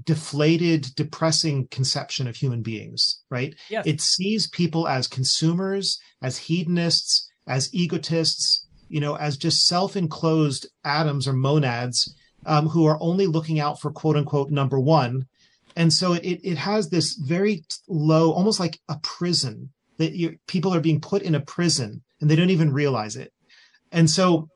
deflated, 0.05 0.95
depressing 0.95 1.69
conception 1.69 2.29
of 2.29 2.37
human 2.37 2.63
beings, 2.63 3.21
right? 3.31 3.55
Yes. 3.69 3.87
It 3.87 4.01
sees 4.01 4.49
people 4.49 4.87
as 4.87 5.09
consumers, 5.09 5.99
as 6.23 6.39
hedonists, 6.39 7.29
as 7.47 7.73
egotists, 7.75 8.64
you 8.89 9.01
know, 9.01 9.17
as 9.17 9.37
just 9.37 9.67
self 9.67 9.97
enclosed 9.97 10.67
atoms 10.85 11.27
or 11.27 11.33
monads 11.33 12.15
um, 12.47 12.69
who 12.69 12.85
are 12.87 12.99
only 13.01 13.27
looking 13.27 13.61
out 13.61 13.81
for 13.81 13.91
quote 13.91 14.17
unquote 14.17 14.51
number 14.51 14.79
one 14.79 15.27
and 15.77 15.93
so 15.93 16.13
it 16.13 16.41
it 16.43 16.57
has 16.59 16.89
this 16.89 17.15
very 17.15 17.65
low, 17.89 18.33
almost 18.33 18.61
like 18.61 18.79
a 18.89 18.99
prison 19.03 19.71
that 19.99 20.39
people 20.47 20.75
are 20.75 20.81
being 20.81 21.01
put 21.01 21.23
in 21.23 21.35
a 21.35 21.41
prison 21.41 22.03
and 22.21 22.31
they 22.31 22.37
don't 22.37 22.51
even 22.51 22.73
realize 22.73 23.17
it. 23.17 23.33
And 23.93 24.11
so 24.11 24.49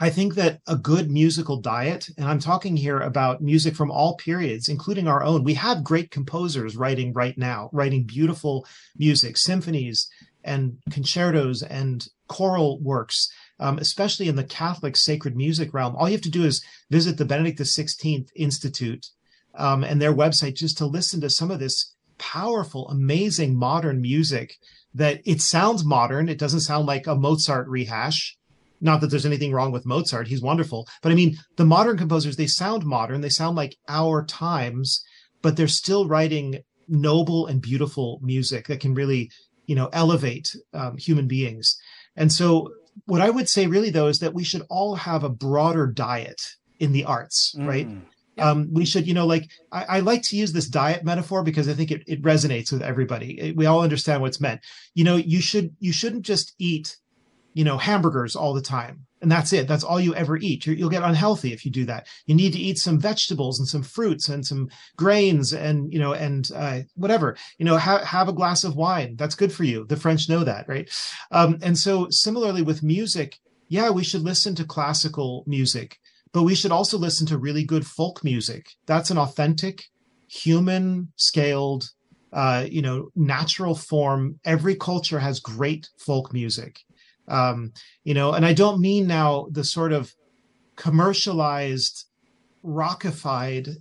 I 0.00 0.10
think 0.10 0.34
that 0.34 0.60
a 0.66 0.76
good 0.76 1.10
musical 1.10 1.60
diet, 1.60 2.08
and 2.18 2.26
I'm 2.26 2.40
talking 2.40 2.76
here 2.76 2.98
about 2.98 3.40
music 3.40 3.76
from 3.76 3.90
all 3.90 4.16
periods, 4.16 4.68
including 4.68 5.06
our 5.06 5.22
own. 5.22 5.44
We 5.44 5.54
have 5.54 5.84
great 5.84 6.10
composers 6.10 6.76
writing 6.76 7.12
right 7.12 7.36
now, 7.38 7.70
writing 7.72 8.04
beautiful 8.04 8.66
music, 8.96 9.36
symphonies 9.38 10.08
and 10.42 10.78
concertos 10.90 11.62
and 11.62 12.06
choral 12.28 12.80
works, 12.80 13.30
um, 13.60 13.78
especially 13.78 14.28
in 14.28 14.36
the 14.36 14.44
Catholic 14.44 14.96
sacred 14.96 15.36
music 15.36 15.72
realm. 15.72 15.94
All 15.96 16.08
you 16.08 16.14
have 16.14 16.22
to 16.22 16.30
do 16.30 16.44
is 16.44 16.64
visit 16.90 17.16
the 17.16 17.24
Benedict 17.24 17.58
XVI 17.58 18.26
Institute 18.36 19.06
um, 19.54 19.84
and 19.84 20.00
their 20.00 20.14
website 20.14 20.56
just 20.56 20.78
to 20.78 20.86
listen 20.86 21.20
to 21.20 21.30
some 21.30 21.50
of 21.50 21.60
this 21.60 21.94
powerful, 22.18 22.88
amazing 22.88 23.56
modern 23.56 24.00
music 24.00 24.54
that 24.94 25.20
it 25.24 25.40
sounds 25.40 25.84
modern. 25.84 26.28
It 26.28 26.38
doesn't 26.38 26.60
sound 26.60 26.86
like 26.86 27.06
a 27.06 27.14
Mozart 27.14 27.68
rehash 27.68 28.36
not 28.84 29.00
that 29.00 29.08
there's 29.08 29.26
anything 29.26 29.52
wrong 29.52 29.72
with 29.72 29.86
Mozart, 29.86 30.28
he's 30.28 30.42
wonderful. 30.42 30.86
But 31.02 31.10
I 31.10 31.14
mean, 31.14 31.38
the 31.56 31.64
modern 31.64 31.96
composers, 31.96 32.36
they 32.36 32.46
sound 32.46 32.84
modern, 32.84 33.22
they 33.22 33.30
sound 33.30 33.56
like 33.56 33.76
our 33.88 34.24
times, 34.26 35.02
but 35.40 35.56
they're 35.56 35.68
still 35.68 36.06
writing 36.06 36.58
noble 36.86 37.46
and 37.46 37.62
beautiful 37.62 38.20
music 38.22 38.66
that 38.66 38.80
can 38.80 38.94
really, 38.94 39.30
you 39.66 39.74
know, 39.74 39.88
elevate 39.94 40.54
um, 40.74 40.98
human 40.98 41.26
beings. 41.26 41.76
And 42.14 42.30
so, 42.30 42.70
what 43.06 43.20
I 43.20 43.30
would 43.30 43.48
say 43.48 43.66
really 43.66 43.90
though 43.90 44.08
is 44.08 44.18
that 44.20 44.34
we 44.34 44.44
should 44.44 44.62
all 44.68 44.94
have 44.94 45.24
a 45.24 45.28
broader 45.28 45.86
diet 45.86 46.40
in 46.78 46.92
the 46.92 47.04
arts, 47.04 47.54
mm. 47.56 47.66
right? 47.66 47.88
Um, 48.36 48.68
we 48.72 48.84
should, 48.84 49.06
you 49.06 49.14
know, 49.14 49.26
like 49.26 49.48
I, 49.70 49.84
I, 49.84 50.00
like 50.00 50.22
to 50.22 50.36
use 50.36 50.52
this 50.52 50.66
diet 50.66 51.04
metaphor 51.04 51.44
because 51.44 51.68
I 51.68 51.74
think 51.74 51.92
it, 51.92 52.02
it 52.08 52.22
resonates 52.22 52.72
with 52.72 52.82
everybody. 52.82 53.38
It, 53.38 53.56
we 53.56 53.66
all 53.66 53.82
understand 53.82 54.22
what's 54.22 54.40
meant. 54.40 54.60
You 54.94 55.04
know, 55.04 55.14
you 55.14 55.40
should 55.40 55.76
you 55.78 55.92
shouldn't 55.92 56.24
just 56.24 56.52
eat 56.58 56.96
you 57.54 57.64
know, 57.64 57.78
hamburgers 57.78 58.36
all 58.36 58.52
the 58.52 58.60
time. 58.60 59.06
And 59.22 59.32
that's 59.32 59.54
it. 59.54 59.66
That's 59.66 59.84
all 59.84 59.98
you 59.98 60.14
ever 60.14 60.36
eat. 60.36 60.66
you 60.66 60.84
will 60.84 60.90
get 60.90 61.02
unhealthy 61.02 61.54
if 61.54 61.64
you 61.64 61.70
do 61.70 61.86
that. 61.86 62.06
You 62.26 62.34
need 62.34 62.52
to 62.52 62.58
eat 62.58 62.76
some 62.76 62.98
vegetables 62.98 63.58
and 63.58 63.66
some 63.66 63.82
fruits 63.82 64.28
and 64.28 64.44
some 64.44 64.68
grains 64.96 65.54
and, 65.54 65.90
you 65.90 65.98
know, 65.98 66.12
and 66.12 66.46
uh, 66.54 66.80
whatever, 66.94 67.36
you 67.56 67.64
know, 67.64 67.78
ha- 67.78 68.04
have 68.04 68.28
a 68.28 68.34
glass 68.34 68.64
of 68.64 68.76
wine. 68.76 69.16
That's 69.16 69.34
good 69.34 69.52
for 69.52 69.64
you. 69.64 69.86
The 69.86 69.96
French 69.96 70.28
know 70.28 70.44
that, 70.44 70.68
right? 70.68 70.90
Um, 71.30 71.58
and 71.62 71.78
so 71.78 72.08
similarly 72.10 72.60
with 72.60 72.82
music, 72.82 73.38
yeah, 73.68 73.88
we 73.88 74.04
should 74.04 74.22
listen 74.22 74.54
to 74.56 74.64
classical 74.64 75.42
music, 75.46 76.00
but 76.32 76.42
we 76.42 76.54
should 76.54 76.72
also 76.72 76.98
listen 76.98 77.26
to 77.28 77.38
really 77.38 77.64
good 77.64 77.86
folk 77.86 78.22
music. 78.22 78.72
That's 78.84 79.10
an 79.10 79.16
authentic, 79.16 79.84
human 80.28 81.12
scaled, 81.16 81.88
uh, 82.30 82.66
you 82.68 82.82
know, 82.82 83.08
natural 83.16 83.74
form. 83.74 84.38
Every 84.44 84.74
culture 84.74 85.20
has 85.20 85.40
great 85.40 85.88
folk 85.96 86.34
music 86.34 86.80
um, 87.28 87.72
you 88.02 88.14
know 88.14 88.32
and 88.32 88.44
i 88.44 88.52
don't 88.52 88.80
mean 88.80 89.06
now 89.06 89.46
the 89.50 89.64
sort 89.64 89.92
of 89.92 90.14
commercialized 90.76 92.06
rockified 92.64 93.76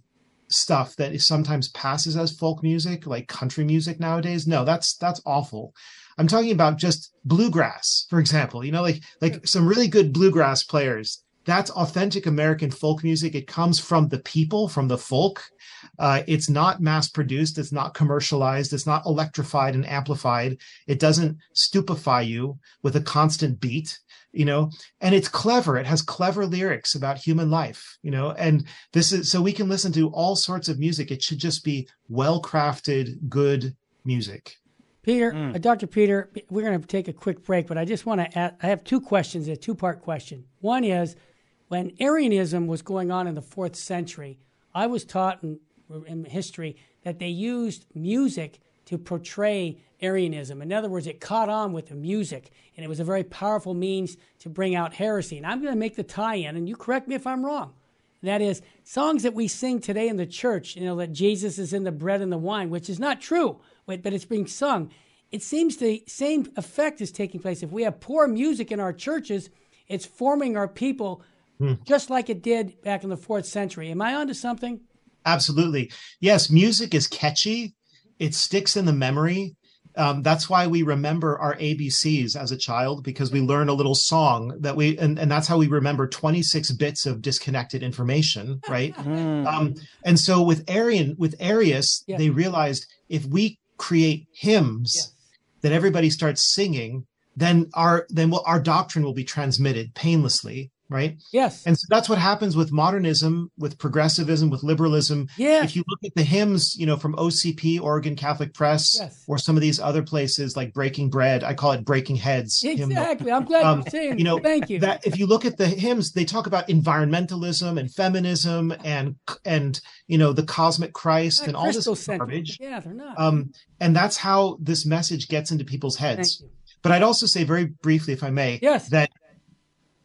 stuff 0.50 0.96
that 0.98 1.20
sometimes 1.22 1.70
passes 1.70 2.16
as 2.16 2.32
folk 2.38 2.62
music 2.62 3.08
like 3.08 3.28
country 3.28 3.64
music 3.64 4.00
nowadays. 4.00 4.48
No 4.48 4.64
that's 4.64 4.96
that's 4.98 5.22
awful. 5.26 5.74
I'm 6.18 6.28
talking 6.28 6.52
about 6.52 6.78
just 6.78 7.12
bluegrass 7.26 8.06
for 8.10 8.20
example 8.20 8.64
you 8.64 8.72
know 8.72 8.82
like 8.82 9.02
like 9.22 9.48
some 9.48 9.68
really 9.68 9.88
good 9.88 10.14
bluegrass 10.14 10.64
players 10.64 11.23
that's 11.46 11.72
authentic 11.72 12.26
american 12.26 12.72
folk 12.72 13.04
music 13.04 13.36
it 13.36 13.48
comes 13.48 13.80
from 13.80 14.08
the 14.10 14.20
people 14.20 14.68
from 14.68 14.88
the 14.88 14.98
folk 14.98 15.52
uh, 16.00 16.24
it's 16.28 16.50
not 16.50 16.82
mass 16.82 17.10
produced. 17.10 17.58
It's 17.58 17.72
not 17.72 17.94
commercialized. 17.94 18.74
It's 18.74 18.86
not 18.86 19.06
electrified 19.06 19.76
and 19.76 19.88
amplified. 19.88 20.58
It 20.88 21.00
doesn't 21.00 21.38
stupefy 21.54 22.22
you 22.22 22.60
with 22.82 22.96
a 22.96 23.02
constant 23.02 23.60
beat, 23.60 24.00
you 24.32 24.46
know, 24.46 24.72
and 25.02 25.14
it's 25.14 25.28
clever. 25.28 25.78
It 25.78 25.86
has 25.86 26.02
clever 26.02 26.46
lyrics 26.46 26.96
about 26.96 27.18
human 27.18 27.50
life, 27.50 27.98
you 28.02 28.12
know, 28.12 28.32
and 28.32 28.66
this 28.92 29.12
is 29.12 29.32
so 29.32 29.42
we 29.42 29.54
can 29.54 29.70
listen 29.70 29.92
to 29.94 30.10
all 30.10 30.36
sorts 30.36 30.70
of 30.70 30.80
music. 30.80 31.12
It 31.12 31.22
should 31.22 31.40
just 31.40 31.64
be 31.64 31.88
well 32.10 32.42
crafted, 32.42 33.30
good 33.30 33.76
music. 34.06 34.58
Peter, 35.04 35.34
mm. 35.34 35.54
uh, 35.54 35.58
Dr. 35.58 35.86
Peter, 35.86 36.32
we're 36.50 36.64
going 36.64 36.80
to 36.80 36.88
take 36.88 37.10
a 37.10 37.14
quick 37.14 37.44
break, 37.44 37.68
but 37.68 37.78
I 37.78 37.84
just 37.84 38.06
want 38.06 38.22
to 38.22 38.40
add, 38.40 38.56
I 38.64 38.68
have 38.68 38.86
two 38.86 39.02
questions, 39.02 39.50
a 39.50 39.58
two 39.58 39.76
part 39.76 40.02
question. 40.02 40.46
One 40.62 40.86
is 40.86 41.18
when 41.68 41.94
Arianism 42.00 42.68
was 42.68 42.82
going 42.82 43.12
on 43.12 43.28
in 43.28 43.36
the 43.36 43.42
fourth 43.42 43.76
century, 43.76 44.38
I 44.74 44.88
was 44.88 45.06
taught 45.06 45.44
in 45.44 45.60
in 46.08 46.26
history 46.26 46.76
that 47.04 47.20
they 47.20 47.28
used 47.28 47.86
music 47.94 48.60
to 48.86 48.98
portray 48.98 49.78
Arianism. 50.02 50.62
In 50.62 50.74
other 50.74 50.90
words, 50.90 51.08
it 51.08 51.22
caught 51.22 51.50
on 51.50 51.72
with 51.72 51.88
the 51.88 51.96
music, 51.96 52.52
and 52.76 52.84
it 52.84 52.90
was 52.90 53.00
a 53.00 53.06
very 53.06 53.24
powerful 53.24 53.74
means 53.74 54.18
to 54.40 54.50
bring 54.50 54.76
out 54.76 54.94
heresy. 54.94 55.38
And 55.38 55.46
I'm 55.46 55.62
going 55.62 55.74
to 55.74 55.80
make 55.80 55.96
the 55.96 56.04
tie 56.04 56.36
in, 56.36 56.56
and 56.56 56.68
you 56.68 56.76
correct 56.76 57.08
me 57.08 57.16
if 57.16 57.26
I'm 57.26 57.46
wrong. 57.46 57.74
That 58.22 58.42
is 58.42 58.62
songs 58.84 59.24
that 59.24 59.34
we 59.34 59.48
sing 59.48 59.80
today 59.80 60.08
in 60.08 60.16
the 60.16 60.26
church, 60.26 60.76
you 60.78 60.86
know, 60.86 60.96
that 60.98 61.12
Jesus 61.12 61.60
is 61.60 61.74
in 61.74 61.84
the 61.84 61.92
bread 61.92 62.22
and 62.22 62.32
the 62.32 62.38
wine, 62.38 62.70
which 62.70 62.90
is 62.90 63.00
not 63.00 63.20
true, 63.20 63.60
but 63.86 64.06
it's 64.06 64.26
being 64.26 64.48
sung. 64.48 64.92
It 65.32 65.42
seems 65.42 65.78
the 65.78 66.04
same 66.08 66.48
effect 66.56 67.02
is 67.02 67.12
taking 67.12 67.42
place. 67.42 67.64
If 67.64 67.72
we 67.72 67.84
have 67.84 68.00
poor 68.00 68.28
music 68.28 68.72
in 68.72 68.80
our 68.80 68.94
churches, 68.94 69.50
it's 69.90 70.06
forming 70.06 70.56
our 70.56 70.70
people 70.70 71.22
hmm. 71.64 71.84
just 71.86 72.10
like 72.10 72.30
it 72.30 72.42
did 72.42 72.82
back 72.82 73.04
in 73.04 73.10
the 73.10 73.18
fourth 73.18 73.46
century. 73.46 73.90
Am 73.90 74.02
I 74.02 74.16
onto 74.16 74.34
something? 74.34 74.82
Absolutely. 75.26 75.92
Yes, 76.20 76.50
music 76.50 76.94
is 76.94 77.08
catchy. 77.08 77.74
It 78.20 78.36
sticks 78.36 78.76
in 78.76 78.86
the 78.86 78.94
memory. 78.94 79.56
Um, 79.96 80.24
that's 80.24 80.50
why 80.50 80.66
we 80.66 80.82
remember 80.82 81.38
our 81.38 81.56
ABCs 81.56 82.36
as 82.36 82.52
a 82.52 82.58
child 82.58 83.04
because 83.04 83.32
we 83.32 83.42
learn 83.42 83.70
a 83.70 83.74
little 83.74 83.94
song 83.94 84.58
that 84.62 84.76
we, 84.76 84.98
and, 84.98 85.20
and 85.20 85.30
that's 85.30 85.48
how 85.48 85.58
we 85.58 85.68
remember 85.68 86.08
26 86.08 86.72
bits 86.74 87.06
of 87.06 87.22
disconnected 87.22 87.84
information, 87.84 88.60
right? 88.70 88.96
Mm. 88.96 89.46
Um, 89.46 89.76
and 90.04 90.20
so 90.20 90.42
with 90.42 90.64
Arian, 90.68 91.16
with 91.20 91.36
Arius, 91.40 92.04
yeah. 92.08 92.18
they 92.18 92.32
realized 92.32 92.88
if 93.08 93.26
we 93.26 93.60
create 93.78 94.28
hymns 94.34 94.96
yeah. 94.96 95.70
that 95.70 95.76
everybody 95.76 96.10
starts 96.10 96.54
singing, 96.54 97.06
then 97.36 97.70
our 97.74 98.06
then 98.10 98.30
we'll, 98.30 98.44
our 98.46 98.60
doctrine 98.60 99.04
will 99.04 99.14
be 99.14 99.24
transmitted 99.24 99.94
painlessly 99.96 100.72
right? 100.90 101.22
Yes. 101.32 101.66
And 101.66 101.78
so 101.78 101.86
that's 101.90 102.08
what 102.08 102.18
happens 102.18 102.56
with 102.56 102.72
modernism, 102.72 103.52
with 103.58 103.78
progressivism, 103.78 104.50
with 104.50 104.64
liberalism. 104.64 105.28
Yeah. 105.38 105.64
If 105.64 105.76
you 105.76 105.84
look 105.88 106.00
at 106.04 106.14
the 106.16 106.24
hymns, 106.24 106.76
you 106.78 106.86
know, 106.86 106.98
from 106.98 107.16
OCP, 107.16 107.82
Oregon 107.82 108.16
Catholic 108.16 108.54
Press, 108.54 108.98
yes. 109.00 109.24
or 109.28 109.38
some 109.38 109.56
of 109.56 109.62
these 109.62 109.80
other 109.80 110.04
places 110.04 110.56
like 110.56 110.74
Breaking 110.74 111.10
Bread, 111.10 111.44
I 111.44 111.54
call 111.54 111.72
it 111.72 111.86
Breaking 111.86 112.16
Heads. 112.16 112.64
Exactly. 112.64 113.32
I'm 113.32 113.46
glad 113.46 113.66
um, 113.66 113.80
you're 113.80 113.90
saying. 113.90 114.18
You 114.18 114.24
know, 114.24 114.40
thank 114.40 114.70
you. 114.70 114.80
That 114.80 115.06
if 115.06 115.18
you 115.18 115.26
look 115.26 115.46
at 115.46 115.58
the 115.58 115.68
hymns, 115.68 116.12
they 116.12 116.26
talk 116.26 116.48
about 116.48 116.68
environmentalism 116.68 117.80
and 117.80 117.92
feminism 117.92 118.74
and 118.84 119.16
and 119.46 119.80
you 120.08 120.18
know 120.18 120.34
the 120.34 120.44
cosmic 120.44 120.94
Christ 120.94 121.48
and 121.48 121.56
all 121.56 121.72
this 121.72 122.08
garbage. 122.08 122.58
Yeah, 122.60 122.80
they're 122.80 122.94
not. 122.94 123.20
Um, 123.20 123.52
and 123.80 123.96
that's 123.96 124.18
how 124.18 124.58
this 124.62 124.86
message 124.86 125.28
gets 125.28 125.52
into 125.52 125.66
people's 125.66 125.98
heads. 125.98 126.44
But 126.82 126.92
I'd 126.92 127.04
also 127.04 127.26
say 127.26 127.46
very 127.46 127.66
briefly, 127.66 128.14
if 128.14 128.24
I 128.24 128.30
may, 128.30 128.60
yes. 128.62 128.90
that 128.90 129.10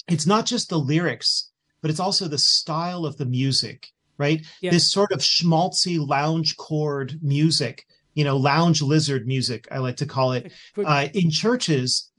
it's 0.08 0.26
not 0.26 0.46
just 0.46 0.68
the 0.68 0.78
lyrics, 0.78 1.50
but 1.80 1.90
it's 1.90 2.00
also 2.00 2.28
the 2.28 2.38
style 2.38 3.04
of 3.04 3.16
the 3.16 3.26
music, 3.26 3.88
right? 4.16 4.44
Yeah. 4.60 4.70
This 4.70 4.90
sort 4.90 5.12
of 5.12 5.20
schmaltzy 5.20 6.04
lounge 6.04 6.56
chord 6.56 7.18
music, 7.22 7.86
you 8.14 8.24
know, 8.24 8.36
lounge 8.36 8.82
lizard 8.82 9.26
music, 9.26 9.68
I 9.70 9.78
like 9.78 9.96
to 9.96 10.06
call 10.06 10.32
it. 10.32 10.52
Uh, 10.84 11.08
in 11.12 11.30
churches, 11.30 12.10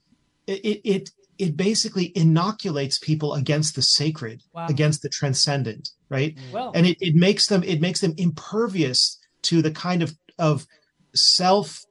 it, 0.46 0.80
it, 0.84 1.10
it 1.38 1.56
basically 1.56 2.12
inoculates 2.14 2.98
people 2.98 3.34
against 3.34 3.74
the 3.74 3.82
sacred, 3.82 4.42
wow. 4.52 4.66
against 4.68 5.02
the 5.02 5.08
transcendent, 5.08 5.88
right? 6.08 6.36
Well, 6.52 6.72
and 6.74 6.86
it, 6.86 6.98
it 7.00 7.14
makes 7.14 7.46
them, 7.46 7.62
it 7.62 7.80
makes 7.80 8.00
them 8.00 8.14
impervious 8.16 9.18
to 9.42 9.62
the 9.62 9.70
kind 9.70 10.02
of, 10.02 10.14
of 10.38 10.66
self 11.14 11.84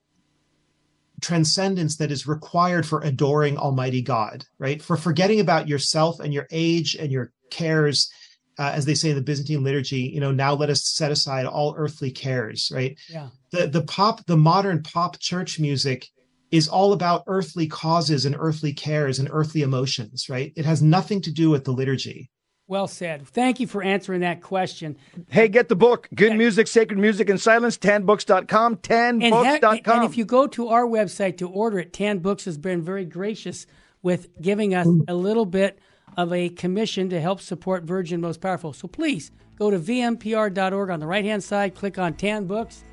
transcendence 1.21 1.97
that 1.97 2.11
is 2.11 2.27
required 2.27 2.85
for 2.85 3.01
adoring 3.01 3.57
Almighty 3.57 4.01
God, 4.01 4.45
right? 4.57 4.81
For 4.81 4.97
forgetting 4.97 5.39
about 5.39 5.67
yourself 5.67 6.19
and 6.19 6.33
your 6.33 6.47
age 6.51 6.95
and 6.95 7.11
your 7.11 7.31
cares, 7.49 8.11
uh, 8.57 8.71
as 8.73 8.85
they 8.85 8.95
say 8.95 9.09
in 9.09 9.15
the 9.15 9.21
Byzantine 9.21 9.63
liturgy, 9.63 10.01
you 10.01 10.19
know, 10.19 10.31
now 10.31 10.53
let 10.53 10.69
us 10.69 10.85
set 10.85 11.11
aside 11.11 11.45
all 11.45 11.75
earthly 11.77 12.11
cares, 12.11 12.71
right? 12.73 12.97
Yeah. 13.09 13.29
The 13.51 13.67
the 13.67 13.83
pop, 13.83 14.25
the 14.25 14.37
modern 14.37 14.83
pop 14.83 15.19
church 15.19 15.59
music 15.59 16.07
is 16.51 16.67
all 16.67 16.93
about 16.93 17.23
earthly 17.27 17.67
causes 17.67 18.25
and 18.25 18.35
earthly 18.37 18.73
cares 18.73 19.19
and 19.19 19.29
earthly 19.31 19.61
emotions, 19.61 20.29
right? 20.29 20.51
It 20.55 20.65
has 20.65 20.81
nothing 20.81 21.21
to 21.21 21.31
do 21.31 21.49
with 21.49 21.63
the 21.63 21.71
liturgy. 21.71 22.29
Well 22.69 22.87
said. 22.87 23.27
Thank 23.27 23.59
you 23.59 23.65
for 23.65 23.81
answering 23.81 24.21
that 24.21 24.43
question. 24.43 24.95
Hey, 25.27 25.47
get 25.47 25.69
the 25.69 25.75
book, 25.75 26.07
Good 26.13 26.37
Music, 26.37 26.67
Sacred 26.67 26.99
Music 26.99 27.27
and 27.27 27.41
Silence, 27.41 27.79
tanbooks.com, 27.79 28.77
tanbooks.com. 28.77 29.73
And, 29.73 29.87
and 29.87 30.03
if 30.03 30.15
you 30.15 30.23
go 30.23 30.45
to 30.45 30.67
our 30.67 30.85
website 30.85 31.37
to 31.39 31.49
order 31.49 31.79
it, 31.79 31.93
Tan 31.93 32.19
Books 32.19 32.45
has 32.45 32.59
been 32.59 32.83
very 32.83 33.05
gracious 33.05 33.65
with 34.03 34.29
giving 34.39 34.75
us 34.75 34.85
a 35.07 35.15
little 35.15 35.47
bit 35.47 35.79
of 36.15 36.31
a 36.31 36.49
commission 36.49 37.09
to 37.09 37.19
help 37.19 37.41
support 37.41 37.85
Virgin 37.85 38.21
Most 38.21 38.39
Powerful. 38.39 38.71
So 38.73 38.87
please 38.87 39.31
go 39.57 39.71
to 39.71 39.79
vmpr.org 39.79 40.89
on 40.91 40.99
the 40.99 41.07
right 41.07 41.25
hand 41.25 41.43
side, 41.43 41.73
click 41.73 41.97
on 41.97 42.13
Tan 42.13 42.45
Books, 42.45 42.83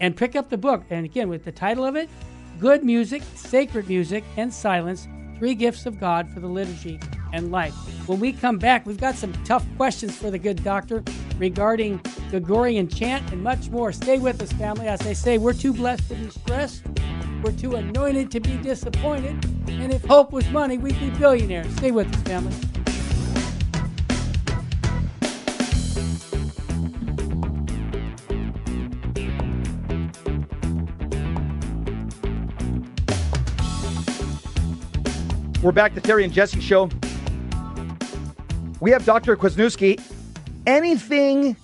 and 0.00 0.16
pick 0.16 0.34
up 0.34 0.48
the 0.48 0.56
book. 0.56 0.82
And 0.88 1.04
again, 1.04 1.28
with 1.28 1.44
the 1.44 1.52
title 1.52 1.84
of 1.84 1.94
it, 1.94 2.08
Good 2.58 2.84
Music, 2.84 3.22
Sacred 3.34 3.86
Music, 3.86 4.24
and 4.38 4.52
Silence 4.52 5.06
Three 5.36 5.54
Gifts 5.54 5.84
of 5.84 6.00
God 6.00 6.26
for 6.30 6.40
the 6.40 6.48
Liturgy 6.48 6.98
and 7.32 7.50
life. 7.50 7.74
When 8.08 8.20
we 8.20 8.32
come 8.32 8.58
back, 8.58 8.86
we've 8.86 9.00
got 9.00 9.14
some 9.16 9.32
tough 9.44 9.64
questions 9.76 10.16
for 10.16 10.30
the 10.30 10.38
good 10.38 10.62
doctor 10.62 11.02
regarding 11.38 12.00
Gregorian 12.30 12.88
chant 12.88 13.32
and 13.32 13.42
much 13.42 13.70
more. 13.70 13.92
Stay 13.92 14.18
with 14.18 14.40
us, 14.42 14.52
family. 14.52 14.86
As 14.86 15.06
I 15.06 15.12
say, 15.12 15.38
we're 15.38 15.52
too 15.52 15.72
blessed 15.72 16.08
to 16.08 16.14
be 16.14 16.30
stressed. 16.30 16.82
We're 17.42 17.52
too 17.52 17.74
anointed 17.74 18.30
to 18.32 18.40
be 18.40 18.56
disappointed. 18.56 19.44
And 19.68 19.92
if 19.92 20.04
hope 20.04 20.32
was 20.32 20.48
money, 20.50 20.78
we'd 20.78 20.98
be 20.98 21.10
billionaires. 21.10 21.72
Stay 21.76 21.90
with 21.90 22.12
us, 22.14 22.22
family. 22.22 22.54
We're 35.62 35.72
back 35.72 35.94
to 35.94 36.00
Terry 36.00 36.22
and 36.22 36.32
Jesse 36.32 36.60
show. 36.60 36.88
We 38.80 38.90
have 38.90 39.04
Dr. 39.06 39.36
Kwasniewski. 39.36 40.00
Anything 40.66 41.56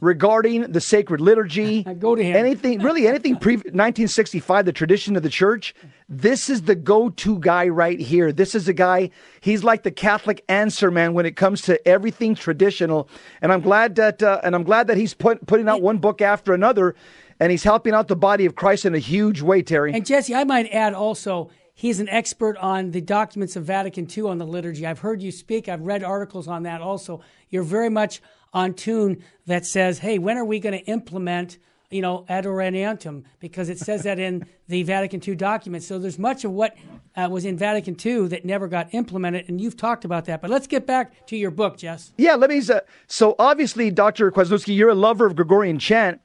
regarding 0.00 0.70
the 0.70 0.80
sacred 0.80 1.20
liturgy, 1.20 1.82
Go 1.98 2.14
to 2.14 2.22
him. 2.22 2.36
anything, 2.36 2.80
really 2.80 3.06
anything 3.06 3.36
pre 3.36 3.54
1965, 3.54 4.66
the 4.66 4.72
tradition 4.72 5.16
of 5.16 5.22
the 5.22 5.28
church, 5.28 5.74
this 6.08 6.50
is 6.50 6.62
the 6.62 6.74
go 6.74 7.08
to 7.08 7.38
guy 7.38 7.68
right 7.68 7.98
here. 7.98 8.32
This 8.32 8.54
is 8.54 8.68
a 8.68 8.72
guy, 8.72 9.10
he's 9.40 9.64
like 9.64 9.82
the 9.82 9.90
Catholic 9.90 10.44
answer 10.48 10.90
man 10.90 11.14
when 11.14 11.24
it 11.26 11.36
comes 11.36 11.62
to 11.62 11.88
everything 11.88 12.34
traditional. 12.34 13.08
And 13.40 13.52
I'm 13.52 13.60
glad 13.60 13.96
that, 13.96 14.22
uh, 14.22 14.40
and 14.44 14.54
I'm 14.54 14.64
glad 14.64 14.86
that 14.88 14.96
he's 14.96 15.14
put, 15.14 15.46
putting 15.46 15.68
out 15.68 15.82
one 15.82 15.98
book 15.98 16.20
after 16.20 16.52
another 16.52 16.94
and 17.40 17.50
he's 17.50 17.64
helping 17.64 17.92
out 17.92 18.06
the 18.06 18.16
body 18.16 18.46
of 18.46 18.54
Christ 18.54 18.84
in 18.84 18.94
a 18.94 19.00
huge 19.00 19.40
way, 19.42 19.62
Terry. 19.62 19.92
And 19.92 20.06
Jesse, 20.06 20.34
I 20.34 20.44
might 20.44 20.68
add 20.70 20.94
also, 20.94 21.50
he's 21.82 21.98
an 21.98 22.08
expert 22.10 22.56
on 22.58 22.92
the 22.92 23.00
documents 23.00 23.56
of 23.56 23.64
Vatican 23.64 24.06
II 24.08 24.22
on 24.30 24.38
the 24.38 24.46
liturgy. 24.46 24.86
I've 24.86 25.00
heard 25.00 25.20
you 25.20 25.32
speak, 25.32 25.68
I've 25.68 25.80
read 25.80 26.04
articles 26.04 26.46
on 26.46 26.62
that 26.62 26.80
also. 26.80 27.22
You're 27.50 27.64
very 27.64 27.90
much 27.90 28.22
on 28.52 28.74
tune 28.74 29.24
that 29.46 29.66
says, 29.66 29.98
hey, 29.98 30.16
when 30.20 30.38
are 30.38 30.44
we 30.44 30.60
going 30.60 30.78
to 30.78 30.84
implement, 30.84 31.58
you 31.90 32.00
know, 32.00 32.24
ad 32.28 32.44
orientem? 32.44 33.24
Because 33.40 33.68
it 33.68 33.80
says 33.80 34.04
that 34.04 34.20
in 34.20 34.46
the 34.68 34.84
Vatican 34.84 35.20
II 35.26 35.34
documents. 35.34 35.84
So 35.88 35.98
there's 35.98 36.20
much 36.20 36.44
of 36.44 36.52
what 36.52 36.76
uh, 37.16 37.26
was 37.28 37.44
in 37.44 37.56
Vatican 37.58 37.96
II 37.98 38.28
that 38.28 38.44
never 38.44 38.68
got 38.68 38.94
implemented, 38.94 39.48
and 39.48 39.60
you've 39.60 39.76
talked 39.76 40.04
about 40.04 40.26
that. 40.26 40.40
But 40.40 40.52
let's 40.52 40.68
get 40.68 40.86
back 40.86 41.26
to 41.26 41.36
your 41.36 41.50
book, 41.50 41.78
Jess. 41.78 42.12
Yeah, 42.16 42.36
let 42.36 42.48
me. 42.48 42.62
Uh, 42.70 42.78
so 43.08 43.34
obviously, 43.40 43.90
Dr. 43.90 44.30
Kwasniewski, 44.30 44.76
you're 44.76 44.90
a 44.90 44.94
lover 44.94 45.26
of 45.26 45.34
Gregorian 45.34 45.80
chant, 45.80 46.20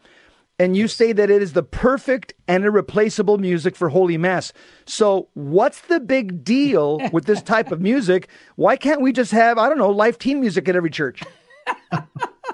and 0.59 0.75
you 0.75 0.87
say 0.87 1.11
that 1.11 1.29
it 1.29 1.41
is 1.41 1.53
the 1.53 1.63
perfect 1.63 2.33
and 2.47 2.65
irreplaceable 2.65 3.37
music 3.37 3.75
for 3.75 3.89
Holy 3.89 4.17
Mass. 4.17 4.51
So, 4.85 5.29
what's 5.33 5.81
the 5.81 5.99
big 5.99 6.43
deal 6.43 6.99
with 7.11 7.25
this 7.25 7.41
type 7.41 7.71
of 7.71 7.79
music? 7.81 8.27
Why 8.55 8.75
can't 8.75 9.01
we 9.01 9.11
just 9.11 9.31
have, 9.31 9.57
I 9.57 9.69
don't 9.69 9.77
know, 9.77 9.89
Life 9.91 10.17
Teen 10.17 10.39
music 10.41 10.67
at 10.67 10.75
every 10.75 10.89
church? 10.89 11.21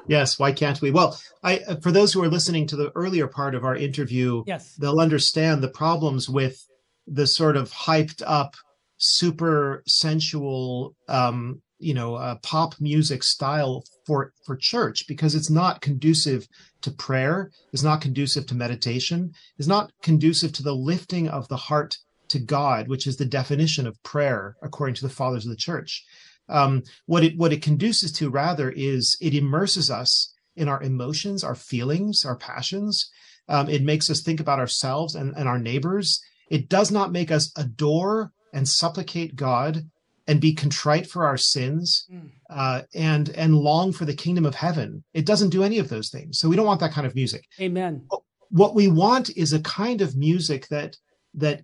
yes, 0.08 0.38
why 0.40 0.52
can't 0.52 0.82
we? 0.82 0.92
Well, 0.92 1.20
I 1.44 1.60
for 1.82 1.92
those 1.92 2.14
who 2.14 2.24
are 2.24 2.30
listening 2.30 2.68
to 2.68 2.76
the 2.76 2.92
earlier 2.96 3.28
part 3.28 3.56
of 3.56 3.64
our 3.64 3.76
interview, 3.76 4.44
Yes. 4.46 4.76
they'll 4.76 5.00
understand 5.00 5.62
the 5.64 5.70
problems 5.70 6.28
with 6.30 6.66
the 7.08 7.28
sort 7.28 7.58
of 7.58 7.72
hyped 7.72 8.22
up, 8.26 8.56
super 8.98 9.84
sensual, 9.88 10.96
um, 11.08 11.62
you 11.84 11.94
know, 11.94 12.16
uh, 12.16 12.36
pop 12.44 12.76
music 12.80 13.24
style 13.24 13.84
for 14.06 14.34
for 14.46 14.56
church 14.56 15.08
because 15.08 15.36
it's 15.36 15.50
not 15.50 15.82
conducive 15.82 16.48
to 16.82 16.92
prayer, 16.92 17.52
it's 17.72 17.84
not 17.84 18.02
conducive 18.02 18.46
to 18.48 18.56
meditation, 18.56 19.34
it's 19.58 19.68
not 19.68 19.92
conducive 20.02 20.52
to 20.54 20.64
the 20.64 20.76
lifting 20.76 21.28
of 21.28 21.48
the 21.48 21.58
heart 21.58 21.98
to 22.30 22.40
God, 22.40 22.88
which 22.88 23.06
is 23.08 23.18
the 23.18 23.26
definition 23.26 23.86
of 23.86 24.02
prayer 24.04 24.56
according 24.62 24.96
to 24.96 25.04
the 25.04 25.14
fathers 25.14 25.46
of 25.46 25.52
the 25.52 25.56
church. 25.56 26.04
Um, 26.50 26.84
what 27.06 27.24
it 27.24 27.38
what 27.38 27.54
it 27.54 27.62
conduces 27.62 28.12
to 28.14 28.30
rather 28.30 28.70
is 28.72 29.18
it 29.22 29.34
immerses 29.34 29.90
us 29.90 30.34
in 30.56 30.68
our 30.68 30.82
emotions, 30.82 31.44
our 31.44 31.56
feelings, 31.56 32.26
our 32.26 32.36
passions. 32.36 33.10
Um, 33.48 33.70
it 33.70 33.84
makes 33.84 34.10
us 34.10 34.22
think 34.22 34.40
about 34.40 34.60
ourselves 34.60 35.16
and, 35.16 35.34
and 35.36 35.48
our 35.50 35.60
neighbors. 35.60 36.22
It 36.50 36.70
does 36.70 36.92
not 36.92 37.12
make 37.12 37.32
us 37.32 37.52
adore 37.58 38.32
and 38.54 38.68
supplicate 38.68 39.36
God 39.36 39.90
and 40.28 40.40
be 40.40 40.54
contrite 40.54 41.06
for 41.06 41.26
our 41.26 41.38
sins 41.38 42.08
uh, 42.50 42.82
and 42.94 43.30
and 43.30 43.56
long 43.56 43.92
for 43.92 44.06
the 44.06 44.14
kingdom 44.14 44.46
of 44.46 44.56
heaven. 44.56 45.04
It 45.14 45.26
doesn't 45.26 45.50
do 45.50 45.64
any 45.64 45.80
of 45.80 45.90
those 45.90 46.10
things. 46.10 46.40
So 46.40 46.48
we 46.48 46.56
don't 46.56 46.66
want 46.66 46.80
that 46.80 46.94
kind 46.94 47.08
of 47.08 47.16
music 47.16 47.46
Amen. 47.60 48.08
what 48.54 48.76
we 48.76 48.88
want 48.88 49.36
is 49.36 49.52
a 49.52 49.60
kind 49.62 50.00
of 50.00 50.16
music 50.16 50.68
that 50.68 50.96
that 51.34 51.64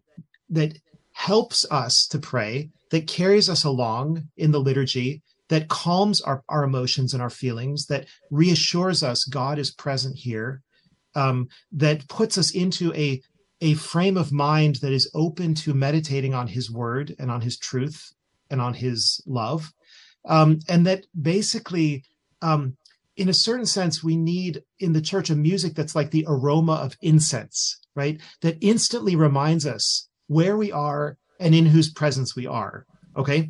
that 0.49 0.77
helps 1.13 1.63
us 1.69 2.07
to 2.07 2.17
pray 2.17 2.69
that 2.89 3.05
carries 3.05 3.47
us 3.47 3.63
along 3.63 4.27
in 4.37 4.51
the 4.51 4.59
liturgy 4.59 5.21
that 5.49 5.67
calms 5.67 6.21
our, 6.21 6.43
our 6.49 6.63
emotions 6.63 7.13
and 7.13 7.21
our 7.21 7.29
feelings 7.29 7.85
that 7.85 8.07
reassures 8.31 9.03
us 9.03 9.23
god 9.25 9.59
is 9.59 9.71
present 9.71 10.15
here 10.17 10.61
um, 11.15 11.47
that 11.71 12.07
puts 12.07 12.37
us 12.37 12.51
into 12.51 12.91
a 12.95 13.21
a 13.61 13.75
frame 13.75 14.17
of 14.17 14.31
mind 14.31 14.75
that 14.77 14.93
is 14.93 15.11
open 15.13 15.53
to 15.53 15.73
meditating 15.73 16.33
on 16.33 16.47
his 16.47 16.71
word 16.71 17.15
and 17.19 17.29
on 17.29 17.41
his 17.41 17.57
truth 17.57 18.13
and 18.49 18.61
on 18.61 18.73
his 18.73 19.21
love 19.25 19.71
um, 20.25 20.59
and 20.67 20.85
that 20.85 21.05
basically 21.19 22.03
um, 22.41 22.75
in 23.19 23.27
a 23.27 23.33
certain 23.33 23.65
sense, 23.65 24.01
we 24.01 24.15
need 24.15 24.63
in 24.79 24.93
the 24.93 25.01
church 25.01 25.29
a 25.29 25.35
music 25.35 25.75
that's 25.75 25.93
like 25.93 26.11
the 26.11 26.25
aroma 26.25 26.73
of 26.75 26.95
incense, 27.01 27.77
right? 27.93 28.21
That 28.41 28.57
instantly 28.61 29.17
reminds 29.17 29.65
us 29.65 30.07
where 30.27 30.55
we 30.55 30.71
are 30.71 31.17
and 31.37 31.53
in 31.53 31.65
whose 31.65 31.91
presence 31.91 32.33
we 32.35 32.47
are. 32.47 32.85
Okay. 33.17 33.49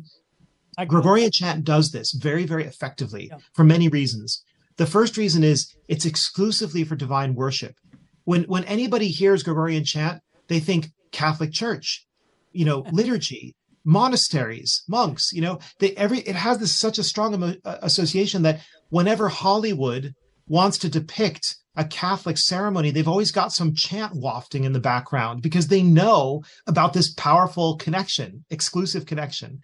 Gregorian 0.88 1.30
chant 1.30 1.64
does 1.64 1.92
this 1.92 2.12
very, 2.12 2.44
very 2.46 2.64
effectively 2.64 3.28
Yeah. 3.28 3.38
for 3.52 3.62
many 3.64 3.88
reasons. 3.88 4.42
The 4.76 4.86
first 4.86 5.16
reason 5.16 5.44
is 5.44 5.72
it's 5.86 6.06
exclusively 6.06 6.82
for 6.82 6.96
divine 6.96 7.34
worship. 7.36 7.76
When 8.24 8.44
when 8.44 8.64
anybody 8.64 9.08
hears 9.08 9.42
Gregorian 9.44 9.84
chant, 9.84 10.20
they 10.48 10.58
think 10.58 10.90
Catholic 11.12 11.52
Church, 11.52 12.06
you 12.52 12.64
know, 12.64 12.80
liturgy, 12.92 13.54
monasteries, 13.84 14.82
monks. 14.88 15.32
You 15.32 15.42
know, 15.42 15.58
they 15.78 15.92
every 15.92 16.20
it 16.20 16.36
has 16.36 16.58
this 16.58 16.78
such 16.78 16.98
a 16.98 17.04
strong 17.04 17.34
emo- 17.34 17.56
uh, 17.64 17.78
association 17.82 18.42
that 18.42 18.60
whenever 18.88 19.28
Hollywood 19.28 20.14
wants 20.48 20.78
to 20.78 20.88
depict 20.88 21.56
a 21.76 21.84
Catholic 21.84 22.36
ceremony, 22.36 22.90
they've 22.90 23.08
always 23.08 23.30
got 23.30 23.52
some 23.52 23.74
chant 23.74 24.14
wafting 24.14 24.64
in 24.64 24.72
the 24.72 24.80
background 24.80 25.42
because 25.42 25.68
they 25.68 25.82
know 25.82 26.42
about 26.66 26.92
this 26.92 27.14
powerful 27.14 27.76
connection, 27.76 28.44
exclusive 28.50 29.06
connection. 29.06 29.60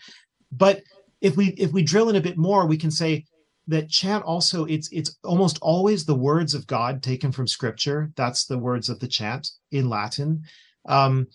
But 0.52 0.82
if 1.20 1.36
we 1.36 1.48
if 1.58 1.72
we 1.72 1.82
drill 1.82 2.08
in 2.08 2.16
a 2.16 2.20
bit 2.20 2.38
more, 2.38 2.66
we 2.66 2.76
can 2.76 2.90
say 2.90 3.24
that 3.66 3.90
chant 3.90 4.24
also 4.24 4.64
it's 4.64 4.88
it's 4.92 5.16
almost 5.24 5.58
always 5.60 6.04
the 6.04 6.14
words 6.14 6.54
of 6.54 6.66
God 6.66 7.02
taken 7.02 7.32
from 7.32 7.48
Scripture. 7.48 8.12
That's 8.16 8.46
the 8.46 8.58
words 8.58 8.88
of 8.88 9.00
the 9.00 9.08
chant 9.08 9.48
in 9.70 9.88
Latin, 9.88 10.42
um, 10.88 11.26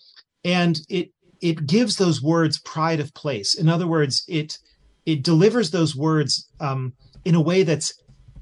and 0.44 0.80
it 0.88 1.10
it 1.42 1.66
gives 1.66 1.96
those 1.96 2.22
words 2.22 2.58
pride 2.60 3.00
of 3.00 3.12
place. 3.12 3.54
In 3.54 3.68
other 3.68 3.86
words, 3.86 4.24
it 4.28 4.58
it 5.04 5.24
delivers 5.24 5.70
those 5.70 5.96
words 5.96 6.48
um, 6.60 6.94
in 7.24 7.34
a 7.34 7.40
way 7.40 7.64
that's 7.64 7.92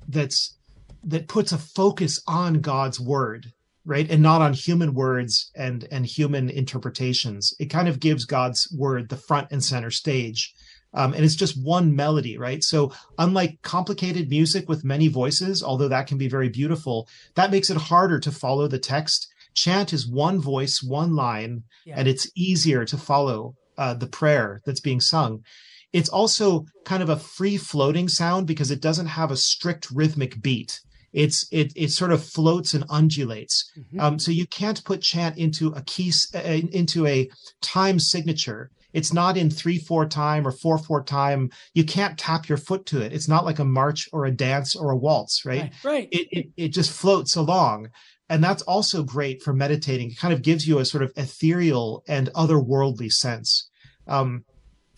that's 0.06 0.56
that 1.02 1.26
puts 1.26 1.50
a 1.50 1.58
focus 1.58 2.22
on 2.28 2.60
God's 2.60 3.00
word, 3.00 3.52
right, 3.86 4.08
and 4.10 4.22
not 4.22 4.42
on 4.42 4.52
human 4.52 4.94
words 4.94 5.50
and 5.56 5.88
and 5.90 6.04
human 6.04 6.50
interpretations. 6.50 7.54
It 7.58 7.70
kind 7.70 7.88
of 7.88 8.00
gives 8.00 8.26
God's 8.26 8.68
word 8.76 9.08
the 9.08 9.16
front 9.16 9.48
and 9.50 9.64
center 9.64 9.90
stage. 9.90 10.54
Um, 10.92 11.14
and 11.14 11.24
it's 11.24 11.36
just 11.36 11.62
one 11.62 11.94
melody, 11.94 12.36
right? 12.36 12.64
So, 12.64 12.92
unlike 13.16 13.62
complicated 13.62 14.28
music 14.28 14.68
with 14.68 14.84
many 14.84 15.06
voices, 15.06 15.62
although 15.62 15.88
that 15.88 16.08
can 16.08 16.18
be 16.18 16.28
very 16.28 16.48
beautiful, 16.48 17.08
that 17.36 17.52
makes 17.52 17.70
it 17.70 17.76
harder 17.76 18.18
to 18.18 18.32
follow 18.32 18.66
the 18.66 18.78
text. 18.78 19.32
Chant 19.54 19.92
is 19.92 20.06
one 20.06 20.40
voice, 20.40 20.82
one 20.82 21.14
line, 21.14 21.64
Yeah. 21.84 21.94
and 21.98 22.08
it's 22.08 22.30
easier 22.36 22.84
to 22.84 22.96
follow 22.96 23.54
uh, 23.78 23.94
the 23.94 24.06
prayer 24.06 24.60
that's 24.64 24.80
being 24.80 25.00
sung. 25.00 25.44
It's 25.92 26.08
also 26.08 26.66
kind 26.84 27.02
of 27.02 27.08
a 27.08 27.16
free 27.16 27.56
floating 27.56 28.08
sound 28.08 28.46
because 28.46 28.70
it 28.70 28.80
doesn't 28.80 29.06
have 29.06 29.30
a 29.30 29.36
strict 29.36 29.90
rhythmic 29.90 30.40
beat. 30.40 30.80
It's 31.12 31.48
it 31.50 31.72
it 31.74 31.90
sort 31.90 32.12
of 32.12 32.24
floats 32.24 32.72
and 32.74 32.84
undulates. 32.88 33.68
Um, 33.98 34.20
so 34.20 34.30
you 34.30 34.46
can't 34.46 34.84
put 34.84 35.02
chant 35.02 35.36
into 35.38 35.68
a 35.68 35.82
key 35.82 36.12
uh, 36.34 36.38
into 36.38 37.06
a 37.06 37.28
time 37.60 37.98
signature. 37.98 38.70
It's 38.92 39.12
not 39.12 39.36
in 39.36 39.50
three 39.50 39.78
four 39.78 40.06
time 40.06 40.46
or 40.46 40.52
four 40.52 40.78
four 40.78 41.02
time. 41.02 41.50
You 41.74 41.82
can't 41.84 42.16
tap 42.16 42.48
your 42.48 42.58
foot 42.58 42.86
to 42.86 43.00
it. 43.00 43.12
It's 43.12 43.26
not 43.28 43.44
like 43.44 43.58
a 43.58 43.64
march 43.64 44.08
or 44.12 44.26
a 44.26 44.30
dance 44.30 44.76
or 44.76 44.90
a 44.92 44.96
waltz, 44.96 45.44
right? 45.44 45.72
Right. 45.82 45.84
right. 45.84 46.08
It 46.12 46.28
it, 46.30 46.46
it 46.56 46.68
just 46.68 46.92
floats 46.92 47.34
along, 47.34 47.88
and 48.30 48.42
that's 48.42 48.62
also 48.62 49.02
great 49.02 49.42
for 49.42 49.52
meditating. 49.52 50.12
It 50.12 50.16
kind 50.16 50.32
of 50.32 50.40
gives 50.40 50.66
you 50.66 50.78
a 50.78 50.84
sort 50.84 51.02
of 51.02 51.12
ethereal 51.16 52.04
and 52.06 52.30
otherworldly 52.34 53.10
sense. 53.10 53.68
Um, 54.06 54.44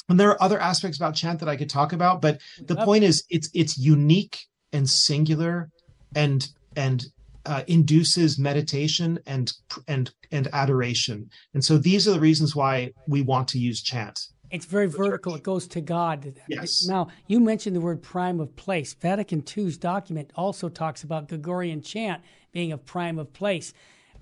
and 0.09 0.21
there 0.21 0.29
are 0.29 0.43
other 0.43 0.61
aspects 0.61 0.99
about 0.99 1.15
chant 1.15 1.41
that 1.41 1.49
I 1.49 1.57
could 1.57 1.71
talk 1.71 1.95
about, 1.95 2.21
but 2.21 2.41
the 2.67 2.77
point 2.77 3.05
is 3.05 3.25
it's 3.31 3.49
it's 3.55 3.79
unique 3.79 4.39
and 4.73 4.89
singular 4.89 5.71
and 6.15 6.47
and 6.77 7.07
uh, 7.47 7.63
induces 7.67 8.39
meditation 8.39 9.19
and 9.27 9.51
and 9.89 10.13
and 10.31 10.49
adoration. 10.53 11.31
And 11.55 11.65
so 11.65 11.79
these 11.79 12.07
are 12.07 12.13
the 12.13 12.21
reasons 12.21 12.55
why 12.55 12.93
we 13.09 13.23
want 13.23 13.49
to 13.49 13.59
use 13.59 13.83
chant. 13.83 14.21
It's 14.51 14.67
very 14.67 14.87
vertical. 14.87 15.35
It 15.35 15.43
goes 15.43 15.67
to 15.69 15.81
God. 15.81 16.35
Yes. 16.47 16.85
Now, 16.87 17.09
you 17.27 17.41
mentioned 17.41 17.75
the 17.75 17.81
word 17.81 18.03
prime 18.03 18.39
of 18.39 18.55
place. 18.55 18.93
Vatican 18.93 19.43
II's 19.57 19.79
document 19.79 20.31
also 20.37 20.69
talks 20.69 21.05
about 21.05 21.29
Gregorian 21.31 21.81
chant 21.81 22.23
being 22.53 22.73
of 22.73 22.85
prime 22.85 23.19
of 23.19 23.33
place. 23.33 23.73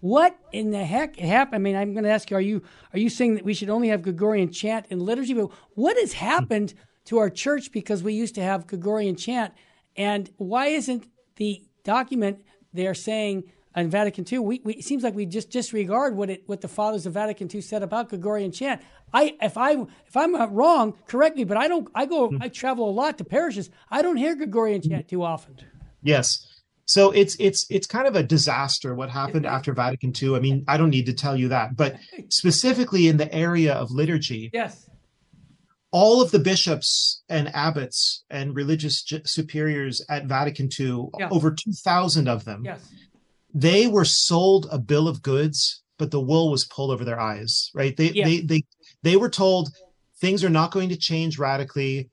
What 0.01 0.39
in 0.53 0.71
the 0.71 0.85
heck 0.85 1.17
happened? 1.17 1.57
I 1.57 1.59
mean, 1.59 1.77
I'm 1.77 1.93
going 1.93 2.05
to 2.05 2.11
ask 2.11 2.31
you: 2.31 2.37
Are 2.37 2.41
you 2.41 2.63
are 2.93 2.99
you 2.99 3.11
saying 3.11 3.35
that 3.35 3.45
we 3.45 3.55
should 3.55 3.71
only 3.71 3.89
have 3.89 4.03
Gregorian 4.03 4.51
chant 4.51 4.87
in 4.89 5.01
liturgy? 5.01 5.35
But 5.35 5.51
what 5.75 5.99
has 5.99 6.15
happened 6.15 6.75
to 7.07 7.19
our 7.19 7.29
church 7.31 7.73
because 7.73 8.03
we 8.03 8.15
used 8.15 8.35
to 8.37 8.43
have 8.43 8.67
Gregorian 8.67 9.17
chant, 9.17 9.53
and 9.97 10.31
why 10.39 10.67
isn't 10.69 11.07
the 11.37 11.63
document 11.85 12.43
they're 12.73 12.95
saying 12.95 13.45
in 13.77 13.89
Vatican 13.89 14.25
II, 14.31 14.41
we, 14.41 14.61
we, 14.65 14.75
it 14.75 14.85
seems 14.85 15.05
like 15.05 15.15
we 15.15 15.27
just 15.27 15.51
disregard 15.51 16.17
what 16.17 16.31
it 16.31 16.43
what 16.47 16.61
the 16.61 16.69
fathers 16.69 17.07
of 17.07 17.15
Vatican 17.15 17.49
II 17.53 17.61
said 17.61 17.83
about 17.83 18.09
Gregorian 18.09 18.53
chant. 18.53 18.83
I 19.13 19.37
if 19.41 19.57
I 19.57 19.73
if 20.07 20.17
I'm 20.17 20.35
wrong, 20.55 20.95
correct 21.07 21.37
me, 21.37 21.45
but 21.45 21.57
I 21.57 21.69
don't. 21.69 21.89
I 21.95 22.07
go. 22.07 22.33
I 22.41 22.49
travel 22.49 22.89
a 22.89 22.93
lot 22.93 23.19
to 23.19 23.25
parishes. 23.25 23.71
I 23.91 24.03
don't 24.03 24.17
hear 24.17 24.35
Gregorian 24.35 24.83
chant 24.83 25.09
too 25.09 25.23
often. 25.23 25.57
Yes. 26.03 26.47
So 26.91 27.13
it's 27.13 27.37
it's 27.39 27.67
it's 27.71 27.87
kind 27.87 28.09
of 28.09 28.17
a 28.17 28.23
disaster 28.23 28.95
what 28.97 29.11
happened 29.11 29.47
after 29.47 29.73
Vatican 29.73 30.13
II. 30.21 30.35
I 30.35 30.41
mean, 30.41 30.65
I 30.67 30.77
don't 30.77 30.91
need 30.91 31.07
to 31.07 31.13
tell 31.13 31.37
you 31.37 31.49
that, 31.49 31.77
but 31.77 31.97
specifically 32.31 33.07
in 33.07 33.17
the 33.17 33.33
area 33.33 33.75
of 33.75 33.93
liturgy, 33.93 34.51
Yes. 34.53 34.89
all 35.93 36.21
of 36.21 36.31
the 36.33 36.39
bishops 36.41 37.23
and 37.29 37.55
abbots 37.55 38.25
and 38.29 38.57
religious 38.57 39.03
j- 39.03 39.23
superiors 39.25 40.03
at 40.09 40.27
Vatican 40.27 40.69
II, 40.79 41.07
Yeah. 41.19 41.29
over 41.31 41.53
2,000 41.53 42.29
of 42.29 42.45
them, 42.45 42.63
Yes. 42.65 42.81
they 43.55 43.87
were 43.87 44.05
sold 44.05 44.67
a 44.73 44.79
bill 44.79 45.07
of 45.07 45.23
goods, 45.23 45.83
but 45.99 46.11
the 46.11 46.21
wool 46.21 46.51
was 46.51 46.65
pulled 46.65 46.91
over 46.91 47.05
their 47.05 47.21
eyes, 47.21 47.71
right? 47.75 47.97
They 47.97 48.09
they 48.11 48.41
they 48.41 48.63
they 49.03 49.17
were 49.17 49.31
told 49.31 49.71
things 50.21 50.43
are 50.43 50.51
not 50.51 50.73
going 50.73 50.89
to 50.89 50.97
change 50.97 51.39
radically. 51.39 52.11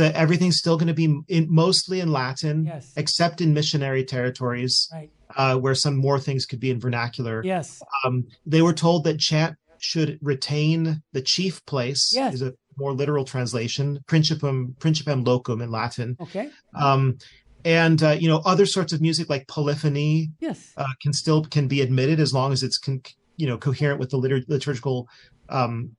That 0.00 0.14
everything's 0.14 0.58
still 0.58 0.76
going 0.76 0.88
to 0.88 0.94
be 0.94 1.08
in, 1.28 1.46
mostly 1.64 2.00
in 2.00 2.10
Latin, 2.10 2.64
Yes. 2.64 2.92
except 2.96 3.40
in 3.40 3.52
missionary 3.54 4.04
territories, 4.04 4.88
Right. 4.92 5.10
uh, 5.36 5.56
where 5.58 5.74
some 5.74 5.96
more 5.96 6.18
things 6.18 6.46
could 6.46 6.60
be 6.60 6.70
in 6.70 6.80
vernacular. 6.80 7.42
Yes. 7.44 7.82
Um, 8.04 8.14
they 8.46 8.62
were 8.62 8.72
told 8.72 9.04
that 9.04 9.18
chant 9.18 9.56
should 9.78 10.18
retain 10.22 11.02
the 11.12 11.22
chief 11.22 11.64
place. 11.66 12.12
Yes. 12.14 12.34
Is 12.34 12.42
a 12.42 12.52
more 12.78 12.92
literal 12.94 13.24
translation, 13.24 13.98
principum 14.06 14.74
principem 14.78 15.26
locum 15.26 15.60
in 15.60 15.70
Latin. 15.70 16.16
Okay. 16.20 16.48
Um, 16.74 17.18
and 17.64 18.02
uh, 18.02 18.16
you 18.22 18.28
know 18.28 18.40
other 18.52 18.64
sorts 18.66 18.92
of 18.94 19.00
music 19.02 19.28
like 19.28 19.46
polyphony 19.48 20.30
Yes. 20.40 20.72
uh, 20.78 20.86
can 21.02 21.12
still 21.12 21.44
can 21.44 21.68
be 21.68 21.82
admitted 21.82 22.18
as 22.20 22.32
long 22.32 22.52
as 22.52 22.62
it's 22.62 22.78
con- 22.78 23.02
you 23.36 23.46
know 23.46 23.58
coherent 23.58 24.00
with 24.00 24.10
the 24.10 24.16
litur- 24.18 24.48
liturgical 24.48 25.06
um, 25.50 25.94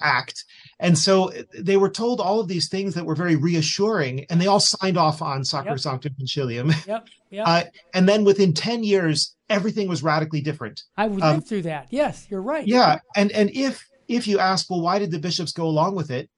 act. 0.00 0.44
And 0.78 0.98
so 0.98 1.32
they 1.58 1.76
were 1.76 1.90
told 1.90 2.20
all 2.20 2.40
of 2.40 2.48
these 2.48 2.68
things 2.68 2.94
that 2.94 3.06
were 3.06 3.14
very 3.14 3.36
reassuring, 3.36 4.26
and 4.30 4.40
they 4.40 4.46
all 4.46 4.60
signed 4.60 4.96
off 4.96 5.22
on 5.22 5.42
Sacrosanctum 5.42 6.14
Concilium. 6.20 6.74
Yep. 6.86 6.86
Yep. 6.86 7.06
Uh, 7.46 7.64
and 7.92 8.08
then 8.08 8.22
within 8.24 8.54
ten 8.54 8.84
years, 8.84 9.34
everything 9.50 9.88
was 9.88 10.02
radically 10.02 10.40
different. 10.40 10.84
I 10.96 11.08
would 11.08 11.22
um, 11.22 11.40
through 11.42 11.62
that. 11.62 11.88
Yes, 11.90 12.26
you're 12.30 12.40
right. 12.40 12.66
Yeah, 12.66 13.00
and 13.16 13.32
and 13.32 13.50
if 13.50 13.84
if 14.06 14.28
you 14.28 14.38
ask, 14.38 14.70
well, 14.70 14.80
why 14.80 15.00
did 15.00 15.10
the 15.10 15.18
bishops 15.18 15.52
go 15.52 15.66
along 15.66 15.96
with 15.96 16.10
it? 16.10 16.30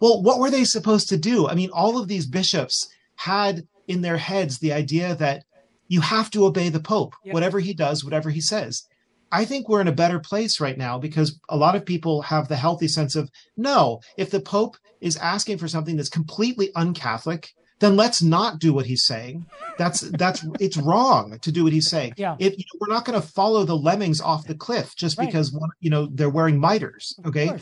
Well, 0.00 0.22
what 0.22 0.38
were 0.38 0.48
they 0.50 0.62
supposed 0.64 1.08
to 1.08 1.16
do? 1.18 1.48
I 1.48 1.54
mean, 1.56 1.70
all 1.72 1.98
of 1.98 2.06
these 2.06 2.24
bishops 2.26 2.88
had 3.16 3.66
in 3.88 4.00
their 4.02 4.16
heads 4.16 4.60
the 4.60 4.72
idea 4.72 5.16
that 5.16 5.44
you 5.88 6.00
have 6.02 6.30
to 6.30 6.46
obey 6.46 6.68
the 6.68 6.80
pope, 6.80 7.14
Yeah. 7.24 7.32
whatever 7.32 7.58
he 7.58 7.74
does, 7.74 8.04
whatever 8.04 8.30
he 8.30 8.40
says. 8.40 8.84
I 9.30 9.44
think 9.44 9.68
we're 9.68 9.80
in 9.80 9.88
a 9.88 9.92
better 9.92 10.18
place 10.18 10.60
right 10.60 10.78
now 10.78 10.98
because 10.98 11.38
a 11.48 11.56
lot 11.56 11.76
of 11.76 11.84
people 11.84 12.22
have 12.22 12.48
the 12.48 12.56
healthy 12.56 12.88
sense 12.88 13.14
of 13.14 13.30
no, 13.56 14.00
if 14.16 14.30
the 14.30 14.40
pope 14.40 14.76
is 15.00 15.16
asking 15.16 15.58
for 15.58 15.68
something 15.68 15.96
that's 15.96 16.08
completely 16.08 16.70
uncatholic, 16.74 17.48
then 17.80 17.94
let's 17.96 18.22
not 18.22 18.58
do 18.58 18.72
what 18.72 18.86
he's 18.86 19.04
saying. 19.04 19.46
That's 19.76 20.00
that's 20.00 20.44
it's 20.58 20.76
wrong 20.76 21.38
to 21.42 21.52
do 21.52 21.62
what 21.64 21.72
he's 21.72 21.88
saying. 21.88 22.14
Yeah. 22.16 22.36
If 22.38 22.58
you 22.58 22.64
know, 22.72 22.78
we're 22.80 22.92
not 22.92 23.04
going 23.04 23.20
to 23.20 23.26
follow 23.26 23.64
the 23.64 23.76
lemmings 23.76 24.20
off 24.20 24.46
the 24.46 24.54
cliff 24.54 24.96
just 24.96 25.18
Right. 25.18 25.26
because 25.26 25.52
one, 25.52 25.70
you 25.80 25.90
know 25.90 26.08
they're 26.12 26.30
wearing 26.30 26.58
miters, 26.58 27.14
okay? 27.24 27.52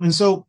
And 0.00 0.14
so, 0.14 0.46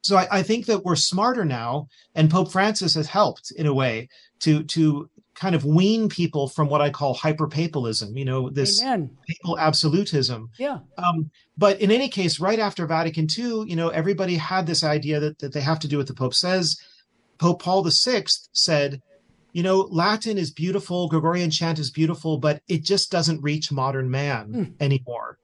so 0.00 0.16
I, 0.16 0.26
I 0.38 0.42
think 0.42 0.66
that 0.66 0.84
we're 0.84 0.96
smarter 0.96 1.44
now, 1.44 1.86
and 2.14 2.30
Pope 2.30 2.50
Francis 2.50 2.94
has 2.94 3.06
helped 3.08 3.52
in 3.52 3.66
a 3.66 3.74
way 3.74 4.08
to 4.40 4.64
to 4.64 5.08
kind 5.42 5.56
of 5.56 5.64
wean 5.64 6.08
people 6.08 6.46
from 6.48 6.68
what 6.68 6.80
I 6.80 6.88
call 6.90 7.16
hyperpapalism. 7.16 8.16
You 8.16 8.24
know, 8.24 8.48
this 8.48 8.80
Amen. 8.80 9.10
papal 9.28 9.58
absolutism. 9.58 10.50
Yeah. 10.56 10.78
Um, 10.96 11.32
but 11.58 11.80
in 11.80 11.90
any 11.90 12.08
case, 12.08 12.38
right 12.38 12.60
after 12.60 12.86
Vatican 12.86 13.26
II, 13.36 13.64
you 13.66 13.74
know, 13.74 13.88
everybody 13.88 14.36
had 14.36 14.68
this 14.68 14.84
idea 14.84 15.18
that, 15.18 15.40
that 15.40 15.52
they 15.52 15.60
have 15.60 15.80
to 15.80 15.88
do 15.88 15.98
what 15.98 16.06
the 16.06 16.14
Pope 16.14 16.32
says. 16.34 16.76
Pope 17.38 17.60
Paul 17.60 17.82
VI 17.82 18.24
said, 18.52 19.02
you 19.52 19.64
know, 19.64 19.80
Latin 19.90 20.38
is 20.38 20.52
beautiful, 20.52 21.08
Gregorian 21.08 21.50
chant 21.50 21.80
is 21.80 21.90
beautiful, 21.90 22.38
but 22.38 22.62
it 22.68 22.84
just 22.84 23.10
doesn't 23.10 23.42
reach 23.42 23.72
modern 23.72 24.08
man 24.10 24.44
Hmm. 24.52 24.64
anymore. 24.78 25.38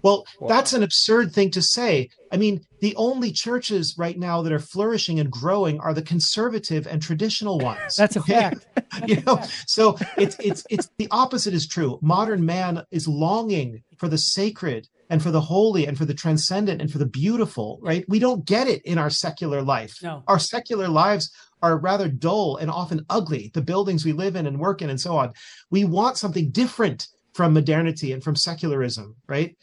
Well, 0.00 0.26
that's 0.48 0.72
an 0.72 0.82
absurd 0.82 1.32
thing 1.32 1.50
to 1.52 1.62
say. 1.62 2.08
I 2.32 2.36
mean, 2.38 2.60
the 2.84 2.94
only 2.96 3.32
churches 3.32 3.94
right 3.96 4.18
now 4.18 4.42
that 4.42 4.52
are 4.52 4.58
flourishing 4.58 5.18
and 5.18 5.30
growing 5.30 5.80
are 5.80 5.94
the 5.94 6.02
conservative 6.02 6.86
and 6.86 7.00
traditional 7.00 7.58
ones. 7.58 7.96
That's 7.96 8.16
a 8.16 8.20
okay? 8.20 8.32
fact. 8.50 8.66
You 9.08 9.22
know 9.22 9.36
fact. 9.36 9.64
so 9.66 9.96
it's 10.18 10.36
it's 10.38 10.62
it's 10.70 10.88
the 10.98 11.08
opposite 11.10 11.52
is 11.54 11.66
true 11.66 11.98
modern 12.00 12.44
man 12.46 12.84
is 12.92 13.08
longing 13.08 13.82
for 13.98 14.06
the 14.08 14.18
sacred 14.18 14.86
and 15.10 15.20
for 15.22 15.30
the 15.32 15.40
holy 15.40 15.86
and 15.86 15.96
for 15.98 16.04
the 16.04 16.14
transcendent 16.14 16.80
and 16.82 16.92
for 16.92 16.98
the 16.98 17.06
beautiful 17.06 17.80
right 17.82 18.04
we 18.08 18.20
don't 18.20 18.44
get 18.44 18.68
it 18.68 18.82
in 18.82 18.96
our 18.98 19.10
secular 19.10 19.62
life 19.62 19.98
No. 20.00 20.22
our 20.28 20.38
secular 20.38 20.86
lives 20.86 21.32
are 21.60 21.76
rather 21.78 22.06
dull 22.08 22.56
and 22.58 22.70
often 22.70 23.04
ugly 23.10 23.50
the 23.54 23.62
buildings 23.62 24.04
we 24.04 24.12
live 24.12 24.36
in 24.36 24.46
and 24.46 24.60
work 24.60 24.80
in 24.80 24.90
and 24.90 25.00
so 25.00 25.16
on 25.16 25.32
we 25.70 25.84
want 25.84 26.16
something 26.16 26.50
different 26.50 27.08
from 27.32 27.52
modernity 27.52 28.12
and 28.12 28.22
from 28.22 28.36
secularism 28.36 29.16
right 29.26 29.56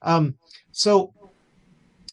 um 0.00 0.34
so 0.72 1.12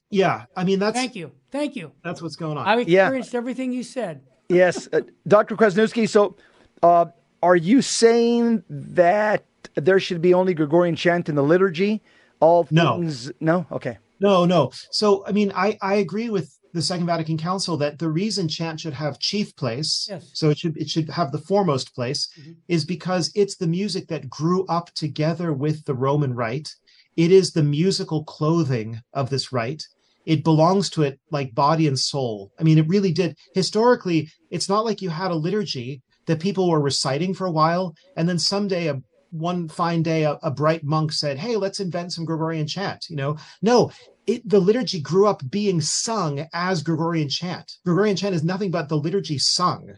yeah 0.10 0.46
i 0.56 0.64
mean 0.64 0.80
that's 0.80 0.98
Thank 0.98 1.16
you. 1.16 1.32
Thank 1.52 1.76
you. 1.76 1.92
that's 2.04 2.22
what's 2.22 2.36
going 2.36 2.58
on 2.58 2.68
I 2.68 2.76
Yeah. 2.82 3.04
experienced 3.04 3.36
everything 3.36 3.72
you 3.72 3.84
said. 3.84 4.22
yes, 4.50 4.88
uh, 4.94 5.02
Dr. 5.28 5.56
Kwasniewski. 5.56 6.08
So, 6.08 6.36
uh, 6.84 7.06
are 7.42 7.56
you 7.56 7.82
saying 7.82 8.64
that 8.70 9.46
there 9.76 10.00
should 10.00 10.22
be 10.22 10.34
only 10.34 10.54
Gregorian 10.54 10.96
chant 10.96 11.30
in 11.30 11.36
the 11.36 11.44
liturgy? 11.44 12.02
All 12.42 12.68
No. 12.70 12.98
things? 13.00 13.32
No. 13.40 13.66
Okay. 13.72 13.98
No, 14.20 14.46
no. 14.46 14.72
So, 14.92 15.26
I 15.26 15.32
mean, 15.32 15.52
I, 15.56 15.78
I 15.82 15.96
agree 15.96 16.30
with 16.30 16.58
the 16.74 16.82
Second 16.82 17.06
Vatican 17.06 17.38
Council 17.38 17.78
that 17.78 18.00
the 18.00 18.10
reason 18.10 18.48
chant 18.50 18.82
should 18.82 18.94
have 18.94 19.18
chief 19.20 19.56
place, 19.56 20.08
Yes. 20.10 20.30
so 20.34 20.50
it 20.50 20.58
should 20.60 20.76
it 20.78 20.90
should 20.90 21.10
have 21.10 21.32
the 21.32 21.40
foremost 21.40 21.96
place, 21.96 22.28
Mhm. 22.38 22.56
is 22.68 22.84
because 22.86 23.32
it's 23.34 23.56
the 23.56 23.68
music 23.68 24.08
that 24.10 24.30
grew 24.30 24.66
up 24.68 24.92
together 24.94 25.54
with 25.54 25.86
the 25.86 25.96
Roman 25.96 26.34
rite. 26.36 26.76
It 27.16 27.32
is 27.32 27.54
the 27.54 27.64
musical 27.64 28.24
clothing 28.26 29.00
of 29.14 29.30
this 29.30 29.54
rite. 29.54 29.88
It 30.26 30.44
belongs 30.44 30.90
to 30.92 31.04
it 31.04 31.20
like 31.32 31.56
body 31.56 31.88
and 31.88 31.98
soul. 31.98 32.52
I 32.60 32.64
mean, 32.64 32.78
it 32.78 32.88
really 32.88 33.12
did. 33.12 33.38
Historically, 33.54 34.30
it's 34.50 34.70
not 34.70 34.86
like 34.86 35.02
you 35.02 35.10
had 35.10 35.32
a 35.32 35.36
liturgy 35.36 36.02
that 36.26 36.40
people 36.40 36.70
were 36.70 36.82
reciting 36.82 37.34
for 37.34 37.46
a 37.46 37.52
while, 37.52 37.96
and 38.18 38.28
then 38.28 38.40
someday 38.40 38.88
a 38.88 39.02
one 39.32 39.68
fine 39.68 40.02
day 40.02 40.24
a, 40.24 40.40
a 40.44 40.52
bright 40.52 40.84
monk 40.84 41.12
said, 41.12 41.38
"Hey, 41.38 41.56
let's 41.56 41.80
invent 41.80 42.14
some 42.14 42.26
Gregorian 42.26 42.68
chant." 42.68 43.06
You 43.10 43.16
know, 43.16 43.38
no, 43.62 43.92
it, 44.28 44.48
the 44.48 44.60
liturgy 44.60 45.00
grew 45.00 45.28
up 45.28 45.42
being 45.50 45.82
sung 45.82 46.48
as 46.54 46.84
Gregorian 46.84 47.30
chant. 47.30 47.74
Gregorian 47.86 48.16
chant 48.16 48.36
is 48.36 48.44
nothing 48.44 48.72
but 48.72 48.90
the 48.90 48.98
liturgy 48.98 49.38
sung. 49.38 49.94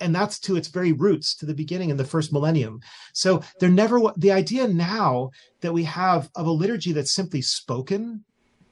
And 0.00 0.12
that's 0.12 0.40
to 0.40 0.56
its 0.56 0.68
very 0.68 0.92
roots, 0.92 1.36
to 1.36 1.46
the 1.46 1.54
beginning 1.54 1.90
in 1.90 1.98
the 1.98 2.04
first 2.04 2.32
millennium. 2.32 2.80
So 3.12 3.42
there 3.60 3.68
never, 3.68 4.00
the 4.16 4.32
idea 4.32 4.66
now 4.66 5.30
that 5.60 5.72
we 5.72 5.84
have 5.84 6.30
of 6.34 6.46
a 6.46 6.50
liturgy 6.50 6.92
that's 6.92 7.14
simply 7.14 7.42
spoken, 7.42 8.24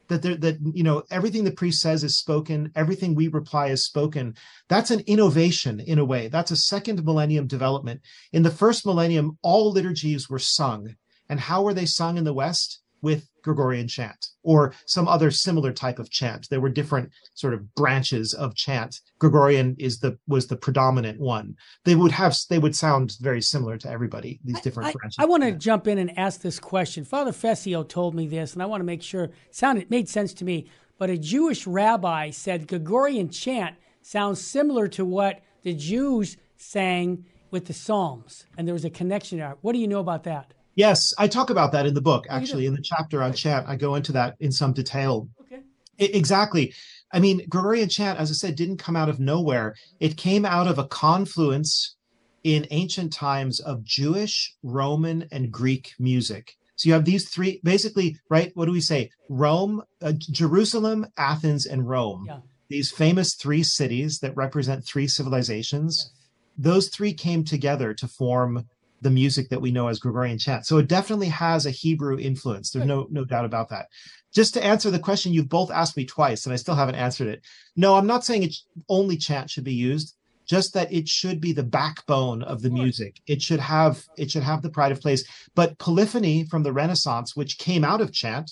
that 0.08 0.22
there, 0.22 0.36
that, 0.36 0.58
you 0.72 0.82
know, 0.82 1.02
everything 1.10 1.44
the 1.44 1.50
priest 1.50 1.80
says 1.80 2.04
is 2.04 2.16
spoken, 2.16 2.70
everything 2.74 3.14
we 3.14 3.28
reply 3.28 3.68
is 3.68 3.84
spoken. 3.84 4.34
That's 4.68 4.90
an 4.90 5.00
innovation 5.06 5.80
in 5.80 5.98
a 5.98 6.04
way. 6.04 6.28
That's 6.28 6.50
a 6.50 6.56
second 6.56 7.04
millennium 7.04 7.46
development. 7.46 8.00
In 8.32 8.42
the 8.42 8.50
first 8.50 8.86
millennium, 8.86 9.38
all 9.42 9.72
liturgies 9.72 10.28
were 10.28 10.38
sung. 10.38 10.94
And 11.28 11.40
how 11.40 11.62
were 11.62 11.74
they 11.74 11.86
sung 11.86 12.18
in 12.18 12.24
the 12.24 12.34
West? 12.34 12.80
With 13.02 13.28
Gregorian 13.46 13.86
chant 13.86 14.26
or 14.42 14.74
some 14.86 15.06
other 15.06 15.30
similar 15.30 15.72
type 15.72 16.00
of 16.00 16.10
chant. 16.10 16.48
There 16.50 16.60
were 16.60 16.68
different 16.68 17.10
sort 17.34 17.54
of 17.54 17.72
branches 17.76 18.34
of 18.34 18.56
chant. 18.56 19.00
Gregorian 19.20 19.76
is 19.78 20.00
the 20.00 20.18
was 20.26 20.48
the 20.48 20.56
predominant 20.56 21.20
one. 21.20 21.54
They 21.84 21.94
would 21.94 22.10
have 22.10 22.36
they 22.50 22.58
would 22.58 22.74
sound 22.74 23.16
very 23.20 23.40
similar 23.40 23.78
to 23.78 23.88
everybody. 23.88 24.40
These 24.44 24.60
different 24.60 24.88
I, 24.88 24.92
branches. 24.92 25.16
I 25.20 25.26
want 25.26 25.44
to 25.44 25.52
jump 25.52 25.86
in 25.86 25.98
and 25.98 26.18
ask 26.18 26.40
this 26.40 26.58
question. 26.58 27.04
Father 27.04 27.30
Fessio 27.30 27.84
told 27.84 28.16
me 28.16 28.26
this, 28.26 28.52
and 28.52 28.62
I 28.62 28.66
want 28.66 28.80
to 28.80 28.84
make 28.84 29.02
sure 29.02 29.24
it 29.24 29.34
sounded 29.52 29.90
made 29.90 30.08
sense 30.08 30.34
to 30.34 30.44
me. 30.44 30.68
But 30.98 31.10
a 31.10 31.16
Jewish 31.16 31.66
rabbi 31.66 32.30
said 32.30 32.66
Gregorian 32.66 33.28
chant 33.28 33.76
sounds 34.02 34.40
similar 34.40 34.88
to 34.88 35.04
what 35.04 35.40
the 35.62 35.74
Jews 35.74 36.36
sang 36.56 37.26
with 37.52 37.66
the 37.66 37.72
Psalms, 37.72 38.44
and 38.58 38.66
there 38.66 38.74
was 38.74 38.84
a 38.84 38.90
connection 38.90 39.38
there. 39.38 39.56
What 39.60 39.72
do 39.72 39.78
you 39.78 39.86
know 39.86 40.00
about 40.00 40.24
that? 40.24 40.52
Yes, 40.76 41.12
I 41.18 41.26
talk 41.26 41.50
about 41.50 41.72
that 41.72 41.86
in 41.86 41.94
the 41.94 42.00
book. 42.02 42.26
Actually, 42.28 42.66
in 42.66 42.74
the 42.74 42.82
chapter 42.82 43.22
on 43.22 43.32
chant, 43.32 43.66
I 43.66 43.76
go 43.76 43.94
into 43.96 44.12
that 44.12 44.36
in 44.38 44.52
some 44.52 44.72
detail. 44.72 45.28
Okay. 45.40 45.62
I- 45.98 46.16
exactly. 46.16 46.74
I 47.12 47.18
mean, 47.18 47.46
Gregorian 47.48 47.88
chant, 47.88 48.18
as 48.18 48.30
I 48.30 48.34
said, 48.34 48.56
didn't 48.56 48.76
come 48.76 48.94
out 48.94 49.08
of 49.08 49.18
nowhere. 49.18 49.74
It 50.00 50.16
came 50.16 50.44
out 50.44 50.68
of 50.68 50.78
a 50.78 50.86
confluence 50.86 51.96
in 52.44 52.66
ancient 52.70 53.12
times 53.12 53.58
of 53.58 53.82
Jewish, 53.82 54.54
Roman, 54.62 55.26
and 55.32 55.50
Greek 55.50 55.94
music. 55.98 56.56
So 56.76 56.88
you 56.88 56.92
have 56.92 57.06
these 57.06 57.28
three, 57.30 57.60
basically, 57.64 58.18
right? 58.28 58.52
What 58.54 58.66
do 58.66 58.72
we 58.72 58.82
say? 58.82 59.10
Rome, 59.30 59.82
uh, 60.02 60.12
Jerusalem, 60.12 61.06
Athens, 61.16 61.64
and 61.64 61.88
Rome. 61.88 62.26
Yeah. 62.28 62.40
These 62.68 62.90
famous 62.90 63.34
three 63.34 63.62
cities 63.62 64.18
that 64.18 64.36
represent 64.36 64.84
three 64.84 65.08
civilizations. 65.08 66.12
Those 66.58 66.88
three 66.88 67.14
came 67.14 67.44
together 67.44 67.94
to 67.94 68.06
form 68.06 68.66
the 69.00 69.10
music 69.10 69.48
that 69.50 69.60
we 69.60 69.70
know 69.70 69.88
as 69.88 69.98
Gregorian 69.98 70.38
chant. 70.38 70.66
So 70.66 70.78
it 70.78 70.88
definitely 70.88 71.28
has 71.28 71.66
a 71.66 71.70
Hebrew 71.70 72.18
influence. 72.18 72.70
There's 72.70 72.86
no 72.86 73.06
no 73.10 73.24
doubt 73.24 73.44
about 73.44 73.68
that. 73.70 73.86
Just 74.34 74.54
to 74.54 74.64
answer 74.64 74.90
the 74.90 74.98
question 74.98 75.32
you've 75.32 75.48
both 75.48 75.70
asked 75.70 75.96
me 75.96 76.04
twice, 76.04 76.46
and 76.46 76.52
I 76.52 76.56
still 76.56 76.74
haven't 76.74 76.94
answered 76.96 77.28
it. 77.28 77.42
No, 77.76 77.94
I'm 77.94 78.06
not 78.06 78.24
saying 78.24 78.42
it's 78.42 78.66
only 78.88 79.16
chant 79.16 79.50
should 79.50 79.64
be 79.64 79.74
used. 79.74 80.14
Just 80.48 80.74
that 80.74 80.92
it 80.92 81.08
should 81.08 81.40
be 81.40 81.52
the 81.52 81.64
backbone 81.64 82.42
of 82.42 82.62
the 82.62 82.70
music. 82.70 83.20
It 83.26 83.42
should 83.42 83.58
have 83.60 84.04
it 84.16 84.30
should 84.30 84.44
have 84.44 84.62
the 84.62 84.70
pride 84.70 84.92
of 84.92 85.00
place. 85.00 85.24
But 85.54 85.78
polyphony 85.78 86.44
from 86.44 86.62
the 86.62 86.72
Renaissance, 86.72 87.34
which 87.34 87.58
came 87.58 87.84
out 87.84 88.00
of 88.00 88.12
chant, 88.12 88.50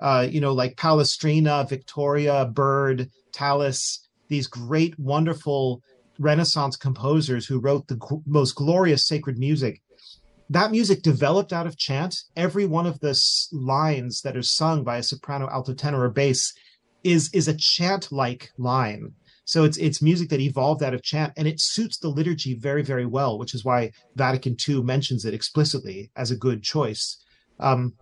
uh, 0.00 0.26
you 0.30 0.40
know, 0.40 0.52
like 0.52 0.76
Palestrina, 0.76 1.68
Victoria, 1.68 2.46
Byrd, 2.46 3.10
Tallis, 3.32 4.08
these 4.28 4.46
great, 4.46 4.98
wonderful 4.98 5.82
Renaissance 6.18 6.76
composers 6.76 7.46
who 7.46 7.58
wrote 7.58 7.88
the 7.88 7.96
g- 7.96 8.22
most 8.26 8.54
glorious 8.54 9.06
sacred 9.06 9.38
music. 9.38 9.81
That 10.52 10.70
music 10.70 11.00
developed 11.00 11.50
out 11.54 11.66
of 11.66 11.78
chant. 11.78 12.24
Every 12.36 12.66
one 12.66 12.86
of 12.86 13.00
the 13.00 13.10
s- 13.10 13.48
lines 13.52 14.20
that 14.20 14.36
are 14.36 14.42
sung 14.42 14.84
by 14.84 14.98
a 14.98 15.02
soprano, 15.02 15.48
alto, 15.48 15.72
tenor, 15.72 16.02
or 16.02 16.10
bass 16.10 16.52
is 17.02 17.30
is 17.32 17.48
a 17.48 17.56
chant-like 17.56 18.50
line. 18.58 19.14
So 19.46 19.64
it's 19.64 19.78
it's 19.78 20.02
music 20.02 20.28
that 20.28 20.40
evolved 20.40 20.82
out 20.82 20.92
of 20.92 21.02
chant, 21.02 21.32
and 21.38 21.48
it 21.48 21.58
suits 21.58 21.96
the 21.96 22.08
liturgy 22.08 22.52
very 22.54 22.82
very 22.82 23.06
well, 23.06 23.38
which 23.38 23.54
is 23.54 23.64
why 23.64 23.92
Vatican 24.14 24.54
II 24.68 24.82
mentions 24.82 25.24
it 25.24 25.32
explicitly 25.32 26.10
as 26.16 26.30
a 26.30 26.36
good 26.36 26.62
choice. 26.62 27.16
Um, 27.58 27.94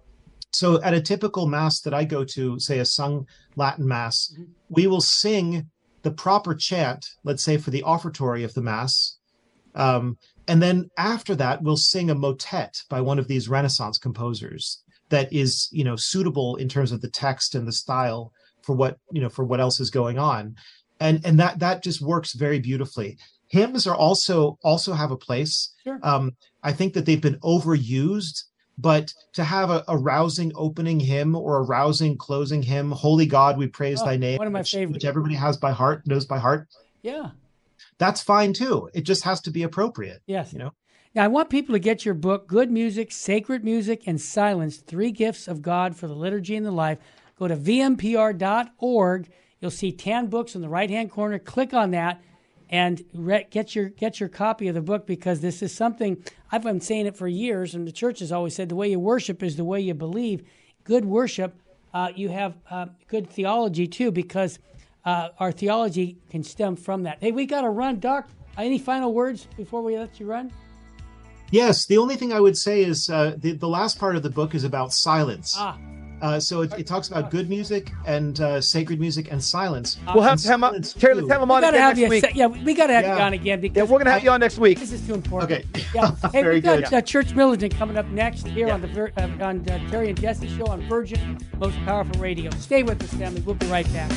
so 0.52 0.82
at 0.82 0.92
a 0.92 1.00
typical 1.00 1.46
mass 1.46 1.80
that 1.82 1.94
I 1.94 2.02
go 2.02 2.24
to, 2.24 2.58
say 2.58 2.80
a 2.80 2.84
sung 2.84 3.28
Latin 3.54 3.86
mass, 3.86 4.34
we 4.68 4.88
will 4.88 5.00
sing 5.00 5.70
the 6.02 6.10
proper 6.10 6.56
chant, 6.56 7.06
let's 7.22 7.44
say 7.44 7.58
for 7.58 7.70
the 7.70 7.84
offertory 7.84 8.42
of 8.42 8.54
the 8.54 8.62
mass. 8.62 9.18
Um, 9.76 10.18
and 10.50 10.60
then 10.62 10.90
after 10.98 11.34
that, 11.36 11.62
we'll 11.62 11.76
sing 11.76 12.10
a 12.10 12.14
motet 12.14 12.82
by 12.88 13.00
one 13.00 13.18
of 13.18 13.28
these 13.28 13.48
Renaissance 13.48 13.98
composers 13.98 14.82
that 15.08 15.32
is, 15.32 15.68
you 15.72 15.84
know, 15.84 15.96
suitable 15.96 16.56
in 16.56 16.68
terms 16.68 16.92
of 16.92 17.00
the 17.00 17.10
text 17.10 17.54
and 17.54 17.66
the 17.66 17.72
style 17.72 18.32
for 18.62 18.74
what, 18.74 18.98
you 19.12 19.20
know, 19.22 19.28
for 19.28 19.44
what 19.44 19.60
else 19.60 19.80
is 19.80 19.90
going 19.90 20.18
on. 20.18 20.56
And 20.98 21.24
and 21.24 21.38
that 21.40 21.60
that 21.60 21.82
just 21.82 22.00
works 22.02 22.32
very 22.34 22.58
beautifully. 22.60 23.16
Hymns 23.46 23.86
are 23.86 23.94
also 24.06 24.58
also 24.62 24.92
have 24.92 25.10
a 25.10 25.16
place. 25.16 25.72
Sure. 25.84 25.98
Um, 26.02 26.24
I 26.62 26.72
think 26.72 26.92
that 26.94 27.06
they've 27.06 27.20
been 27.28 27.38
overused 27.40 28.44
but 28.78 29.12
to 29.34 29.44
have 29.44 29.68
a, 29.70 29.84
a 29.88 29.96
rousing 29.98 30.52
opening 30.54 31.00
hymn 31.00 31.36
or 31.36 31.58
a 31.58 31.62
rousing 31.62 32.16
closing 32.16 32.62
hymn, 32.62 32.90
Holy 32.92 33.26
God, 33.26 33.58
we 33.58 33.66
praise 33.66 34.00
Oh, 34.00 34.06
thy 34.06 34.16
name, 34.16 34.38
one 34.38 34.46
of 34.46 34.54
my 34.54 34.60
which, 34.60 34.72
favorites. 34.72 34.94
which 34.94 35.04
everybody 35.04 35.34
has 35.34 35.58
by 35.58 35.72
heart, 35.72 36.06
knows 36.06 36.24
by 36.24 36.38
heart, 36.38 36.66
Yeah. 37.02 37.30
That's 38.00 38.22
fine 38.22 38.52
too. 38.54 38.88
It 38.94 39.02
just 39.02 39.22
has 39.24 39.40
to 39.42 39.50
be 39.50 39.62
appropriate. 39.62 40.22
Yes. 40.26 40.52
You 40.52 40.58
know? 40.58 40.72
Now, 41.14 41.24
I 41.24 41.28
want 41.28 41.50
people 41.50 41.74
to 41.74 41.78
get 41.78 42.04
your 42.04 42.14
book, 42.14 42.46
Good 42.46 42.70
Music, 42.70 43.12
Sacred 43.12 43.62
Music, 43.62 44.04
and 44.06 44.20
Silence 44.20 44.78
Three 44.78 45.10
Gifts 45.10 45.46
of 45.46 45.60
God 45.60 45.94
for 45.94 46.06
the 46.08 46.14
Liturgy 46.14 46.56
and 46.56 46.64
the 46.64 46.70
Life. 46.70 46.98
Go 47.38 47.46
to 47.46 47.56
vmpr.org. 47.56 49.28
You'll 49.60 49.70
see 49.70 49.92
Tan 49.92 50.28
books 50.28 50.54
in 50.54 50.62
the 50.62 50.68
right 50.68 50.88
hand 50.88 51.10
corner. 51.10 51.38
Click 51.38 51.74
on 51.74 51.90
that 51.90 52.22
and 52.70 53.04
re- 53.12 53.46
get 53.50 53.74
your 53.74 53.90
get 53.90 54.20
your 54.20 54.28
copy 54.28 54.68
of 54.68 54.74
the 54.74 54.80
book 54.80 55.06
because 55.06 55.40
this 55.40 55.60
is 55.62 55.74
something 55.74 56.22
I've 56.50 56.62
been 56.62 56.80
saying 56.80 57.06
it 57.06 57.16
for 57.16 57.28
years, 57.28 57.74
and 57.74 57.86
the 57.86 57.92
church 57.92 58.20
has 58.20 58.32
always 58.32 58.54
said 58.54 58.68
the 58.68 58.76
way 58.76 58.90
you 58.90 59.00
worship 59.00 59.42
is 59.42 59.56
the 59.56 59.64
way 59.64 59.80
you 59.80 59.94
believe. 59.94 60.48
Good 60.84 61.04
worship, 61.04 61.60
uh, 61.92 62.12
you 62.14 62.28
have 62.30 62.56
uh, 62.70 62.86
good 63.08 63.28
theology 63.28 63.86
too, 63.86 64.10
because 64.10 64.58
uh, 65.04 65.28
our 65.38 65.52
theology 65.52 66.18
can 66.30 66.42
stem 66.42 66.76
from 66.76 67.02
that. 67.04 67.18
Hey, 67.20 67.32
we 67.32 67.46
got 67.46 67.62
to 67.62 67.70
run, 67.70 68.00
Doc. 68.00 68.28
Any 68.58 68.78
final 68.78 69.12
words 69.14 69.46
before 69.56 69.82
we 69.82 69.96
let 69.98 70.20
you 70.20 70.26
run? 70.26 70.52
Yes. 71.50 71.86
The 71.86 71.98
only 71.98 72.16
thing 72.16 72.32
I 72.32 72.40
would 72.40 72.56
say 72.56 72.82
is 72.84 73.08
uh, 73.10 73.34
the, 73.38 73.52
the 73.52 73.68
last 73.68 73.98
part 73.98 74.16
of 74.16 74.22
the 74.22 74.30
book 74.30 74.54
is 74.54 74.64
about 74.64 74.92
silence. 74.92 75.54
Ah, 75.58 75.76
Uh, 76.20 76.38
so 76.38 76.60
it, 76.60 76.70
it 76.78 76.86
talks 76.86 77.08
about 77.08 77.30
good 77.30 77.48
music 77.48 77.90
and 78.06 78.40
uh, 78.42 78.60
sacred 78.60 79.00
music 79.00 79.32
and 79.32 79.42
silence. 79.42 79.96
We'll 80.12 80.22
have 80.22 80.32
And 80.32 80.40
to 80.42 80.48
have 80.48 80.58
him 80.60 80.64
on. 80.64 80.82
Terry, 80.82 81.14
let's 81.14 81.32
have 81.32 81.40
him 81.42 81.50
on 81.50 81.64
again 81.64 81.80
next 81.80 81.98
you. 81.98 82.08
week. 82.08 82.24
se- 82.24 82.32
yeah, 82.34 82.46
we 82.46 82.74
gotta 82.74 82.92
have 82.92 83.04
you 83.06 83.24
on 83.24 83.32
again 83.32 83.58
Yeah, 83.58 83.68
because 83.72 83.88
we're 83.88 83.98
gonna 83.98 84.10
have 84.12 84.22
you 84.22 84.30
on 84.30 84.40
next 84.40 84.58
week. 84.58 84.78
this 84.78 84.92
is 84.92 85.00
too 85.06 85.14
important. 85.14 85.50
Okay. 85.50 85.64
Yeah. 85.94 86.14
Hey, 86.30 86.42
Very 86.42 86.56
we 86.56 86.60
got 86.60 86.84
good. 86.84 86.92
uh, 86.92 87.00
Church 87.00 87.34
Militant 87.34 87.74
coming 87.74 87.96
up 87.96 88.06
next 88.08 88.46
here 88.48 88.66
Yeah. 88.66 88.74
on 88.74 88.80
the 88.82 89.12
uh, 89.16 89.48
on 89.48 89.66
uh, 89.66 89.90
Terry 89.90 90.10
and 90.10 90.20
Jesse 90.20 90.46
show 90.58 90.66
on 90.66 90.82
Virgin 90.90 91.38
Most 91.58 91.78
Powerful 91.86 92.20
Radio. 92.20 92.50
Stay 92.60 92.82
with 92.82 93.02
us, 93.02 93.14
family. 93.14 93.40
We'll 93.40 93.54
be 93.54 93.66
right 93.68 93.90
back. 93.94 94.12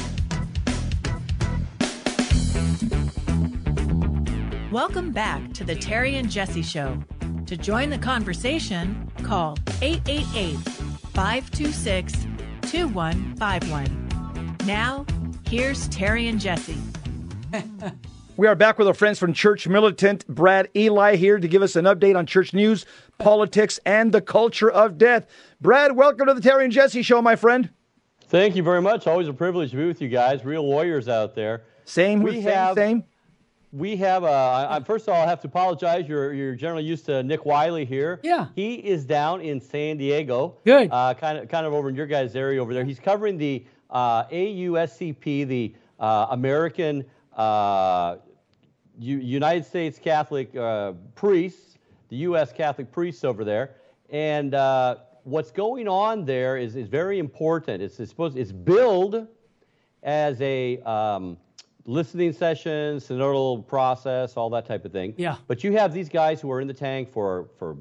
Welcome 4.72 5.12
back 5.12 5.54
to 5.54 5.64
the 5.64 5.76
Terry 5.76 6.16
and 6.16 6.30
Jesse 6.30 6.62
Show. 6.62 6.98
To 7.46 7.58
join 7.58 7.90
the 7.90 7.98
conversation, 7.98 9.12
call 9.24 9.58
888 9.82 10.58
526 11.14 12.28
2151. 12.62 14.58
Now, 14.66 15.06
here's 15.48 15.88
Terry 15.90 16.28
and 16.28 16.40
Jesse. 16.40 16.78
We 18.36 18.48
are 18.48 18.56
back 18.56 18.80
with 18.80 18.88
our 18.88 18.96
friends 18.96 19.20
from 19.20 19.34
Church 19.34 19.68
Militant. 19.68 20.28
Brad 20.28 20.68
Eli 20.76 21.18
here 21.18 21.38
to 21.38 21.48
give 21.48 21.62
us 21.62 21.76
an 21.76 21.86
update 21.86 22.18
on 22.18 22.26
church 22.26 22.52
news, 22.52 22.84
politics, 23.20 23.80
and 23.86 24.12
the 24.12 24.22
culture 24.22 24.72
of 24.72 24.98
death. 24.98 25.28
Brad, 25.62 25.96
welcome 25.96 26.26
to 26.26 26.34
the 26.34 26.42
Terry 26.42 26.64
and 26.64 26.74
Jesse 26.74 27.04
Show, 27.04 27.22
my 27.22 27.36
friend. 27.36 27.70
Thank 28.34 28.56
you 28.56 28.64
very 28.64 28.82
much. 28.82 29.06
Always 29.06 29.28
a 29.28 29.34
privilege 29.34 29.70
to 29.72 29.78
be 29.78 29.86
with 29.86 30.02
you 30.02 30.10
guys, 30.10 30.44
real 30.44 30.66
warriors 30.66 31.08
out 31.08 31.36
there. 31.36 31.62
Same, 31.86 32.24
We 32.24 32.42
same, 32.42 32.42
have- 32.52 32.76
same. 32.76 33.04
We 33.72 33.96
have, 33.98 34.24
uh, 34.24 34.80
first 34.82 35.08
of 35.08 35.14
all, 35.14 35.22
I 35.22 35.28
have 35.28 35.40
to 35.42 35.48
apologize. 35.48 36.08
You're, 36.08 36.34
you're 36.34 36.56
generally 36.56 36.84
used 36.84 37.06
to 37.06 37.22
Nick 37.22 37.46
Wiley 37.46 37.86
here. 37.86 38.20
Yeah. 38.24 38.48
He 38.56 38.74
is 38.74 39.06
down 39.06 39.42
in 39.42 39.62
San 39.62 39.98
Diego. 39.98 40.58
Good. 40.66 40.90
Uh, 40.92 41.14
kind, 41.14 41.38
of, 41.38 41.48
kind 41.48 41.68
of 41.68 41.74
over 41.74 41.90
in 41.90 41.96
your 41.96 42.08
guys' 42.08 42.36
area 42.36 42.60
over 42.60 42.74
there. 42.74 42.84
He's 42.84 43.00
covering 43.00 43.38
the 43.38 43.64
uh, 43.92 44.24
AUSCP, 44.26 45.48
the 45.48 45.76
uh, 46.00 46.28
American 46.32 47.06
uh, 47.38 48.16
U- 48.98 49.18
United 49.20 49.64
States 49.66 50.00
Catholic 50.00 50.56
uh, 50.56 50.94
priests, 51.14 51.78
the 52.10 52.16
U.S. 52.18 52.52
Catholic 52.52 52.92
priests 52.92 53.24
over 53.24 53.44
there. 53.44 53.76
And 54.10 54.56
uh, 54.56 54.96
what's 55.24 55.52
going 55.52 55.88
on 55.88 56.26
there 56.26 56.58
is, 56.58 56.76
is 56.76 56.88
very 56.88 57.20
important. 57.20 57.82
It's, 57.82 58.00
it's 58.00 58.10
supposed 58.10 58.38
it's 58.38 58.52
billed 58.52 59.28
as 60.04 60.42
a 60.42 60.80
um, 60.80 61.38
listening 61.86 62.34
session, 62.34 62.98
synodal 62.98 63.66
process, 63.66 64.36
all 64.38 64.50
that 64.52 64.66
type 64.66 64.86
of 64.86 64.92
thing. 64.92 65.14
Yeah. 65.18 65.38
But 65.48 65.64
you 65.64 65.74
have 65.74 65.94
these 65.94 66.10
guys 66.10 66.42
who 66.42 66.52
are 66.52 66.62
in 66.62 66.68
the 66.68 66.74
tank 66.74 67.12
for, 67.12 67.50
for 67.58 67.76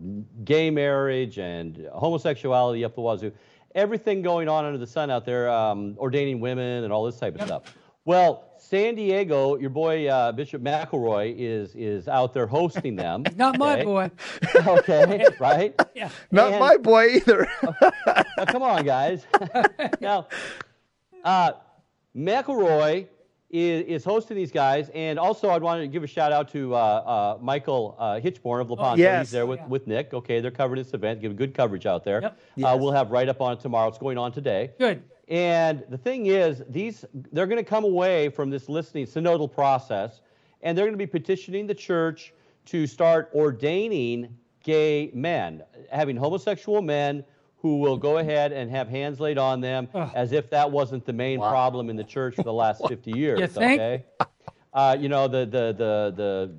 gay 0.45 0.71
marriage 0.71 1.39
and 1.39 1.89
homosexuality 1.93 2.85
up 2.85 2.95
the 2.95 3.01
wazoo, 3.01 3.33
everything 3.75 4.23
going 4.23 4.49
on 4.49 4.65
under 4.65 4.79
the 4.79 4.87
sun 4.87 5.11
out 5.11 5.25
there, 5.25 5.51
um, 5.51 5.97
ordaining 5.99 6.41
women 6.41 6.85
and 6.85 6.93
all 6.93 7.05
this 7.05 7.19
type 7.19 7.37
of 7.37 7.47
stuff. 7.47 7.77
Well, 8.05 8.51
San 8.59 8.95
Diego, 8.97 9.57
your 9.57 9.71
boy 9.71 10.09
uh, 10.09 10.33
Bishop 10.33 10.63
McElroy 10.63 11.35
is 11.39 11.75
is 11.77 12.09
out 12.09 12.33
there 12.35 12.47
hosting 12.47 12.97
them. 12.97 13.23
Not 13.37 13.59
my 13.59 13.75
okay? 13.75 13.85
boy. 13.85 14.11
okay, 14.67 15.25
right? 15.39 15.75
Yeah. 15.95 16.09
Not 16.31 16.53
And- 16.53 16.61
my 16.61 16.77
boy 16.79 17.07
either. 17.17 17.47
Now, 18.37 18.45
come 18.47 18.63
on, 18.63 18.85
guys. 18.85 19.27
now, 20.01 20.27
uh, 21.23 21.53
McElroy 22.17 23.07
is, 23.51 23.85
is 23.87 24.05
hosting 24.05 24.37
these 24.37 24.51
guys, 24.51 24.91
and 24.95 25.19
also 25.19 25.51
I'd 25.51 25.63
want 25.63 25.81
to 25.83 25.87
give 25.87 26.03
a 26.03 26.07
shout 26.07 26.33
out 26.33 26.49
to 26.53 26.75
uh, 26.75 26.79
uh, 26.79 27.39
Michael 27.41 27.95
uh, 27.99 28.19
Hichborn 28.19 28.63
of 28.63 28.71
Lepanto. 28.71 28.97
yes. 28.97 29.27
He's 29.27 29.31
there 29.33 29.47
with, 29.47 29.61
Yeah. 29.61 29.67
with 29.67 29.87
Nick. 29.87 30.15
Okay, 30.15 30.41
they're 30.41 30.51
covering 30.51 30.83
this 30.83 30.95
event, 30.95 31.21
giving 31.21 31.37
good 31.37 31.55
coverage 31.55 31.85
out 31.87 32.03
there. 32.05 32.23
Yep. 32.23 32.41
Uh, 32.65 32.77
we'll 32.81 32.93
have 32.93 33.11
right 33.11 33.29
up 33.29 33.41
on 33.43 33.53
it 33.53 33.61
tomorrow. 33.61 33.89
It's 33.89 33.99
going 33.99 34.17
on 34.19 34.33
today. 34.33 34.71
Good. 34.79 35.03
And 35.29 35.85
the 35.89 35.99
thing 35.99 36.27
is, 36.27 36.63
these 36.69 37.05
they're 37.33 37.47
going 37.47 37.63
to 37.63 37.69
come 37.69 37.85
away 37.85 38.29
from 38.29 38.51
this 38.51 38.69
listening 38.69 39.07
synodal 39.07 39.51
process, 39.51 40.21
and 40.63 40.77
they're 40.77 40.85
going 40.85 40.95
to 40.95 40.99
be 40.99 41.07
petitioning 41.07 41.67
the 41.67 41.75
church 41.75 42.33
to 42.67 42.87
start 42.87 43.31
ordaining 43.35 44.37
gay 44.63 45.11
men, 45.15 45.63
having 45.91 46.17
homosexual 46.17 46.83
men 46.83 47.25
who 47.57 47.79
will 47.79 47.97
go 47.97 48.19
ahead 48.19 48.53
and 48.53 48.71
have 48.71 48.89
hands 48.89 49.21
laid 49.21 49.39
on 49.39 49.61
them, 49.61 49.89
as 50.15 50.33
if 50.33 50.51
that 50.51 50.71
wasn't 50.71 51.05
the 51.07 51.13
main 51.13 51.39
problem 51.39 51.89
in 51.89 51.97
the 51.97 52.05
church 52.05 52.35
for 52.35 52.43
the 52.43 52.53
last 52.53 52.87
50 52.89 53.13
years. 53.13 53.41
You 53.41 53.47
think? 53.47 53.81
Okay. 53.81 54.05
Uh, 54.75 54.97
you 54.99 55.09
know 55.09 55.29
the 55.29 55.45
the 55.45 55.73
the 55.73 56.13
the 56.17 56.55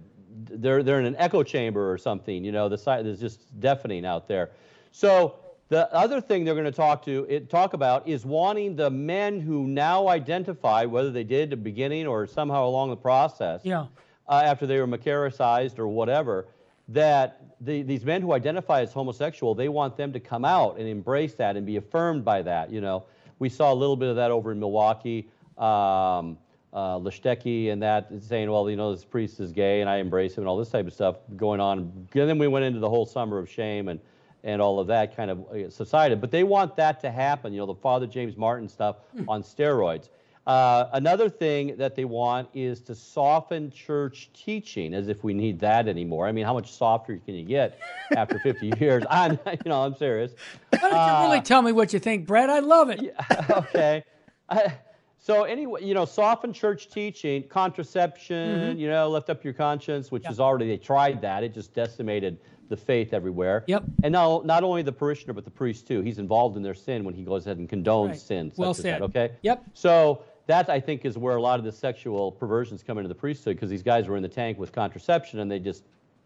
they're 0.58 0.84
they're 0.84 1.00
in 1.00 1.06
an 1.06 1.16
echo 1.18 1.44
chamber 1.44 1.92
or 1.92 1.98
something. 1.98 2.44
You 2.46 2.52
know 2.52 2.70
the 2.70 2.78
site 2.78 3.06
is 3.06 3.20
just 3.20 3.60
deafening 3.60 4.06
out 4.06 4.28
there. 4.28 4.52
So 4.92 5.36
The 5.74 5.92
other 5.92 6.22
thing 6.22 6.46
they're 6.46 6.54
going 6.54 6.66
to 6.66 6.72
talk 6.72 7.04
to 7.06 7.26
it, 7.28 7.50
talk 7.50 7.74
about 7.74 8.08
is 8.08 8.28
wanting 8.28 8.76
the 8.76 8.92
men 8.92 9.40
who 9.40 9.66
now 9.66 10.08
identify, 10.08 10.86
whether 10.86 11.10
they 11.10 11.24
did 11.24 11.46
at 11.46 11.50
the 11.50 11.58
beginning 11.58 12.06
or 12.06 12.28
somehow 12.28 12.68
along 12.68 12.92
the 12.92 12.96
process, 12.96 13.62
Yeah. 13.64 13.88
uh, 14.30 14.44
after 14.46 14.68
they 14.68 14.80
were 14.80 14.86
Macaricized 14.86 15.80
or 15.80 15.88
whatever, 15.88 16.46
that 16.90 17.56
the, 17.60 17.82
these 17.82 18.06
men 18.06 18.22
who 18.22 18.34
identify 18.34 18.82
as 18.82 18.94
homosexual, 18.94 19.56
they 19.56 19.68
want 19.68 19.98
them 19.98 20.14
to 20.14 20.20
come 20.20 20.46
out 20.46 20.78
and 20.78 20.88
embrace 20.88 21.34
that 21.36 21.58
and 21.58 21.66
be 21.66 21.78
affirmed 21.78 22.24
by 22.24 22.44
that. 22.44 22.70
You 22.72 22.82
know, 22.82 23.06
we 23.40 23.50
saw 23.50 23.74
a 23.74 23.78
little 23.84 23.98
bit 23.98 24.10
of 24.10 24.16
that 24.18 24.30
over 24.30 24.52
in 24.52 24.60
Milwaukee. 24.60 25.28
Um, 25.58 26.38
uh, 26.72 27.00
and 27.00 27.82
that 27.82 28.10
saying, 28.20 28.52
well, 28.52 28.70
you 28.70 28.76
know, 28.76 28.94
this 28.94 29.06
priest 29.06 29.40
is 29.40 29.52
gay 29.52 29.82
and 29.82 29.90
I 29.90 29.98
embrace 29.98 30.36
him 30.38 30.44
and 30.44 30.48
all 30.48 30.58
this 30.58 30.70
type 30.70 30.86
of 30.86 30.94
stuff 30.94 31.16
going 31.36 31.60
on. 31.60 32.08
And 32.14 32.30
then 32.30 32.38
we 32.38 32.48
went 32.48 32.64
into 32.64 32.80
the 32.80 32.90
whole 32.90 33.08
summer 33.08 33.40
of 33.40 33.50
shame 33.50 33.88
and, 33.88 34.00
and 34.44 34.62
all 34.62 34.80
of 34.80 34.88
that 34.88 35.16
kind 35.16 35.32
of 35.32 35.46
uh, 35.50 35.70
subsided. 35.70 36.20
But 36.20 36.32
they 36.32 36.44
want 36.44 36.76
that 36.76 37.00
to 37.02 37.12
happen, 37.12 37.54
you 37.54 37.60
know, 37.60 37.66
the 37.66 37.76
Father 37.76 38.08
James 38.08 38.38
Martin 38.38 38.68
stuff 38.68 38.98
on 39.28 39.44
steroids. 39.44 40.10
Uh, 40.46 40.90
another 40.92 41.30
thing 41.30 41.78
that 41.78 41.96
they 41.96 42.04
want 42.04 42.50
is 42.54 42.82
to 42.82 42.94
soften 42.94 43.72
church 43.72 44.30
teaching, 44.34 44.94
as 44.94 45.08
if 45.08 45.24
we 45.24 45.34
need 45.34 45.58
that 45.60 45.88
anymore. 45.88 46.28
I 46.28 46.34
mean, 46.34 46.44
how 46.44 46.54
much 46.54 46.74
softer 46.74 47.18
can 47.18 47.36
you 47.36 47.46
get 47.46 47.80
after 48.12 48.38
50 48.40 48.74
years? 48.80 49.04
I'm, 49.10 49.40
you 49.48 49.58
know, 49.66 49.84
I'm 49.84 49.96
serious. 49.96 50.34
Why 50.70 50.80
don't 50.80 50.92
you 50.92 51.28
really 51.30 51.42
tell 51.42 51.62
me 51.62 51.72
what 51.72 51.94
you 51.94 52.00
think, 52.00 52.28
Brett? 52.28 52.50
I 52.50 52.60
love 52.60 52.90
it. 52.90 53.16
okay. 53.50 54.04
I, 54.50 54.74
so 55.18 55.44
anyway, 55.44 55.86
you 55.86 55.94
know, 55.94 56.04
soften 56.04 56.52
church 56.52 56.90
teaching, 56.90 57.44
contraception, 57.44 58.78
you 58.78 58.90
know, 58.90 59.10
lift 59.10 59.30
up 59.30 59.46
your 59.46 59.54
conscience, 59.54 60.12
which 60.12 60.30
is 60.30 60.42
already 60.42 60.68
they 60.68 60.76
tried 60.76 61.22
that. 61.22 61.46
It 61.46 61.54
just 61.54 61.74
decimated 61.74 62.38
the 62.70 62.78
faith 62.78 63.14
everywhere. 63.14 63.64
Yep. 63.68 63.84
And 64.04 64.12
now 64.12 64.42
not 64.46 64.64
only 64.64 64.82
the 64.82 64.92
parishioner 64.92 65.34
but 65.34 65.44
the 65.46 65.52
priest 65.52 65.88
too. 65.88 66.02
He's 66.02 66.20
involved 66.20 66.58
in 66.58 66.64
their 66.64 66.74
sin 66.74 67.04
when 67.04 67.14
he 67.14 67.24
goes 67.24 67.46
ahead 67.46 67.58
and 67.58 67.70
condones 67.70 68.10
Right. 68.10 68.20
sin. 68.20 68.52
Well 68.56 68.74
said. 68.74 69.02
That, 69.02 69.02
okay. 69.04 69.32
Yep. 69.42 69.64
So 69.74 70.24
that 70.48 70.70
I 70.70 70.80
think 70.80 71.06
is 71.06 71.18
where 71.18 71.36
a 71.36 71.42
lot 71.42 71.60
of 71.60 71.66
the 71.66 71.72
sexual 71.72 72.32
perversions 72.32 72.84
come 72.84 72.98
into 72.98 73.08
the 73.08 73.16
priesthood 73.16 73.56
because 73.56 73.70
these 73.70 73.84
guys 73.84 74.08
were 74.08 74.18
in 74.18 74.24
the 74.24 74.30
tank 74.30 74.58
with 74.58 74.72
contraception 74.72 75.40
and 75.40 75.50
they 75.52 75.60
just 75.60 75.84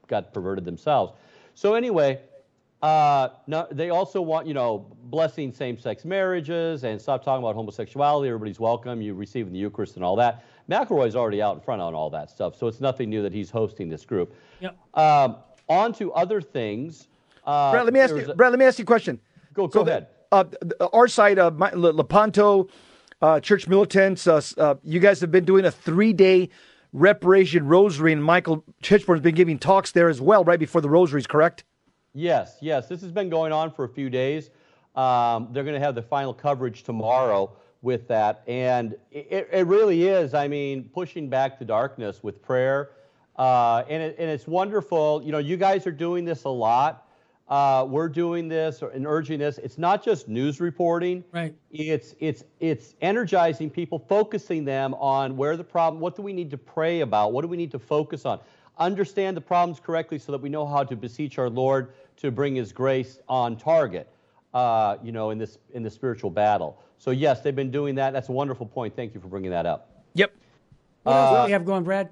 got 0.08 0.34
perverted 0.34 0.66
themselves. 0.66 1.14
So 1.54 1.74
anyway, 1.74 2.20
uh, 2.82 3.30
no, 3.48 3.68
they 3.72 3.90
also 3.90 4.22
want 4.22 4.46
you 4.48 4.54
know 4.54 4.86
blessing 5.06 5.52
same-sex 5.52 6.06
marriages 6.06 6.84
and 6.84 7.02
stop 7.02 7.24
talking 7.24 7.44
about 7.44 7.56
homosexuality. 7.56 8.28
Everybody's 8.30 8.60
welcome. 8.60 9.02
You 9.02 9.16
receive 9.16 9.52
the 9.52 9.58
Eucharist 9.58 9.96
and 9.96 10.06
all 10.06 10.16
that. 10.18 10.44
McElroy's 10.70 11.16
already 11.16 11.42
out 11.42 11.56
in 11.56 11.62
front 11.62 11.82
on 11.82 11.96
all 11.96 12.10
that 12.12 12.30
stuff, 12.30 12.56
so 12.56 12.68
it's 12.68 12.82
nothing 12.82 13.10
new 13.10 13.24
that 13.24 13.34
he's 13.34 13.50
hosting 13.50 13.90
this 13.90 14.06
group. 14.06 14.36
Yep. 14.60 14.78
Um, 14.94 15.38
on 15.70 15.94
to 15.94 16.12
other 16.14 16.42
things. 16.42 17.08
Uh, 17.46 17.72
Brad, 17.72 17.86
let 17.86 17.94
me 17.94 18.00
ask 18.00 18.16
you. 18.16 18.32
a- 18.32 18.36
Brad, 18.36 18.52
let 18.52 18.60
me 18.60 18.66
ask 18.66 18.80
you 18.80 18.84
a 18.84 18.86
question. 18.86 19.20
Go- 19.54 19.68
go 19.68 19.84
the- 19.84 19.92
ahead. 19.92 20.08
Uh, 20.32 20.44
th- 20.44 20.74
our 20.94 21.08
side, 21.08 21.40
uh, 21.40 21.52
my, 21.52 21.72
Le- 21.72 21.94
Lepanto, 21.94 22.68
uh, 23.22 23.40
Church 23.40 23.68
Militants, 23.68 24.28
uh, 24.28 24.42
uh, 24.58 24.76
you 24.84 25.00
guys 25.00 25.22
have 25.22 25.32
been 25.32 25.46
doing 25.46 25.64
a 25.64 25.72
three-day 25.72 26.50
reparation 26.92 27.66
rosary, 27.66 28.12
and 28.12 28.22
Michael 28.24 28.64
Hichborn's 28.82 29.22
been 29.22 29.36
giving 29.36 29.58
talks 29.58 29.92
there 29.92 30.10
as 30.10 30.20
well, 30.20 30.44
right 30.44 30.60
before 30.60 30.82
the 30.82 30.90
rosaries, 30.90 31.28
correct? 31.28 31.64
Yes, 32.14 32.58
yes. 32.62 32.88
This 32.88 33.02
has 33.02 33.12
been 33.12 33.30
going 33.30 33.54
on 33.54 33.72
for 33.72 33.86
a 33.86 33.90
few 33.90 34.10
days. 34.10 34.50
Um, 34.96 35.50
they're 35.52 35.64
going 35.64 35.76
to 35.76 35.86
have 35.86 35.96
the 35.96 36.02
final 36.02 36.34
coverage 36.34 36.84
tomorrow 36.84 37.52
with 37.82 38.08
that. 38.08 38.44
And 38.48 38.96
it, 39.12 39.48
it 39.52 39.68
really 39.68 40.08
is, 40.08 40.34
I 40.34 40.48
mean, 40.48 40.90
pushing 40.94 41.30
back 41.30 41.60
the 41.60 41.66
darkness 41.66 42.24
with 42.24 42.42
prayer. 42.42 42.90
Uh, 43.38 43.84
and, 43.90 44.02
it, 44.02 44.16
and 44.18 44.30
it's 44.30 44.48
wonderful. 44.48 45.22
You 45.24 45.32
know, 45.32 45.38
you 45.38 45.58
guys 45.58 45.86
are 45.86 45.92
doing 45.92 46.26
this 46.26 46.46
a 46.46 46.50
lot. 46.50 47.08
Uh, 47.48 47.86
we're 47.88 48.10
doing 48.10 48.50
this 48.50 48.82
and 48.82 49.08
urging 49.08 49.40
this. 49.40 49.58
It's 49.60 49.78
not 49.78 50.04
just 50.04 50.28
news 50.28 50.60
reporting. 50.60 51.24
Right. 51.32 51.56
It's 51.72 52.14
it's 52.20 52.44
it's 52.60 52.96
energizing 53.02 53.70
people, 53.70 54.00
focusing 54.00 54.66
them 54.66 54.94
on 54.96 55.38
where 55.38 55.56
the 55.56 55.64
problem, 55.64 56.02
what 56.02 56.16
do 56.16 56.22
we 56.22 56.34
need 56.34 56.52
to 56.52 56.58
pray 56.58 57.02
about, 57.02 57.32
what 57.32 57.44
do 57.44 57.48
we 57.48 57.56
need 57.56 57.72
to 57.72 57.80
focus 57.80 58.26
on, 58.26 58.40
understand 58.80 59.38
the 59.38 59.42
problems 59.42 59.80
correctly, 59.80 60.20
so 60.20 60.34
that 60.34 60.42
we 60.42 60.50
know 60.50 60.66
how 60.66 60.84
to 60.84 60.96
beseech 60.96 61.40
our 61.40 61.50
Lord 61.50 61.94
to 62.18 62.32
bring 62.32 62.56
His 62.56 62.74
grace 62.74 63.20
on 63.30 63.56
target. 63.56 64.10
Uh, 64.54 64.98
you 65.04 65.12
know, 65.12 65.30
in 65.30 65.38
this 65.38 65.58
in 65.74 65.84
the 65.84 65.90
spiritual 65.90 66.32
battle. 66.32 66.82
So 66.98 67.12
yes, 67.12 67.42
they've 67.42 67.56
been 67.56 67.72
doing 67.72 67.96
that. 67.96 68.12
That's 68.12 68.30
a 68.30 68.34
wonderful 68.34 68.66
point. 68.66 68.96
Thank 68.96 69.14
you 69.14 69.22
for 69.22 69.28
bringing 69.28 69.52
that 69.52 69.66
up. 69.66 70.04
Yep. 70.16 70.34
What 71.04 71.14
else 71.14 71.42
do 71.42 71.46
we 71.46 71.52
have 71.52 71.66
going, 71.66 71.84
Brad? 71.84 72.10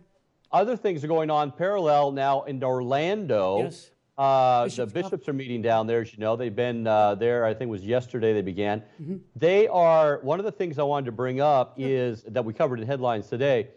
Other 0.52 0.78
things 0.78 1.04
are 1.04 1.08
going 1.08 1.30
on 1.30 1.52
parallel 1.52 2.12
now 2.12 2.44
in 2.44 2.64
Orlando. 2.64 3.64
Yes. 3.64 3.92
Uh, 4.18 4.66
Bishop's 4.66 4.94
the 4.94 5.02
bishops 5.02 5.28
are 5.28 5.34
meeting 5.34 5.62
down 5.62 5.88
there, 5.88 6.02
as 6.02 6.14
you 6.14 6.20
know. 6.20 6.38
They've 6.38 6.56
been 6.56 6.88
uh, 6.88 7.16
there, 7.16 7.46
I 7.46 7.54
think 7.54 7.68
it 7.68 7.72
was 7.72 7.84
yesterday 7.84 8.34
they 8.34 8.42
began. 8.42 8.82
Mm-hmm. 9.02 9.18
They 9.36 9.68
are, 9.68 10.20
one 10.22 10.40
of 10.40 10.46
the 10.46 10.52
things 10.54 10.80
I 10.80 10.84
wanted 10.84 11.08
to 11.08 11.12
bring 11.12 11.42
up 11.42 11.74
is 11.78 12.24
that 12.24 12.46
we 12.46 12.54
covered 12.54 12.80
in 12.80 12.88
headlines 12.88 13.28
today 13.28 13.68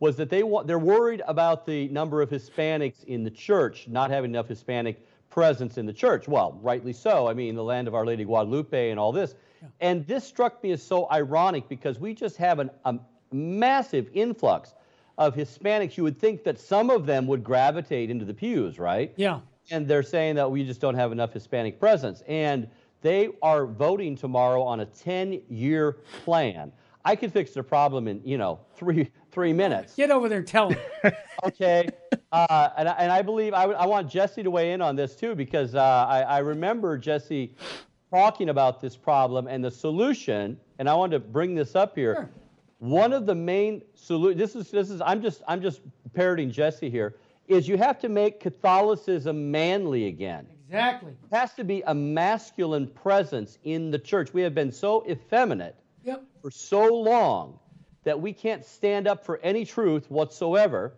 was 0.00 0.16
that 0.16 0.30
they 0.30 0.42
want, 0.42 0.66
they're 0.66 0.78
worried 0.78 1.22
about 1.28 1.66
the 1.66 1.88
number 1.88 2.22
of 2.22 2.30
Hispanics 2.30 3.04
in 3.04 3.22
the 3.22 3.30
church, 3.30 3.86
not 3.86 4.10
having 4.10 4.30
enough 4.30 4.48
Hispanic 4.48 5.06
presence 5.28 5.78
in 5.78 5.86
the 5.86 5.92
church. 5.92 6.26
Well, 6.26 6.58
rightly 6.62 6.92
so. 6.92 7.28
I 7.28 7.34
mean, 7.34 7.54
the 7.54 7.62
land 7.62 7.86
of 7.86 7.94
Our 7.94 8.06
Lady 8.06 8.24
Guadalupe 8.24 8.90
and 8.90 8.98
all 8.98 9.12
this. 9.12 9.34
And 9.80 10.06
this 10.06 10.24
struck 10.24 10.62
me 10.62 10.72
as 10.72 10.82
so 10.82 11.08
ironic 11.10 11.68
because 11.68 11.98
we 11.98 12.14
just 12.14 12.36
have 12.38 12.58
an, 12.58 12.70
a 12.84 12.98
massive 13.30 14.08
influx 14.12 14.74
of 15.18 15.34
Hispanics. 15.34 15.96
You 15.96 16.02
would 16.04 16.18
think 16.18 16.44
that 16.44 16.58
some 16.58 16.90
of 16.90 17.06
them 17.06 17.26
would 17.26 17.44
gravitate 17.44 18.10
into 18.10 18.24
the 18.24 18.34
pews, 18.34 18.78
right? 18.78 19.12
Yeah. 19.16 19.40
and 19.70 19.86
they're 19.86 20.02
saying 20.02 20.34
that 20.36 20.50
we 20.50 20.64
just 20.64 20.80
don't 20.80 20.94
have 20.94 21.12
enough 21.12 21.32
Hispanic 21.32 21.78
presence. 21.78 22.22
And 22.26 22.68
they 23.00 23.30
are 23.42 23.66
voting 23.66 24.16
tomorrow 24.16 24.62
on 24.62 24.80
a 24.80 24.86
10-year 24.86 25.98
plan. 26.24 26.72
I 27.04 27.16
could 27.16 27.32
fix 27.32 27.50
the 27.52 27.62
problem 27.62 28.06
in, 28.08 28.20
you 28.24 28.38
know, 28.38 28.60
three 28.76 29.10
three 29.32 29.52
minutes. 29.52 29.94
Get 29.96 30.10
over 30.10 30.28
there 30.28 30.38
and 30.38 30.46
tell 30.46 30.68
them. 30.70 30.78
Okay, 31.44 31.88
uh, 32.30 32.68
and, 32.76 32.88
I- 32.88 32.92
and 32.92 33.10
I 33.10 33.20
believe 33.22 33.52
I, 33.54 33.64
I 33.64 33.84
want 33.86 34.08
Jesse 34.08 34.44
to 34.44 34.50
weigh 34.50 34.70
in 34.72 34.80
on 34.80 34.94
this 34.94 35.16
too 35.16 35.34
because 35.34 35.74
uh, 35.74 35.80
I, 36.08 36.20
I 36.20 36.38
remember 36.38 36.96
Jesse 36.96 37.56
talking 38.12 38.50
about 38.50 38.80
this 38.80 38.94
problem 38.96 39.48
and 39.48 39.64
the 39.64 39.70
solution. 39.70 40.56
And 40.78 40.88
I 40.88 40.94
wanted 40.94 41.14
to 41.14 41.28
bring 41.28 41.56
this 41.56 41.74
up 41.74 41.96
here. 41.96 42.14
Sure. 42.14 42.30
One 42.82 43.12
of 43.12 43.26
the 43.26 43.34
main 43.36 43.82
solutions, 43.94 44.40
this 44.40 44.56
is 44.56 44.72
this 44.72 44.90
is 44.90 45.00
I'm 45.00 45.22
just 45.22 45.40
I'm 45.46 45.62
just 45.62 45.82
parroting 46.14 46.50
Jesse 46.50 46.90
here 46.90 47.14
is 47.46 47.68
you 47.68 47.76
have 47.78 48.00
to 48.00 48.08
make 48.08 48.40
Catholicism 48.40 49.52
manly 49.52 50.06
again. 50.06 50.48
exactly. 50.66 51.12
It 51.12 51.36
has 51.36 51.54
to 51.54 51.62
be 51.62 51.82
a 51.86 51.94
masculine 51.94 52.88
presence 52.88 53.58
in 53.62 53.92
the 53.92 54.00
church. 54.00 54.34
We 54.34 54.42
have 54.42 54.52
been 54.54 54.72
so 54.72 55.04
effeminate 55.08 55.76
Yep. 56.02 56.24
for 56.40 56.50
so 56.50 56.86
long 56.92 57.60
that 58.02 58.20
we 58.20 58.32
can't 58.32 58.64
stand 58.64 59.06
up 59.06 59.24
for 59.24 59.38
any 59.44 59.64
truth 59.64 60.10
whatsoever. 60.10 60.94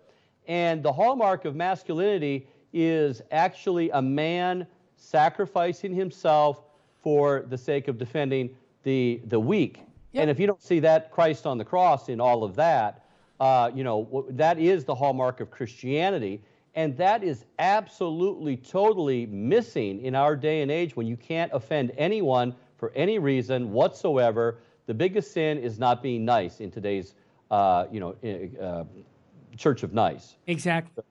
And 0.49 0.83
the 0.83 0.93
hallmark 0.93 1.45
of 1.45 1.55
masculinity 1.55 2.47
is 2.73 3.21
actually 3.31 3.91
a 3.91 4.01
man 4.01 4.67
sacrificing 4.97 5.95
himself 5.95 6.63
for 7.03 7.45
the 7.51 7.59
sake 7.59 7.89
of 7.89 7.99
defending 7.99 8.57
the, 8.85 9.21
the 9.27 9.39
weak. 9.39 9.81
Yep. 10.15 10.23
And 10.23 10.31
if 10.31 10.39
you 10.39 10.47
don't 10.47 10.63
see 10.63 10.79
that 10.81 11.11
Christ 11.11 11.45
on 11.45 11.59
the 11.59 11.65
cross 11.65 12.09
in 12.09 12.21
all 12.21 12.45
of 12.45 12.55
that, 12.55 13.05
uh, 13.41 13.71
you 13.75 13.83
know, 13.83 14.05
w- 14.05 14.27
that 14.31 14.59
is 14.59 14.85
the 14.85 14.95
hallmark 14.95 15.41
of 15.41 15.51
Christianity. 15.51 16.41
And 16.77 16.97
that 16.97 17.23
is 17.25 17.45
absolutely, 17.59 18.57
totally 18.57 19.27
missing 19.27 20.01
in 20.05 20.15
our 20.15 20.37
day 20.37 20.63
and 20.63 20.71
age 20.71 20.97
when 20.97 21.07
you 21.07 21.17
can't 21.17 21.51
offend 21.53 21.93
anyone 21.97 22.55
for 22.77 22.93
any 22.95 23.19
reason 23.19 23.73
whatsoever. 23.73 24.59
The 24.87 24.95
biggest 24.95 25.33
sin 25.33 25.59
is 25.59 25.79
not 25.79 26.03
being 26.03 26.25
nice 26.25 26.61
in 26.61 26.71
today's, 26.71 27.15
uh, 27.51 27.87
you 27.91 28.01
know, 28.01 28.15
uh, 28.61 28.85
church 29.57 29.83
of 29.83 29.93
nice. 29.93 30.37
Exactly. 30.47 31.03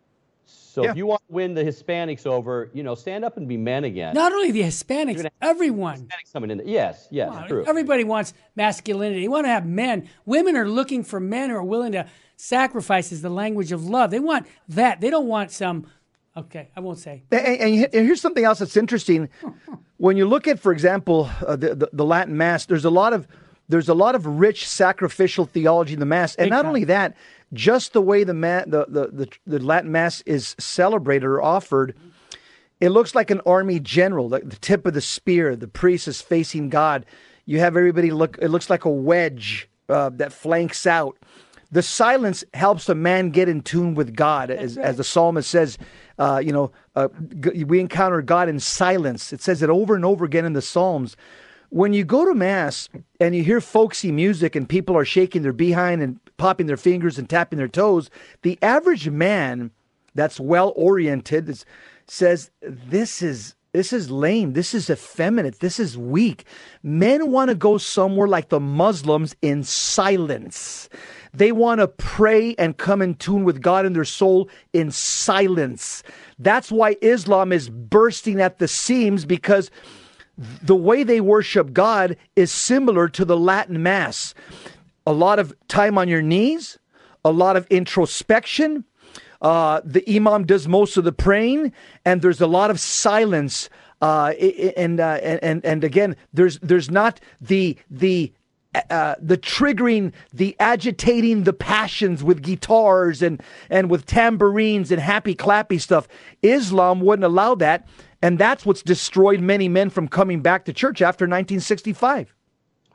So 0.45 0.83
Yeah. 0.83 0.91
if 0.91 0.97
you 0.97 1.05
want 1.05 1.21
to 1.27 1.33
win 1.33 1.53
the 1.53 1.63
Hispanics 1.63 2.25
over, 2.25 2.69
you 2.73 2.83
know, 2.83 2.95
stand 2.95 3.23
up 3.23 3.37
and 3.37 3.47
be 3.47 3.57
men 3.57 3.83
again. 3.83 4.13
Not 4.13 4.31
only 4.33 4.51
the 4.51 4.61
Hispanics, 4.63 5.17
gonna- 5.17 5.31
everyone. 5.41 5.99
Hispanics 6.07 6.33
coming 6.33 6.51
in. 6.51 6.57
There. 6.59 6.67
Yes, 6.67 7.07
yes, 7.11 7.31
true. 7.47 7.63
Everybody 7.67 8.03
wants 8.03 8.33
masculinity. 8.55 9.21
They 9.21 9.27
want 9.27 9.45
to 9.45 9.49
have 9.49 9.65
men. 9.65 10.07
Women 10.25 10.57
are 10.57 10.67
looking 10.67 11.03
for 11.03 11.19
men 11.19 11.49
who 11.49 11.55
are 11.55 11.63
willing 11.63 11.91
to 11.93 12.05
sacrifice 12.35 13.11
is 13.11 13.21
the 13.21 13.29
language 13.29 13.71
of 13.71 13.85
love. 13.85 14.11
They 14.11 14.19
want 14.19 14.47
that. 14.69 14.99
They 14.99 15.09
don't 15.09 15.27
want 15.27 15.51
some. 15.51 15.85
Okay, 16.35 16.69
I 16.75 16.79
won't 16.79 16.97
say. 16.97 17.23
And, 17.31 17.45
and 17.45 17.83
and 17.93 18.05
here's 18.07 18.19
something 18.21 18.43
else 18.43 18.59
that's 18.59 18.75
interesting. 18.75 19.29
when 19.97 20.17
you 20.17 20.25
look 20.27 20.47
at, 20.47 20.59
for 20.59 20.71
example, 20.71 21.29
uh, 21.45 21.55
the, 21.55 21.75
the 21.75 21.89
the 21.93 22.05
Latin 22.05 22.35
Mass, 22.35 22.65
there's 22.65 22.85
a 22.85 22.89
lot 22.89 23.13
of 23.13 23.27
there's 23.73 23.89
a 23.89 23.93
lot 23.93 24.13
of 24.15 24.25
rich 24.25 24.67
sacrificial 24.67 25.45
theology 25.45 25.93
in 25.93 25.99
the 25.99 26.05
Mass, 26.05 26.35
and 26.35 26.45
Big 26.45 26.51
not 26.51 26.61
time. 26.61 26.67
only 26.67 26.83
that, 26.85 27.15
just 27.51 27.93
the 27.93 28.01
way 28.01 28.23
the, 28.23 28.33
ma- 28.33 28.63
the, 28.65 28.85
the 28.87 29.07
the 29.07 29.27
the 29.47 29.59
Latin 29.59 29.91
Mass 29.91 30.21
is 30.25 30.55
celebrated 30.59 31.25
or 31.25 31.41
offered, 31.41 31.95
it 32.79 32.89
looks 32.89 33.15
like 33.15 33.31
an 33.31 33.41
army 33.45 33.79
general, 33.79 34.29
like 34.29 34.47
the 34.49 34.55
tip 34.57 34.85
of 34.85 34.93
the 34.93 35.01
spear. 35.01 35.55
The 35.55 35.67
priest 35.67 36.07
is 36.07 36.21
facing 36.21 36.69
God. 36.69 37.05
You 37.45 37.59
have 37.59 37.75
everybody 37.75 38.11
look. 38.11 38.37
It 38.41 38.49
looks 38.49 38.69
like 38.69 38.85
a 38.85 38.89
wedge 38.89 39.67
uh, 39.89 40.09
that 40.15 40.31
flanks 40.31 40.85
out. 40.87 41.17
the 41.71 41.81
silence 41.81 42.43
helps 42.53 42.87
a 42.87 42.95
man 42.95 43.31
get 43.31 43.49
in 43.49 43.61
tune 43.61 43.95
with 43.95 44.15
God, 44.15 44.51
as, 44.51 44.77
as 44.77 44.97
the 44.97 45.03
psalmist 45.03 45.49
says. 45.49 45.77
Uh, 46.19 46.39
you 46.45 46.51
know, 46.53 46.71
uh, 46.95 47.07
g- 47.39 47.63
we 47.63 47.79
encounter 47.79 48.21
God 48.21 48.47
in 48.47 48.59
silence. 48.59 49.33
It 49.33 49.41
says 49.41 49.63
it 49.63 49.69
over 49.69 49.95
and 49.95 50.05
over 50.05 50.23
again 50.25 50.45
in 50.45 50.53
the 50.53 50.61
Psalms. 50.61 51.17
When 51.73 51.91
you 51.91 52.03
go 52.03 52.23
to 52.23 52.35
mass 52.35 52.87
and 53.19 53.35
you 53.35 53.43
hear 53.43 53.59
folksy 53.59 54.11
music 54.11 54.55
and 54.55 54.69
people 54.69 54.95
are 54.95 55.03
shaking 55.03 55.41
their 55.41 55.51
behind 55.51 56.03
and 56.03 56.19
popping 56.37 56.67
their 56.67 56.77
fingers 56.77 57.17
and 57.17 57.27
tapping 57.27 57.57
their 57.57 57.67
toes, 57.67 58.11
the 58.43 58.59
average 58.61 59.09
man 59.09 59.71
that's 60.13 60.39
well 60.39 60.71
oriented 60.75 61.63
says 62.05 62.51
this 62.61 63.23
is 63.23 63.55
this 63.71 63.91
is 63.91 64.11
lame. 64.11 64.53
This 64.53 64.75
is 64.75 64.87
effeminate. 64.87 65.61
This 65.61 65.79
is 65.79 65.97
weak. 65.97 66.45
Men 66.83 67.31
want 67.31 67.49
to 67.49 67.55
go 67.55 67.79
somewhere 67.79 68.27
like 68.27 68.49
the 68.49 68.59
Muslims 68.59 69.35
in 69.41 69.63
silence. 69.63 70.89
They 71.33 71.51
want 71.51 71.79
to 71.79 71.87
pray 71.87 72.53
and 72.59 72.77
come 72.77 73.01
in 73.01 73.15
tune 73.15 73.45
with 73.45 73.61
God 73.63 73.87
in 73.87 73.93
their 73.93 74.05
soul 74.05 74.47
in 74.73 74.91
silence. 74.91 76.03
That's 76.37 76.71
why 76.71 76.97
Islam 77.01 77.51
is 77.51 77.67
bursting 77.67 78.39
at 78.39 78.59
the 78.59 78.67
seams 78.67 79.25
because 79.25 79.71
the 80.37 80.75
way 80.75 81.03
they 81.03 81.21
worship 81.21 81.73
God 81.73 82.17
is 82.35 82.51
similar 82.51 83.07
to 83.09 83.25
the 83.25 83.37
Latin 83.37 83.83
Mass. 83.83 84.33
A 85.05 85.13
lot 85.13 85.39
of 85.39 85.53
time 85.67 85.97
on 85.97 86.07
your 86.07 86.21
knees, 86.21 86.79
a 87.23 87.31
lot 87.31 87.55
of 87.55 87.67
introspection. 87.67 88.85
Uh, 89.41 89.81
the 89.83 90.03
imam 90.07 90.45
does 90.45 90.67
most 90.67 90.95
of 90.95 91.03
the 91.03 91.11
praying, 91.11 91.73
and 92.05 92.21
there's 92.21 92.41
a 92.41 92.47
lot 92.47 92.71
of 92.71 92.79
silence. 92.79 93.69
Uh, 94.01 94.33
and, 94.77 94.99
uh, 94.99 95.19
and 95.21 95.63
and 95.65 95.83
again, 95.83 96.15
there's 96.33 96.59
there's 96.59 96.89
not 96.89 97.19
the 97.39 97.77
the 97.89 98.33
uh, 98.89 99.15
the 99.19 99.37
triggering, 99.37 100.11
the 100.33 100.55
agitating 100.59 101.43
the 101.43 101.53
passions 101.53 102.23
with 102.23 102.41
guitars 102.41 103.21
and, 103.21 103.41
and 103.69 103.89
with 103.89 104.05
tambourines 104.05 104.91
and 104.91 104.99
happy 104.99 105.35
clappy 105.35 105.79
stuff. 105.79 106.07
Islam 106.41 106.99
wouldn't 107.01 107.23
allow 107.23 107.55
that. 107.55 107.87
And 108.23 108.39
that's 108.39 108.65
what's 108.65 108.81
destroyed 108.81 109.41
many 109.41 109.67
men 109.67 109.89
from 109.89 110.07
coming 110.07 110.41
back 110.41 110.63
to 110.65 110.73
church 110.73 111.01
after 111.01 111.25
1965. 111.25 112.33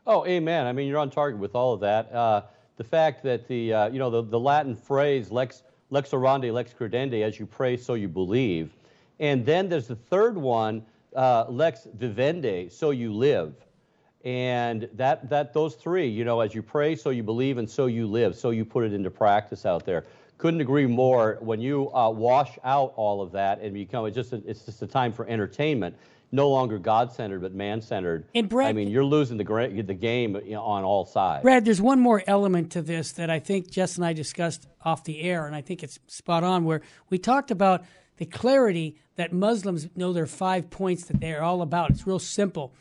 Oh, 0.07 0.25
amen. 0.25 0.67
I 0.67 0.73
mean, 0.73 0.89
you're 0.89 0.99
on 0.99 1.11
target 1.11 1.39
with 1.39 1.55
all 1.55 1.75
of 1.75 1.81
that. 1.81 2.11
Uh, 2.11 2.43
the 2.79 2.85
fact 2.85 3.23
that 3.25 3.47
the, 3.47 3.75
uh, 3.75 3.89
you 3.91 3.99
know, 3.99 4.09
the, 4.09 4.23
the 4.23 4.41
Latin 4.41 4.75
phrase, 4.75 5.31
lex, 5.31 5.65
lex 5.91 6.13
orandi, 6.13 6.51
lex 6.51 6.73
credendi, 6.73 7.23
as 7.23 7.39
you 7.39 7.45
pray, 7.45 7.77
so 7.77 7.93
you 7.93 8.09
believe. 8.09 8.73
And 9.21 9.45
then 9.45 9.69
there's 9.69 9.87
the 9.87 9.97
third 9.97 10.39
one, 10.39 10.83
uh, 11.15 11.45
lex 11.51 11.87
vivendi, 11.99 12.71
so 12.71 12.89
you 12.89 13.13
live 13.13 13.55
and 14.25 14.89
that 14.95 15.29
that 15.29 15.53
those 15.53 15.75
three 15.75 16.07
you 16.07 16.25
know 16.25 16.41
as 16.41 16.55
you 16.55 16.63
pray 16.63 16.97
so 16.97 17.11
you 17.11 17.23
believe 17.23 17.59
and 17.59 17.71
so 17.71 17.87
you 17.87 18.07
live 18.07 18.35
so 18.35 18.51
you 18.51 18.65
put 18.65 18.85
it 18.85 18.93
into 18.93 19.11
practice 19.11 19.65
out 19.65 19.85
there. 19.85 20.05
Couldn't 20.39 20.61
agree 20.61 20.87
more. 20.87 21.39
When 21.41 21.61
you 21.61 21.93
uh, 21.93 22.11
wash 22.11 22.59
out 22.63 22.93
all 22.95 23.21
of 23.21 23.33
that 23.33 23.61
and 23.61 23.75
become 23.75 24.07
it's 24.07 24.15
just 24.15 24.33
a, 24.33 24.37
it's 24.47 24.65
just 24.65 24.83
a 24.83 24.87
time 24.87 25.13
for 25.13 25.27
entertainment 25.29 25.97
no 26.31 26.51
longer 26.51 26.79
god-centered 26.79 27.41
but 27.41 27.55
man-centered. 27.55 28.27
And 28.35 28.49
Brad, 28.49 28.69
i 28.69 28.73
mean 28.73 28.89
you're 28.89 29.05
losing 29.05 29.37
the 29.37 29.45
the 29.45 29.95
game 29.95 30.37
you 30.45 30.53
know, 30.53 30.63
on 30.63 30.85
all 30.85 31.07
sides. 31.07 31.43
Brad 31.43 31.65
there's 31.65 31.81
one 31.81 32.01
more 32.01 32.23
element 32.27 32.73
to 32.73 32.83
this 32.83 33.13
that 33.13 33.31
i 33.31 33.39
think 33.39 33.71
jess 33.71 33.97
and 33.97 34.05
i 34.05 34.13
discussed 34.13 34.67
off 34.85 35.05
the 35.05 35.23
air 35.23 35.47
and 35.47 35.55
i 35.55 35.61
think 35.61 35.83
it's 35.83 35.99
spot 36.07 36.45
on 36.45 36.65
where 36.65 36.83
we 37.09 37.19
talked 37.19 37.51
about 37.51 37.85
the 38.19 38.27
clarity 38.27 38.99
that 39.17 39.33
muslims 39.33 39.89
know 39.97 40.13
their 40.13 40.27
five 40.27 40.69
points 40.71 41.05
that 41.05 41.21
they're 41.21 41.43
all 41.43 41.63
about. 41.63 41.91
It's 41.91 42.07
real 42.07 42.19
simple 42.19 42.75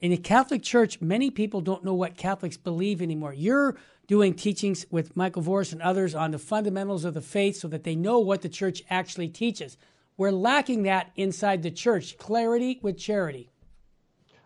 in 0.00 0.10
the 0.10 0.16
Catholic 0.16 0.62
Church, 0.62 1.00
many 1.00 1.30
people 1.30 1.60
don't 1.60 1.84
know 1.84 1.94
what 1.94 2.16
Catholics 2.16 2.56
believe 2.56 3.02
anymore. 3.02 3.32
You're 3.32 3.76
doing 4.06 4.34
teachings 4.34 4.86
with 4.90 5.16
Michael 5.16 5.42
Voris 5.42 5.72
and 5.72 5.82
others 5.82 6.14
on 6.14 6.30
the 6.30 6.38
fundamentals 6.38 7.04
of 7.04 7.14
the 7.14 7.20
faith 7.20 7.56
so 7.56 7.68
that 7.68 7.84
they 7.84 7.96
know 7.96 8.18
what 8.18 8.42
the 8.42 8.48
church 8.48 8.82
actually 8.88 9.28
teaches. 9.28 9.76
We're 10.16 10.30
lacking 10.30 10.84
that 10.84 11.10
inside 11.16 11.62
the 11.62 11.70
church 11.70 12.16
clarity 12.16 12.78
with 12.82 12.96
charity. 12.96 13.50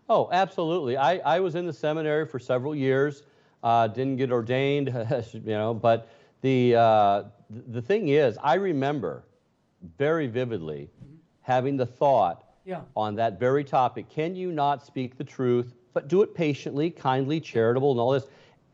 Oh, 0.08 0.28
absolutely. 0.32 0.96
I, 0.96 1.18
I 1.18 1.40
was 1.40 1.54
in 1.54 1.66
the 1.66 1.72
seminary 1.72 2.26
for 2.26 2.38
several 2.38 2.74
years, 2.74 3.22
uh, 3.62 3.86
didn't 3.86 4.16
get 4.16 4.32
ordained, 4.32 4.88
you 5.32 5.40
know, 5.44 5.72
but 5.74 6.10
the, 6.40 6.74
uh, 6.74 7.22
the 7.68 7.80
thing 7.80 8.08
is, 8.08 8.36
I 8.42 8.54
remember 8.54 9.24
very 9.96 10.26
vividly 10.26 10.90
having 11.42 11.76
the 11.76 11.86
thought 11.86 12.51
yeah. 12.64 12.82
on 12.96 13.14
that 13.16 13.38
very 13.38 13.64
topic. 13.64 14.08
Can 14.08 14.34
you 14.34 14.52
not 14.52 14.84
speak 14.84 15.16
the 15.16 15.24
truth, 15.24 15.74
but 15.94 16.08
do 16.08 16.22
it 16.22 16.34
patiently, 16.34 16.90
kindly, 16.90 17.40
charitable, 17.40 17.90
and 17.90 18.00
all 18.00 18.10
this? 18.10 18.26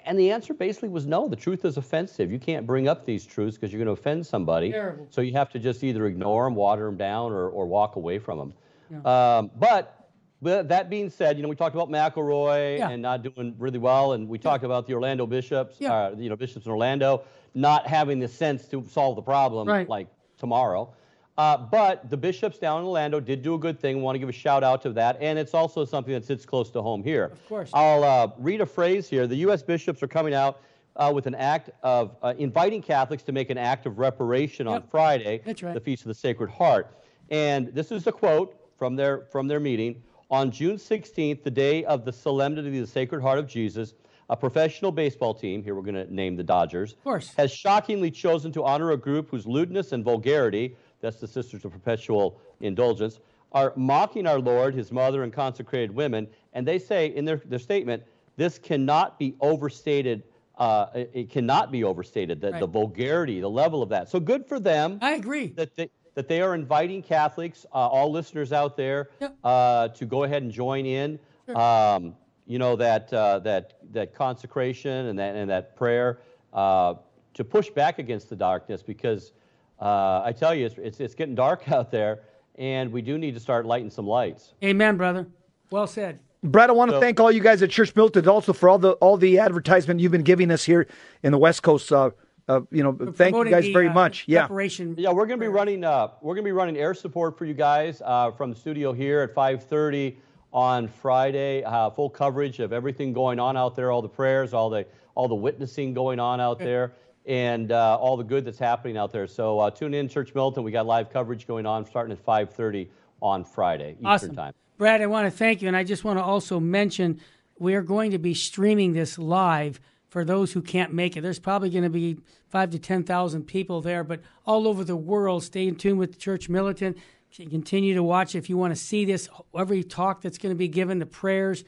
And 0.04 0.18
the 0.18 0.30
answer 0.30 0.54
basically 0.54 0.88
was 0.88 1.06
no. 1.06 1.28
The 1.28 1.36
truth 1.36 1.64
is 1.64 1.76
offensive. 1.76 2.32
You 2.32 2.38
can't 2.38 2.66
bring 2.66 2.88
up 2.88 3.04
these 3.04 3.26
truths 3.26 3.56
because 3.56 3.72
you're 3.72 3.84
going 3.84 3.94
to 3.94 4.00
offend 4.00 4.26
somebody. 4.26 4.70
Terrible. 4.70 5.06
So 5.10 5.20
you 5.20 5.32
have 5.32 5.50
to 5.50 5.58
just 5.58 5.84
either 5.84 6.06
ignore 6.06 6.44
them, 6.44 6.54
water 6.54 6.86
them 6.86 6.96
down, 6.96 7.32
or, 7.32 7.48
or 7.48 7.66
walk 7.66 7.96
away 7.96 8.18
from 8.18 8.38
them. 8.38 8.54
Yeah. 8.90 9.38
Um, 9.38 9.50
but, 9.56 10.08
but 10.40 10.68
that 10.68 10.88
being 10.88 11.10
said, 11.10 11.36
you 11.36 11.42
know, 11.42 11.48
we 11.48 11.56
talked 11.56 11.74
about 11.74 11.90
McElroy 11.90 12.78
yeah. 12.78 12.88
and 12.88 13.02
not 13.02 13.22
doing 13.22 13.54
really 13.58 13.78
well, 13.78 14.12
and 14.12 14.28
we 14.28 14.38
talked 14.38 14.64
about 14.64 14.86
the 14.86 14.94
Orlando 14.94 15.26
Bishops, 15.26 15.76
yeah. 15.78 15.92
uh, 15.92 16.14
you 16.16 16.30
know, 16.30 16.36
Bishops 16.36 16.64
in 16.64 16.72
Orlando 16.72 17.24
not 17.54 17.86
having 17.86 18.18
the 18.18 18.28
sense 18.28 18.66
to 18.68 18.84
solve 18.88 19.16
the 19.16 19.22
problem 19.22 19.66
right. 19.68 19.88
like 19.88 20.06
tomorrow. 20.38 20.94
Uh, 21.38 21.56
but 21.56 22.10
the 22.10 22.16
bishops 22.16 22.58
down 22.58 22.80
in 22.80 22.86
Orlando 22.86 23.20
did 23.20 23.42
do 23.42 23.54
a 23.54 23.58
good 23.58 23.78
thing. 23.78 23.98
We 23.98 24.02
want 24.02 24.16
to 24.16 24.18
give 24.18 24.28
a 24.28 24.32
shout 24.32 24.64
out 24.64 24.82
to 24.82 24.90
that. 24.94 25.16
And 25.20 25.38
it's 25.38 25.54
also 25.54 25.84
something 25.84 26.12
that 26.12 26.24
sits 26.24 26.44
close 26.44 26.68
to 26.72 26.82
home 26.82 27.04
here. 27.04 27.26
Of 27.26 27.48
course. 27.48 27.70
I'll 27.72 28.02
uh, 28.02 28.32
read 28.38 28.60
a 28.60 28.66
phrase 28.66 29.08
here. 29.08 29.28
The 29.28 29.36
U.S. 29.36 29.62
bishops 29.62 30.02
are 30.02 30.08
coming 30.08 30.34
out 30.34 30.60
uh, 30.96 31.12
with 31.14 31.28
an 31.28 31.36
act 31.36 31.70
of 31.84 32.16
uh, 32.22 32.34
inviting 32.38 32.82
Catholics 32.82 33.22
to 33.22 33.30
make 33.30 33.50
an 33.50 33.58
act 33.58 33.86
of 33.86 34.00
reparation 34.00 34.66
yep. 34.66 34.74
on 34.74 34.82
Friday, 34.88 35.40
That's 35.44 35.62
right. 35.62 35.74
the 35.74 35.80
Feast 35.80 36.02
of 36.02 36.08
the 36.08 36.14
Sacred 36.14 36.50
Heart. 36.50 36.92
And 37.30 37.68
this 37.68 37.92
is 37.92 38.08
a 38.08 38.12
quote 38.12 38.56
from 38.76 38.96
their, 38.96 39.26
from 39.30 39.46
their 39.46 39.60
meeting. 39.60 40.02
On 40.32 40.50
June 40.50 40.76
16th, 40.76 41.44
the 41.44 41.50
day 41.52 41.84
of 41.84 42.04
the 42.04 42.12
Solemnity 42.12 42.80
of 42.80 42.86
the 42.86 42.92
Sacred 42.92 43.22
Heart 43.22 43.38
of 43.38 43.46
Jesus, 43.46 43.94
a 44.28 44.36
professional 44.36 44.92
baseball 44.92 45.32
team, 45.32 45.62
here 45.62 45.74
we're 45.74 45.82
going 45.82 45.94
to 45.94 46.12
name 46.12 46.36
the 46.36 46.42
Dodgers, 46.42 46.92
of 46.92 47.04
course. 47.04 47.32
has 47.36 47.50
shockingly 47.50 48.10
chosen 48.10 48.52
to 48.52 48.64
honor 48.64 48.90
a 48.90 48.96
group 48.96 49.30
whose 49.30 49.46
lewdness 49.46 49.92
and 49.92 50.04
vulgarity 50.04 50.76
that's 51.00 51.20
the 51.20 51.28
Sisters 51.28 51.64
of 51.64 51.72
Perpetual 51.72 52.40
Indulgence, 52.60 53.20
are 53.52 53.72
mocking 53.76 54.26
our 54.26 54.38
Lord, 54.38 54.74
his 54.74 54.92
mother, 54.92 55.22
and 55.22 55.32
consecrated 55.32 55.94
women. 55.94 56.26
And 56.52 56.66
they 56.66 56.78
say 56.78 57.06
in 57.06 57.24
their, 57.24 57.36
their 57.36 57.58
statement, 57.58 58.02
this 58.36 58.58
cannot 58.58 59.18
be 59.18 59.34
overstated. 59.40 60.22
Uh, 60.58 60.86
it, 60.94 61.10
it, 61.14 61.30
cannot 61.30 61.70
be 61.70 61.84
overstated, 61.84 62.40
that 62.40 62.52
right. 62.52 62.60
the 62.60 62.66
vulgarity, 62.66 63.40
the 63.40 63.48
level 63.48 63.82
of 63.82 63.88
that. 63.88 64.08
So 64.08 64.20
good 64.20 64.46
for 64.46 64.58
them. 64.58 64.98
I 65.00 65.12
agree. 65.12 65.48
That 65.48 65.74
they, 65.76 65.88
that 66.14 66.28
they 66.28 66.40
are 66.40 66.54
inviting 66.54 67.00
Catholics, 67.00 67.64
uh, 67.72 67.76
all 67.76 68.10
listeners 68.10 68.52
out 68.52 68.76
there, 68.76 69.10
yep. 69.20 69.36
uh, 69.44 69.88
to 69.88 70.04
go 70.04 70.24
ahead 70.24 70.42
and 70.42 70.50
join 70.50 70.84
in. 70.84 71.18
Sure. 71.46 71.56
Um, 71.56 72.14
you 72.48 72.58
know 72.58 72.74
that 72.76 73.12
uh, 73.12 73.38
that 73.40 73.74
that 73.92 74.14
consecration 74.14 75.06
and 75.06 75.18
that 75.18 75.36
and 75.36 75.48
that 75.50 75.76
prayer 75.76 76.20
uh, 76.52 76.94
to 77.34 77.44
push 77.44 77.68
back 77.70 77.98
against 77.98 78.30
the 78.30 78.36
darkness 78.36 78.82
because 78.82 79.32
uh, 79.80 80.22
I 80.24 80.32
tell 80.32 80.54
you, 80.54 80.66
it's, 80.66 80.76
it's, 80.78 81.00
it's 81.00 81.14
getting 81.14 81.34
dark 81.34 81.68
out 81.72 81.90
there, 81.90 82.20
and 82.56 82.92
we 82.92 83.02
do 83.02 83.18
need 83.18 83.34
to 83.34 83.40
start 83.40 83.66
lighting 83.66 83.90
some 83.90 84.06
lights. 84.06 84.54
Amen, 84.62 84.96
brother. 84.96 85.26
Well 85.70 85.86
said. 85.86 86.20
Brad, 86.42 86.70
I 86.70 86.72
want 86.72 86.90
to 86.90 86.96
so, 86.96 87.00
thank 87.00 87.18
all 87.18 87.32
you 87.32 87.40
guys 87.40 87.62
at 87.62 87.70
Church 87.70 87.94
Militant 87.96 88.26
also 88.28 88.52
for 88.52 88.68
all 88.68 88.78
the 88.78 88.92
all 88.92 89.16
the 89.16 89.40
advertisement 89.40 89.98
you've 89.98 90.12
been 90.12 90.22
giving 90.22 90.52
us 90.52 90.64
here 90.64 90.86
in 91.24 91.32
the 91.32 91.38
West 91.38 91.64
Coast. 91.64 91.90
Uh, 91.92 92.10
uh, 92.46 92.60
you 92.70 92.82
know, 92.82 92.96
thank 93.12 93.34
you 93.34 93.50
guys 93.50 93.64
the, 93.64 93.72
very 93.72 93.88
uh, 93.88 93.92
much. 93.92 94.24
Yeah, 94.28 94.42
preparation. 94.42 94.94
yeah, 94.96 95.10
we're 95.10 95.26
going 95.26 95.38
to 95.38 95.44
be 95.44 95.48
running. 95.48 95.82
Uh, 95.82 96.08
we're 96.22 96.34
going 96.34 96.44
to 96.44 96.48
be 96.48 96.52
running 96.52 96.76
air 96.76 96.94
support 96.94 97.36
for 97.36 97.44
you 97.44 97.54
guys 97.54 98.00
uh, 98.04 98.30
from 98.30 98.50
the 98.50 98.56
studio 98.56 98.92
here 98.92 99.20
at 99.20 99.34
5:30 99.34 100.16
on 100.52 100.86
Friday. 100.86 101.64
Uh, 101.64 101.90
full 101.90 102.08
coverage 102.08 102.60
of 102.60 102.72
everything 102.72 103.12
going 103.12 103.40
on 103.40 103.56
out 103.56 103.74
there, 103.74 103.90
all 103.90 104.00
the 104.00 104.08
prayers, 104.08 104.54
all 104.54 104.70
the 104.70 104.86
all 105.16 105.26
the 105.26 105.34
witnessing 105.34 105.92
going 105.92 106.20
on 106.20 106.40
out 106.40 106.60
there 106.60 106.94
and 107.28 107.72
uh, 107.72 107.96
all 108.00 108.16
the 108.16 108.24
good 108.24 108.44
that's 108.44 108.58
happening 108.58 108.96
out 108.96 109.12
there. 109.12 109.26
So 109.26 109.60
uh, 109.60 109.70
tune 109.70 109.92
in, 109.94 110.08
Church 110.08 110.34
Militant. 110.34 110.64
We 110.64 110.72
got 110.72 110.86
live 110.86 111.10
coverage 111.10 111.46
going 111.46 111.66
on 111.66 111.86
starting 111.86 112.10
at 112.10 112.24
5:30 112.24 112.88
on 113.20 113.44
Friday 113.44 113.92
Eastern 113.92 114.06
awesome. 114.06 114.34
time. 114.34 114.54
Brad, 114.78 115.02
I 115.02 115.06
want 115.06 115.30
to 115.30 115.36
thank 115.36 115.60
you, 115.60 115.68
and 115.68 115.76
I 115.76 115.84
just 115.84 116.04
want 116.04 116.18
to 116.18 116.22
also 116.22 116.58
mention 116.58 117.20
we 117.58 117.74
are 117.74 117.82
going 117.82 118.12
to 118.12 118.18
be 118.18 118.32
streaming 118.32 118.92
this 118.94 119.18
live 119.18 119.78
for 120.08 120.24
those 120.24 120.52
who 120.52 120.62
can't 120.62 120.94
make 120.94 121.16
it. 121.16 121.20
There's 121.20 121.38
probably 121.38 121.68
going 121.68 121.84
to 121.84 121.90
be 121.90 122.16
five 122.48 122.70
to 122.70 122.78
ten 122.78 123.04
thousand 123.04 123.44
people 123.44 123.82
there, 123.82 124.02
but 124.02 124.20
all 124.46 124.66
over 124.66 124.82
the 124.82 124.96
world. 124.96 125.44
Stay 125.44 125.68
in 125.68 125.76
tune 125.76 125.98
with 125.98 126.18
Church 126.18 126.48
Militant. 126.48 126.96
Continue 127.36 127.94
to 127.94 128.02
watch 128.02 128.34
if 128.34 128.48
you 128.48 128.56
want 128.56 128.74
to 128.74 128.80
see 128.80 129.04
this. 129.04 129.28
Every 129.54 129.84
talk 129.84 130.22
that's 130.22 130.38
going 130.38 130.54
to 130.54 130.58
be 130.58 130.68
given, 130.68 130.98
the 130.98 131.06
prayers. 131.06 131.62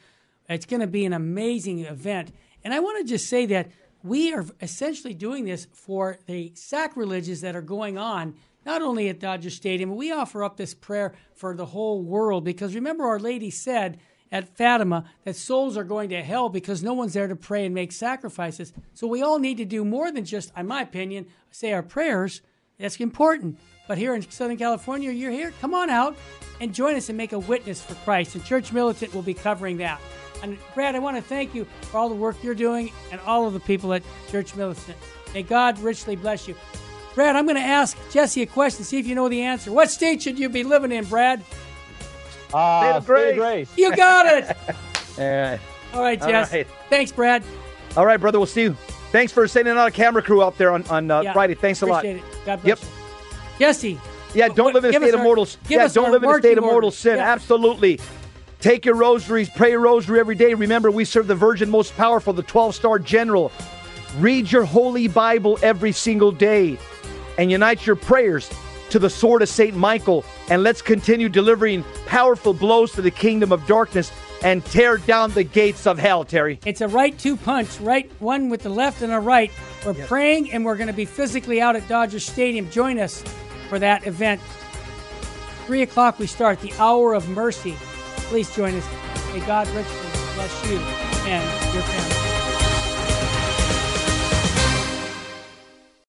It's 0.49 0.65
going 0.65 0.81
to 0.81 0.87
be 0.87 1.05
an 1.05 1.13
amazing 1.13 1.81
event. 1.81 2.33
And 2.65 2.73
I 2.73 2.81
want 2.81 3.07
to 3.07 3.09
just 3.09 3.29
say 3.29 3.47
that 3.47 3.71
we 4.03 4.33
are 4.33 4.47
essentially 4.61 5.15
doing 5.15 5.45
this 5.45 5.67
for 5.73 6.19
the 6.27 6.53
sacrileges 6.55 7.41
that 7.43 7.57
are 7.57 7.63
going 7.63 7.99
on, 7.99 8.35
not 8.65 8.83
only 8.83 9.09
at 9.09 9.21
Dodger 9.21 9.51
Stadium, 9.51 9.97
we 9.97 10.13
offer 10.13 10.45
up 10.45 10.57
this 10.57 10.75
prayer 10.75 11.15
for 11.35 11.55
the 11.55 11.67
whole 11.67 12.03
world 12.03 12.45
because 12.45 12.75
remember, 12.75 13.05
Our 13.05 13.19
Lady 13.19 13.51
said 13.51 13.99
at 14.33 14.57
Fatima 14.57 15.05
that 15.25 15.37
souls 15.37 15.77
are 15.77 15.85
going 15.85 16.11
to 16.11 16.23
hell 16.23 16.49
because 16.49 16.83
no 16.83 16.93
one's 16.93 17.15
there 17.15 17.27
to 17.29 17.37
pray 17.37 17.67
and 17.67 17.75
make 17.75 17.93
sacrifices. 17.93 18.73
So 18.95 19.07
we 19.07 19.23
all 19.23 19.39
need 19.39 19.57
to 19.59 19.65
do 19.65 19.85
more 19.85 20.13
than 20.13 20.25
just, 20.25 20.53
in 20.57 20.67
my 20.67 20.83
opinion, 20.83 21.27
say 21.51 21.73
our 21.73 21.83
prayers. 21.83 22.43
That's 22.79 22.97
important. 22.97 23.59
But 23.91 23.99
here 23.99 24.15
in 24.15 24.23
Southern 24.31 24.57
California, 24.57 25.11
you're 25.11 25.33
here, 25.33 25.53
come 25.61 25.75
on 25.75 25.91
out 25.91 26.15
and 26.61 26.73
join 26.73 26.95
us 26.95 27.09
and 27.09 27.19
make 27.19 27.33
a 27.33 27.39
witness 27.41 27.83
for 27.83 27.97
Christ. 28.05 28.37
And 28.37 28.45
Church 28.45 28.73
Militant 28.73 29.13
will 29.13 29.21
be 29.21 29.35
covering 29.35 29.79
that. 29.79 30.01
And 30.45 30.57
Brad, 30.77 30.95
I 30.95 31.01
want 31.01 31.17
to 31.17 31.23
thank 31.25 31.57
you 31.57 31.65
for 31.91 31.99
all 31.99 32.09
the 32.09 32.15
work 32.15 32.37
you're 32.41 32.55
doing 32.55 32.93
and 33.11 33.21
all 33.23 33.49
of 33.49 33.53
the 33.53 33.59
people 33.59 33.93
at 33.93 34.05
Church 34.31 34.55
Militant. 34.55 34.97
May 35.35 35.43
God 35.43 35.77
richly 35.81 36.15
bless 36.15 36.47
you. 36.47 36.55
Brad, 37.17 37.35
I'm 37.35 37.47
going 37.47 37.57
to 37.57 37.63
ask 37.63 37.99
Jesse 38.13 38.43
a 38.43 38.47
question, 38.47 38.85
see 38.85 39.01
if 39.01 39.09
you 39.09 39.17
know 39.17 39.29
the 39.29 39.43
answer. 39.43 39.73
What 39.73 39.91
state 39.91 40.23
should 40.23 40.39
you 40.39 40.49
be 40.49 40.63
living 40.63 40.93
in, 40.93 41.05
Brad? 41.07 41.43
Uh, 42.55 42.81
State 42.83 42.97
of 42.97 43.03
State 43.03 43.31
of 43.31 43.35
grace. 43.35 43.37
grace. 43.37 43.71
You 43.77 43.97
got 43.97 44.27
it. 44.27 44.57
All 45.19 45.25
right. 45.27 45.61
All 45.95 46.01
right, 46.03 46.23
All 46.23 46.29
Jess. 46.29 46.53
right. 46.53 46.67
Thanks, 46.91 47.11
Brad. 47.11 47.43
All 47.97 48.07
right, 48.07 48.21
brother. 48.21 48.39
We'll 48.39 48.47
see 48.47 48.63
you. 48.63 48.75
Thanks 49.11 49.33
for 49.33 49.49
sending 49.49 49.77
out 49.77 49.89
a 49.89 49.91
camera 49.91 50.23
crew 50.23 50.45
out 50.45 50.57
there 50.59 50.71
on, 50.71 50.85
on 50.85 51.11
uh, 51.11 51.23
Yeah, 51.23 51.33
Friday. 51.33 51.55
Thanks 51.57 51.83
a 51.83 51.87
lot. 51.87 52.05
It. 52.05 52.23
God 52.47 52.63
bless 52.63 52.81
Yep. 52.81 52.83
you. 52.83 53.00
Jesse. 53.61 54.01
Yeah, 54.35 54.49
don't 54.49 54.75
live 54.75 54.85
in 54.85 54.95
a 54.95 54.99
state 54.99 55.15
of 55.15 55.21
mortal. 55.21 55.47
Yeah, 55.69 55.87
don't 55.89 56.11
live 56.11 56.23
in 56.23 56.31
a 56.31 56.39
state 56.39 56.59
of 56.59 56.65
mortal 56.65 56.91
sin. 56.91 57.17
Yeah. 57.17 57.33
Absolutely. 57.33 58.01
Take 58.61 58.85
your 58.85 58.95
rosaries, 58.95 59.49
pray 59.49 59.71
your 59.71 59.81
rosary 59.81 60.21
every 60.21 60.35
day. 60.35 60.55
Remember, 60.55 60.91
we 60.91 61.05
serve 61.05 61.27
the 61.27 61.35
Virgin 61.35 61.71
Most 61.71 61.97
Powerful, 61.97 62.33
the 62.33 62.43
12 62.43 62.75
star 62.75 62.99
general. 62.99 63.53
Read 64.19 64.51
your 64.51 64.65
Holy 64.65 65.09
Bible 65.09 65.59
every 65.63 65.93
single 65.93 66.33
day 66.33 66.79
and 67.39 67.51
unite 67.51 67.87
your 67.87 67.97
prayers 67.97 68.51
to 68.91 68.99
the 68.99 69.09
sword 69.09 69.41
of 69.43 69.49
St. 69.49 69.75
Michael. 69.77 70.25
And 70.51 70.63
let's 70.63 70.83
continue 70.83 71.29
delivering 71.29 71.85
powerful 72.07 72.53
blows 72.53 72.93
to 72.93 73.03
the 73.03 73.11
kingdom 73.11 73.53
of 73.53 73.67
darkness 73.67 74.13
and 74.43 74.65
tear 74.67 74.97
down 74.99 75.31
the 75.33 75.45
gates 75.45 75.87
of 75.87 75.99
hell, 75.99 76.25
Terry. 76.25 76.59
It's 76.67 76.81
a 76.81 76.89
right 76.89 77.17
two 77.19 77.37
punch, 77.37 77.79
right 77.81 78.11
one 78.21 78.49
with 78.49 78.63
the 78.63 78.69
left 78.69 79.03
and 79.03 79.13
a 79.13 79.21
right. 79.21 79.51
We're 79.87 79.95
praying 79.95 80.53
and 80.53 80.65
we're 80.65 80.77
going 80.77 80.89
to 80.89 80.93
be 80.93 81.05
physically 81.05 81.61
out 81.61 81.77
at 81.77 81.87
Dodger 81.89 82.21
Stadium. 82.21 82.71
Join 82.71 82.99
us 82.99 83.23
for 83.71 83.79
that 83.79 84.07
event. 84.07 84.41
Three 85.67 85.83
o'clock 85.83 86.19
we 86.19 86.27
start, 86.27 86.61
the 86.61 86.73
hour 86.79 87.15
of 87.15 87.29
mercy. 87.29 87.77
Please 88.29 88.55
join 88.55 88.75
us. 88.75 88.87
May 89.33 89.41
God 89.47 89.69
richly 89.69 90.11
bless 90.35 90.71
you 90.71 90.77
and 90.77 91.75
your 91.75 91.83
family. 91.85 92.20